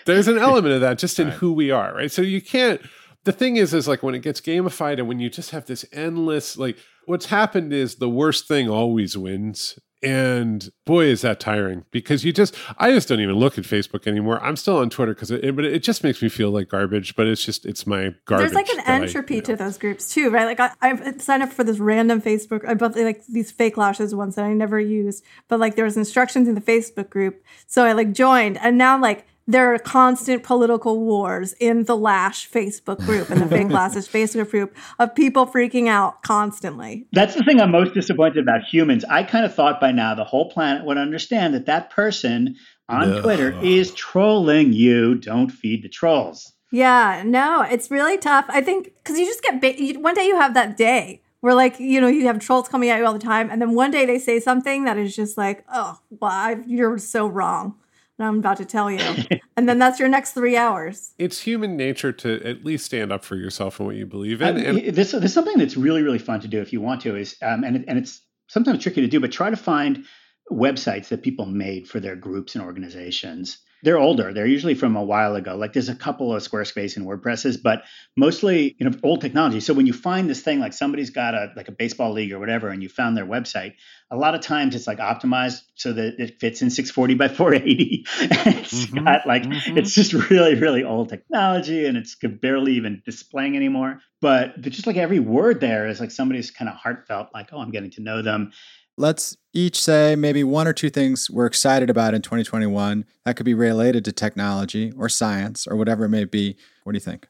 there's 0.06 0.28
an 0.28 0.38
element 0.38 0.74
of 0.74 0.82
that 0.82 0.98
just 0.98 1.20
in 1.20 1.28
right. 1.28 1.38
who 1.38 1.54
we 1.54 1.72
are, 1.72 1.94
right? 1.94 2.12
So 2.12 2.22
you 2.22 2.42
can't. 2.42 2.82
The 3.26 3.32
thing 3.32 3.58
is, 3.58 3.74
is 3.74 3.88
like 3.88 4.02
when 4.02 4.16
it 4.16 4.22
gets 4.22 4.42
gamified 4.42 4.98
and 4.98 5.08
when 5.08 5.20
you 5.20 5.30
just 5.30 5.52
have 5.52 5.66
this 5.66 5.86
endless, 5.92 6.58
like 6.58 6.78
what's 7.06 7.26
happened 7.26 7.74
is 7.74 7.96
the 7.96 8.10
worst 8.10 8.48
thing 8.48 8.70
always 8.70 9.18
wins. 9.18 9.78
And 10.02 10.70
boy, 10.86 11.06
is 11.06 11.22
that 11.22 11.40
tiring 11.40 11.84
because 11.92 12.24
you 12.24 12.32
just, 12.32 12.56
I 12.78 12.92
just 12.92 13.10
don't 13.10 13.20
even 13.20 13.36
look 13.36 13.58
at 13.58 13.66
Facebook 13.66 14.08
anymore. 14.08 14.42
I'm 14.42 14.56
still 14.56 14.78
on 14.78 14.90
Twitter 14.90 15.14
because 15.14 15.30
it, 15.30 15.56
but 15.56 15.66
it 15.66 15.84
just 15.84 16.04
makes 16.04 16.22
me 16.22 16.30
feel 16.30 16.52
like 16.52 16.70
garbage. 16.70 17.16
But 17.16 17.28
it's 17.28 17.44
just, 17.44 17.66
it's 17.66 17.86
my 17.86 18.16
garbage. 18.26 18.52
There's 18.52 18.54
like 18.54 18.70
an 18.70 18.80
entropy 18.86 19.34
I, 19.34 19.38
you 19.38 19.42
know. 19.42 19.46
to 19.46 19.56
those 19.58 19.78
groups 19.78 20.14
too, 20.14 20.30
right? 20.30 20.46
Like 20.46 20.60
I, 20.60 20.72
I've 20.82 21.22
signed 21.22 21.44
up 21.44 21.52
for 21.52 21.64
this 21.64 21.80
random 21.80 22.22
Facebook, 22.22 22.68
I 22.68 22.74
bought 22.74 22.96
like 22.96 23.26
these 23.28 23.52
fake 23.52 23.78
lashes 23.78 24.16
ones 24.16 24.36
that 24.36 24.46
I 24.46 24.54
never 24.54 24.80
used, 24.80 25.24
but 25.48 25.60
like 25.60 25.76
there 25.76 25.86
was 25.86 25.98
instructions 25.98 26.48
in 26.48 26.56
the 26.56 26.62
Facebook 26.62 27.10
group, 27.10 27.44
so 27.68 27.86
I 27.86 27.94
like 27.94 28.14
joined, 28.14 28.58
and 28.60 28.78
now 28.78 29.00
like 29.00 29.26
there 29.50 29.74
are 29.74 29.80
constant 29.80 30.44
political 30.44 31.00
wars 31.00 31.54
in 31.60 31.86
the 31.86 31.98
Lash 31.98 32.48
Facebook 32.48 33.00
group 33.00 33.32
and 33.32 33.42
the 33.42 33.48
Fake 33.48 33.70
Lashes 33.70 34.08
Facebook 34.08 34.52
group 34.52 34.78
of 35.00 35.16
people 35.16 35.48
freaking 35.48 35.88
out 35.88 36.22
constantly. 36.22 37.08
That's 37.14 37.34
the 37.34 37.44
thing 37.44 37.60
I'm 37.60 37.72
most 37.72 37.96
disappointed 37.96 38.38
about 38.38 38.62
humans. 38.64 39.04
I 39.10 39.24
kind 39.24 39.46
of 39.46 39.56
thought 39.56 39.82
by 39.82 39.92
now 39.92 40.14
the 40.14 40.24
whole 40.24 40.52
planet 40.52 40.86
would 40.86 41.00
understand 41.00 41.56
that 41.56 41.66
that 41.66 41.90
person 41.90 42.58
on 42.88 43.10
no. 43.10 43.22
Twitter 43.24 43.60
is 43.64 43.92
trolling 43.96 44.72
you. 44.72 45.16
Don't 45.16 45.50
feed 45.50 45.82
the 45.82 45.90
trolls. 45.90 46.54
Yeah, 46.72 47.24
no, 47.26 47.64
it's 47.64 47.90
really 47.90 48.20
tough. 48.20 48.46
I 48.50 48.62
think 48.62 48.92
because 49.04 49.18
you 49.18 49.26
just 49.26 49.42
get 49.42 49.60
ba- 49.60 50.00
one 50.00 50.14
day 50.14 50.28
you 50.28 50.36
have 50.36 50.54
that 50.54 50.78
day 50.78 51.24
where 51.42 51.56
like 51.56 51.80
you 51.80 52.00
know 52.00 52.08
you 52.08 52.28
have 52.28 52.38
trolls 52.38 52.68
coming 52.68 52.92
at 52.92 53.00
you 53.00 53.06
all 53.08 53.14
the 53.14 53.18
time, 53.18 53.50
and 53.50 53.60
then 53.60 53.74
one 53.74 53.90
day 53.90 54.06
they 54.06 54.20
say 54.20 54.40
something 54.40 54.84
that 54.84 54.96
is 54.96 55.16
just 55.16 55.40
like, 55.40 55.66
oh, 55.74 55.98
well, 56.20 56.60
you're 56.68 57.00
so 57.00 57.26
wrong. 57.26 57.74
And 58.20 58.28
I'm 58.28 58.40
about 58.40 58.58
to 58.58 58.66
tell 58.66 58.92
you. 58.92 59.00
and 59.60 59.68
then 59.68 59.78
that's 59.78 60.00
your 60.00 60.08
next 60.08 60.32
three 60.32 60.56
hours. 60.56 61.14
It's 61.18 61.42
human 61.42 61.76
nature 61.76 62.14
to 62.14 62.42
at 62.48 62.64
least 62.64 62.86
stand 62.86 63.12
up 63.12 63.26
for 63.26 63.36
yourself 63.36 63.78
and 63.78 63.88
what 63.88 63.98
you 63.98 64.06
believe 64.06 64.42
in. 64.42 64.56
and 64.56 64.78
this, 64.96 65.12
this 65.12 65.14
is 65.14 65.34
something 65.34 65.58
that's 65.58 65.76
really, 65.76 66.02
really 66.02 66.18
fun 66.18 66.40
to 66.40 66.48
do 66.48 66.62
if 66.62 66.72
you 66.72 66.80
want 66.80 67.02
to, 67.02 67.18
is 67.18 67.36
um, 67.42 67.66
and, 67.66 67.84
and 67.86 68.00
it's 68.00 68.22
sometimes 68.48 68.82
tricky 68.82 69.02
to 69.02 69.08
do, 69.08 69.20
but 69.20 69.34
try 69.34 69.50
to 69.50 69.58
find 69.58 70.06
websites 70.50 71.10
that 71.10 71.24
people 71.24 71.46
made 71.46 71.90
for 71.90 72.00
their 72.00 72.16
groups 72.16 72.56
and 72.56 72.64
organizations 72.64 73.58
they're 73.84 73.98
older. 73.98 74.34
They're 74.34 74.46
usually 74.46 74.76
from 74.76 74.96
a 74.96 75.04
while 75.04 75.36
ago. 75.36 75.56
Like 75.56 75.74
there's 75.74 75.90
a 75.90 75.96
couple 75.96 76.34
of 76.34 76.42
Squarespace 76.44 76.98
and 76.98 77.06
WordPresses, 77.06 77.62
but 77.62 77.84
mostly 78.18 78.76
you 78.80 78.90
know 78.90 78.96
old 79.04 79.22
technology. 79.22 79.60
So 79.60 79.74
when 79.74 79.88
you 79.88 79.94
find 79.94 80.30
this 80.30 80.42
thing 80.42 80.60
like 80.60 80.74
somebody's 80.74 81.10
got 81.10 81.34
a 81.34 81.52
like 81.56 81.68
a 81.68 81.72
baseball 81.72 82.12
league 82.12 82.34
or 82.34 82.40
whatever, 82.40 82.70
and 82.70 82.84
you 82.84 82.90
found 82.90 83.16
their 83.16 83.26
website, 83.26 83.74
a 84.12 84.18
lot 84.18 84.36
of 84.36 84.42
times 84.42 84.76
it's 84.76 84.88
like 84.88 85.00
optimized 85.00 85.62
so 85.76 85.94
that 85.94 86.20
it 86.20 86.40
fits 86.40 86.62
in 86.62 86.70
640 86.70 87.14
by 87.16 87.28
480. 87.28 88.06
it's 88.22 88.86
mm-hmm, 88.86 89.06
got 89.06 89.26
like 89.26 89.44
mm-hmm. 89.44 89.78
it's 89.78 89.94
just 89.94 90.14
really 90.14 90.56
really 90.56 90.84
old 90.84 91.10
technology, 91.10 91.86
and 91.86 91.98
it's 91.98 92.16
could 92.16 92.42
barely 92.42 92.74
even 92.74 93.02
displaying 93.06 93.56
anymore. 93.56 94.00
But 94.22 94.60
just 94.62 94.88
like 94.88 94.98
every 94.98 95.20
word 95.20 95.62
there 95.62 95.88
is 95.88 96.00
like 96.00 96.12
somebody's 96.12 96.52
kind 96.52 96.68
of 96.68 96.76
heartfelt, 96.76 97.30
like 97.34 97.50
oh 97.54 97.60
I'm 97.60 97.72
getting 97.72 97.92
to 97.92 98.02
know 98.02 98.22
them 98.22 98.52
let's 99.00 99.38
each 99.54 99.82
say 99.82 100.16
maybe 100.16 100.44
one 100.44 100.68
or 100.68 100.74
two 100.74 100.90
things 100.90 101.30
we're 101.30 101.46
excited 101.46 101.90
about 101.90 102.14
in 102.14 102.22
2021 102.22 103.06
that 103.26 103.36
could 103.36 103.46
be 103.46 103.54
related 103.54 104.06
to 104.06 104.12
technology 104.12 104.92
or 104.98 105.10
science 105.10 105.66
or 105.66 105.76
whatever 105.76 106.06
it 106.06 106.10
may 106.10 106.26
be. 106.26 106.58
What 106.84 106.92
do 106.92 106.98
you 106.98 107.02
think? 107.02 107.28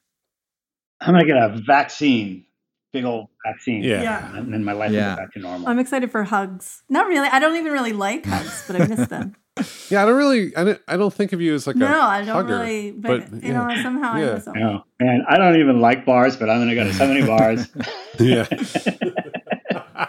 I'm 1.00 1.14
going 1.14 1.26
to 1.26 1.32
get 1.32 1.38
a 1.38 1.62
vaccine, 1.66 2.44
big 2.92 3.06
old 3.06 3.28
vaccine. 3.46 3.84
Yeah. 3.84 4.02
yeah. 4.02 4.36
And 4.36 4.52
then 4.52 4.66
my 4.66 4.74
life 4.74 4.92
yeah. 4.92 5.12
will 5.12 5.16
go 5.16 5.22
back 5.22 5.34
to 5.34 5.40
normal. 5.40 5.70
I'm 5.70 5.80
excited 5.80 6.12
for 6.12 6.24
hugs. 6.24 6.84
Not 6.90 7.08
really. 7.08 7.30
I 7.30 7.40
don't 7.40 7.56
even 7.56 7.72
really 7.72 7.94
like 7.94 8.26
hugs, 8.26 8.66
but 8.68 8.82
I 8.82 8.88
miss 8.88 9.08
them. 9.08 9.36
Yeah, 9.90 10.04
I 10.04 10.06
don't 10.06 10.16
really. 10.16 10.56
I 10.56 10.64
don't. 10.64 10.82
I 10.88 10.96
don't 10.96 11.14
think 11.14 11.34
of 11.34 11.42
you 11.42 11.54
as 11.54 11.68
like 11.68 11.76
no, 11.76 11.86
a 11.86 11.90
no. 11.90 12.02
I 12.02 12.18
don't 12.20 12.28
hugger, 12.28 12.60
really. 12.60 12.92
But, 12.92 13.30
but 13.30 13.44
you 13.44 13.52
yeah. 13.52 13.68
know, 13.68 13.82
somehow 13.84 14.16
yeah. 14.16 14.30
I 14.30 14.34
miss 14.36 14.46
them. 14.46 14.54
No, 14.56 14.84
man, 15.02 15.26
I 15.28 15.38
don't 15.38 15.60
even 15.60 15.82
like 15.82 16.06
bars, 16.06 16.38
but 16.38 16.50
I'm 16.50 16.60
gonna 16.60 16.76
go 16.76 16.86
to 16.86 16.94
so 16.94 17.06
many 17.06 17.26
bars. 17.26 17.68
yeah. 18.20 18.46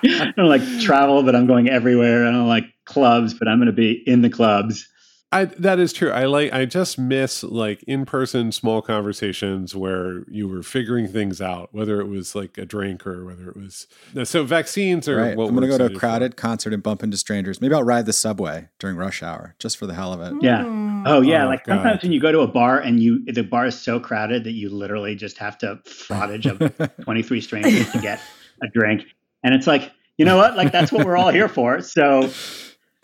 I 0.03 0.33
don't 0.37 0.49
like 0.49 0.63
travel, 0.81 1.23
but 1.23 1.35
I'm 1.35 1.47
going 1.47 1.69
everywhere. 1.69 2.27
I 2.27 2.31
don't 2.31 2.49
like 2.49 2.65
clubs, 2.85 3.35
but 3.35 3.49
I'm 3.49 3.59
going 3.59 3.67
to 3.67 3.73
be 3.73 3.93
in 4.07 4.23
the 4.23 4.31
clubs. 4.31 4.87
I, 5.33 5.45
that 5.45 5.79
is 5.79 5.93
true. 5.93 6.11
I 6.11 6.25
like. 6.25 6.53
I 6.53 6.65
just 6.65 6.99
miss 6.99 7.45
like 7.45 7.85
in 7.85 8.05
person 8.05 8.51
small 8.51 8.83
conversations 8.83 9.77
where 9.77 10.25
you 10.29 10.49
were 10.49 10.65
figuring 10.65 11.07
things 11.07 11.41
out, 11.41 11.69
whether 11.73 12.01
it 12.01 12.09
was 12.09 12.35
like 12.35 12.59
a 12.59 12.67
drink 12.67 13.07
or 13.07 13.25
whether 13.25 13.49
it 13.49 13.57
was. 13.57 13.87
So 14.25 14.43
vaccines 14.43 15.09
are. 15.09 15.17
Right. 15.17 15.37
What 15.37 15.49
I'm 15.49 15.55
going 15.55 15.69
to 15.69 15.73
we're 15.73 15.79
go 15.79 15.79
to 15.79 15.85
a 15.85 15.87
excited 15.87 15.99
crowded 16.01 16.37
concert 16.37 16.73
and 16.73 16.83
bump 16.83 17.05
into 17.05 17.17
strangers. 17.17 17.61
Maybe 17.61 17.75
I'll 17.75 17.85
ride 17.85 18.07
the 18.07 18.13
subway 18.13 18.71
during 18.81 18.97
rush 18.97 19.23
hour 19.23 19.55
just 19.61 19.77
for 19.77 19.87
the 19.87 19.95
hell 19.95 20.13
of 20.13 20.21
it. 20.21 20.43
Yeah. 20.43 20.65
Oh 21.07 21.21
yeah, 21.21 21.45
Oh, 21.45 21.49
like 21.49 21.65
God. 21.65 21.77
sometimes 21.77 22.03
when 22.03 22.11
you 22.11 22.21
go 22.21 22.33
to 22.33 22.41
a 22.41 22.49
bar 22.49 22.81
and 22.81 23.01
you 23.01 23.25
the 23.27 23.43
bar 23.45 23.67
is 23.67 23.81
so 23.81 24.01
crowded 24.01 24.43
that 24.45 24.53
you 24.53 24.69
literally 24.69 25.15
just 25.15 25.39
have 25.39 25.57
to 25.59 25.77
frottage 25.87 26.45
of 26.81 27.05
23 27.05 27.41
strangers 27.41 27.91
to 27.93 28.01
get 28.01 28.21
a 28.65 28.69
drink. 28.69 29.05
And 29.43 29.55
it's 29.55 29.67
like, 29.67 29.91
you 30.19 30.25
know 30.25 30.37
what? 30.37 30.57
Like 30.57 30.73
that's 30.73 30.93
what 30.93 31.07
we're 31.07 31.17
all 31.17 31.31
here 31.31 31.49
for. 31.49 31.81
So. 31.81 32.31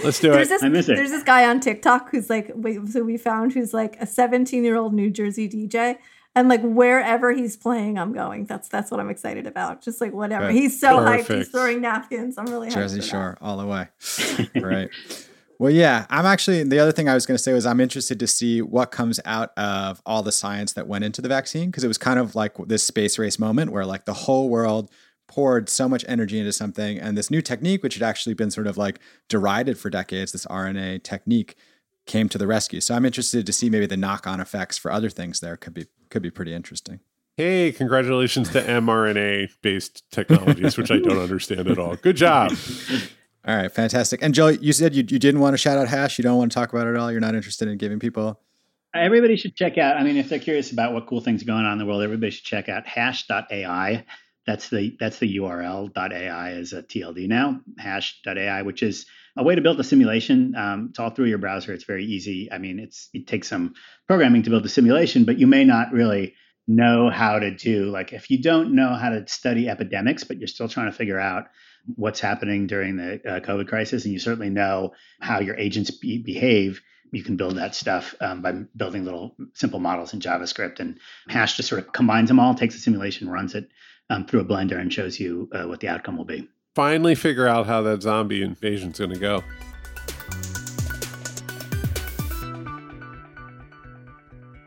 Let's 0.05 0.21
do 0.21 0.31
There's 0.31 0.49
it. 0.49 0.51
this 0.51 0.63
I 0.63 0.69
miss 0.69 0.91
it. 0.91 0.97
there's 0.97 1.11
this 1.11 1.23
guy 1.23 1.49
on 1.49 1.59
TikTok 1.59 2.11
who's 2.11 2.29
like 2.29 2.51
wait, 2.55 2.87
so 2.89 3.03
we 3.03 3.17
found 3.17 3.55
who's 3.55 3.73
like 3.73 3.97
a 3.99 4.07
17 4.07 4.63
year 4.63 4.77
old 4.77 4.93
New 4.93 5.09
Jersey 5.09 5.49
DJ. 5.49 5.97
And 6.35 6.51
like 6.51 6.61
wherever 6.61 7.33
he's 7.33 7.57
playing, 7.57 7.99
I'm 7.99 8.13
going. 8.13 8.45
That's 8.45 8.69
that's 8.69 8.91
what 8.91 9.01
I'm 9.01 9.09
excited 9.09 9.47
about. 9.47 9.81
Just 9.81 10.03
like 10.03 10.13
whatever. 10.13 10.49
Good. 10.49 10.55
He's 10.57 10.79
so 10.79 10.99
hyped. 10.99 11.35
He's 11.35 11.49
throwing 11.49 11.81
napkins. 11.81 12.37
I'm 12.37 12.45
really 12.45 12.69
Jersey. 12.69 13.01
Shore 13.01 13.39
all 13.41 13.57
the 13.57 13.65
way. 13.65 13.89
right. 14.61 14.91
Well, 15.59 15.73
yeah, 15.73 16.05
I'm 16.11 16.27
actually, 16.27 16.65
the 16.65 16.79
other 16.79 16.93
thing 16.93 17.09
I 17.09 17.15
was 17.15 17.25
going 17.25 17.37
to 17.37 17.43
say 17.43 17.55
was 17.55 17.65
I'm 17.65 17.81
interested 17.81 18.21
to 18.21 18.27
see 18.27 18.61
what 18.61 18.91
comes 18.91 19.19
out 19.25 19.57
of 19.57 20.03
all 20.05 20.23
the 20.23 20.33
science 20.33 20.75
that 20.75 20.87
went 20.87 21.05
into 21.05 21.23
the 21.23 21.29
vaccine 21.29 21.71
because 21.71 21.83
it 21.83 21.89
was 21.89 21.97
kind 21.97 22.19
of 22.19 22.35
like 22.35 22.53
this 22.67 22.85
space 22.85 23.19
race 23.19 23.39
moment 23.39 23.73
where 23.73 23.87
like 23.87 24.05
the 24.05 24.13
whole 24.13 24.51
world 24.51 24.91
poured 25.27 25.69
so 25.69 25.89
much 25.89 26.05
energy 26.09 26.39
into 26.39 26.53
something 26.53 26.99
and 26.99 27.17
this 27.17 27.31
new 27.31 27.43
technique, 27.43 27.83
which 27.83 27.95
had 27.95 28.03
actually 28.03 28.35
been 28.35 28.51
sort 28.51 28.67
of 28.67 28.77
like 28.77 29.01
derided 29.29 29.79
for 29.79 29.91
decades, 29.91 30.33
this 30.33 30.47
RNA 30.47 31.03
technique 31.03 31.57
came 32.07 32.29
to 32.29 32.39
the 32.39 32.47
rescue. 32.47 32.81
So 32.81 32.95
I'm 32.95 33.05
interested 33.05 33.45
to 33.47 33.53
see 33.53 33.69
maybe 33.69 33.87
the 33.87 33.97
knock-on 33.97 34.41
effects 34.41 34.79
for 34.79 34.91
other 34.91 35.11
things 35.11 35.41
there 35.41 35.57
could 35.57 35.75
be 35.75 35.87
could 36.09 36.23
be 36.23 36.31
pretty 36.31 36.55
interesting. 36.55 37.01
Hey, 37.37 37.73
congratulations 37.73 38.49
to 38.51 38.63
mRNA 38.63 39.51
based 39.61 40.11
technologies, 40.11 40.79
which 40.79 40.91
I 40.91 40.99
don't 40.99 41.19
understand 41.23 41.69
at 41.69 41.79
all. 41.79 41.97
Good 41.97 42.17
job. 42.17 42.53
All 43.47 43.55
right, 43.55 43.71
fantastic. 43.71 44.23
And 44.23 44.35
Joel, 44.35 44.53
you 44.53 44.73
said 44.73 44.95
you, 44.95 45.05
you 45.07 45.19
didn't 45.19 45.41
want 45.41 45.55
to 45.55 45.59
shout 45.59 45.79
out 45.79 45.89
Hash. 45.89 46.19
You 46.19 46.23
don't 46.23 46.39
want 46.39 46.51
to 46.51 46.55
talk 46.55 46.73
about 46.73 46.87
it 46.87 46.91
at 46.91 46.97
all. 46.97 47.13
You're 47.13 47.21
not 47.21 47.35
interested 47.35 47.69
in 47.69 47.77
giving 47.77 47.99
people. 47.99 48.41
everybody 48.95 49.37
should 49.37 49.55
check 49.55 49.77
out. 49.79 49.97
I 49.97 50.03
mean, 50.03 50.17
if 50.17 50.29
they're 50.29 50.39
curious 50.39 50.73
about 50.73 50.95
what 50.95 51.07
cool 51.07 51.21
things 51.21 51.43
are 51.43 51.47
going 51.47 51.65
on 51.65 51.73
in 51.73 51.79
the 51.79 51.87
world, 51.87 52.03
everybody 52.03 52.31
should 52.31 52.45
check 52.45 52.69
out 52.69 52.87
hash.ai. 52.87 54.05
That's 54.47 54.69
the 54.69 54.97
that's 55.01 55.19
the 55.19 55.37
URL. 55.39 55.91
.ai 55.97 56.53
is 56.53 56.73
a 56.73 56.83
TLD 56.83 57.29
now. 57.29 57.61
Hash.ai, 57.79 58.63
which 58.63 58.83
is 58.83 59.07
a 59.37 59.43
way 59.43 59.57
to 59.57 59.61
build 59.61 59.81
a 59.81 59.85
simulation. 59.85 60.55
Um, 60.57 60.87
it's 60.91 61.01
all 61.01 61.11
through 61.11 61.27
your 61.27 61.39
browser. 61.39 61.73
It's 61.73 61.85
very 61.85 62.05
easy. 62.05 62.51
I 62.53 62.59
mean, 62.59 62.79
it's 62.79 63.09
it 63.13 63.27
takes 63.27 63.49
some 63.49 63.75
programming 64.07 64.45
to 64.45 64.51
build 64.51 64.65
a 64.65 64.69
simulation, 64.69 65.25
but 65.25 65.39
you 65.39 65.49
may 65.49 65.65
not 65.65 65.93
really 65.93 66.35
know 66.69 67.11
how 67.11 67.39
to 67.39 67.53
do 67.55 67.91
like 67.91 68.13
if 68.13 68.29
you 68.29 68.43
don't 68.43 68.75
know 68.75 68.95
how 68.95 69.11
to 69.11 69.27
study 69.27 69.69
epidemics, 69.69 70.25
but 70.25 70.39
you're 70.39 70.49
still 70.49 70.69
trying 70.69 70.91
to 70.91 70.97
figure 70.97 71.19
out 71.19 71.47
what's 71.95 72.21
happening 72.21 72.67
during 72.67 72.97
the 72.97 73.15
uh, 73.15 73.41
COVID 73.41 73.69
crisis, 73.69 74.05
and 74.05 74.13
you 74.13 74.21
certainly 74.21 74.51
know 74.51 74.93
how 75.21 75.41
your 75.41 75.57
agents 75.57 75.91
be- 75.91 76.19
behave 76.19 76.81
you 77.13 77.23
can 77.23 77.37
build 77.37 77.57
that 77.57 77.75
stuff 77.75 78.15
um, 78.21 78.43
by 78.43 78.53
building 78.77 79.05
little 79.05 79.37
simple 79.55 79.79
models 79.79 80.13
in 80.13 80.21
JavaScript. 80.21 80.81
And 80.81 80.99
Hash 81.29 81.57
just 81.57 81.69
sort 81.69 81.81
of 81.81 81.93
combines 81.93 82.29
them 82.29 82.41
all, 82.41 82.55
takes 82.55 82.75
a 82.75 82.79
simulation, 82.79 83.29
runs 83.29 83.55
it 83.55 83.69
um, 84.11 84.27
through 84.27 84.41
a 84.41 84.45
blender, 84.45 84.79
and 84.79 84.93
shows 84.93 85.19
you 85.19 85.49
uh, 85.53 85.65
what 85.65 85.81
the 85.81 85.89
outcome 85.89 86.17
will 86.17 86.25
be. 86.25 86.49
Finally, 86.75 87.15
figure 87.15 87.47
out 87.47 87.67
how 87.67 87.83
that 87.83 88.03
zombie 88.03 88.43
invasion's 88.43 88.99
going 88.99 89.11
to 89.11 89.19
go. 89.19 89.43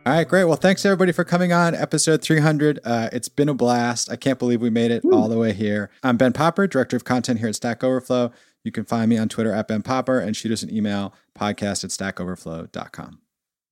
All 0.05 0.15
right, 0.15 0.27
great. 0.27 0.45
Well, 0.45 0.55
thanks 0.55 0.83
everybody 0.85 1.11
for 1.11 1.23
coming 1.23 1.53
on 1.53 1.75
episode 1.75 2.23
300. 2.23 2.79
Uh, 2.83 3.09
it's 3.13 3.29
been 3.29 3.47
a 3.47 3.53
blast. 3.53 4.11
I 4.11 4.15
can't 4.15 4.39
believe 4.39 4.59
we 4.59 4.71
made 4.71 4.89
it 4.89 5.05
all 5.05 5.27
the 5.27 5.37
way 5.37 5.53
here. 5.53 5.91
I'm 6.01 6.17
Ben 6.17 6.33
Popper, 6.33 6.65
director 6.65 6.97
of 6.97 7.03
content 7.03 7.37
here 7.37 7.49
at 7.49 7.55
Stack 7.55 7.83
Overflow. 7.83 8.31
You 8.63 8.71
can 8.71 8.85
find 8.85 9.07
me 9.07 9.19
on 9.19 9.29
Twitter 9.29 9.53
at 9.53 9.67
Ben 9.67 9.83
Popper 9.83 10.19
and 10.19 10.35
shoot 10.35 10.51
us 10.51 10.63
an 10.63 10.75
email 10.75 11.13
podcast 11.37 11.83
at 11.83 11.91
stackoverflow.com. 11.91 13.19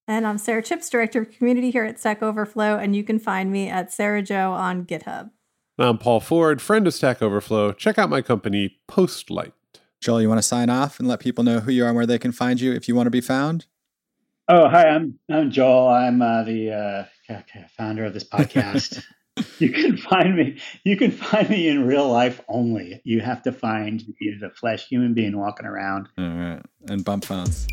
And 0.07 0.27
I'm 0.27 0.37
Sara 0.37 0.61
Chipps, 0.61 0.89
Director 0.89 1.21
of 1.21 1.31
Community 1.31 1.71
here 1.71 1.85
at 1.85 1.99
Stack 1.99 2.21
Overflow, 2.21 2.77
and 2.77 2.95
you 2.95 3.03
can 3.03 3.17
find 3.17 3.51
me 3.51 3.67
at 3.67 3.91
Sarah 3.91 4.21
Joe 4.21 4.51
on 4.53 4.85
GitHub. 4.85 5.31
I'm 5.79 5.99
Paul 5.99 6.19
Ford, 6.19 6.59
friend 6.59 6.87
of 6.87 6.93
Stack 6.95 7.21
Overflow. 7.21 7.71
Check 7.71 7.99
out 7.99 8.09
my 8.09 8.23
company, 8.23 8.77
Postlight. 8.87 9.51
Joel, 10.01 10.23
you 10.23 10.27
want 10.27 10.39
to 10.39 10.43
sign 10.43 10.71
off 10.71 10.99
and 10.99 11.07
let 11.07 11.19
people 11.19 11.43
know 11.43 11.59
who 11.59 11.71
you 11.71 11.83
are 11.83 11.89
and 11.89 11.95
where 11.95 12.07
they 12.07 12.17
can 12.17 12.31
find 12.31 12.59
you 12.59 12.73
if 12.73 12.87
you 12.87 12.95
want 12.95 13.05
to 13.05 13.11
be 13.11 13.21
found? 13.21 13.67
Oh, 14.47 14.67
hi, 14.69 14.87
I'm 14.87 15.19
I'm 15.29 15.51
Joel. 15.51 15.89
I'm 15.89 16.19
uh, 16.19 16.41
the 16.43 17.07
uh, 17.29 17.41
founder 17.77 18.05
of 18.05 18.15
this 18.15 18.23
podcast. 18.27 19.03
you 19.59 19.69
can 19.69 19.97
find 19.97 20.35
me. 20.35 20.57
You 20.83 20.97
can 20.97 21.11
find 21.11 21.47
me 21.47 21.67
in 21.67 21.85
real 21.85 22.09
life 22.09 22.41
only. 22.47 22.99
You 23.03 23.19
have 23.19 23.43
to 23.43 23.51
find 23.51 24.03
me, 24.19 24.35
the 24.41 24.49
flesh 24.49 24.87
human 24.87 25.13
being 25.13 25.37
walking 25.37 25.67
around. 25.67 26.09
All 26.17 26.25
right. 26.25 26.61
And 26.89 27.05
bump 27.05 27.25
phones. 27.25 27.67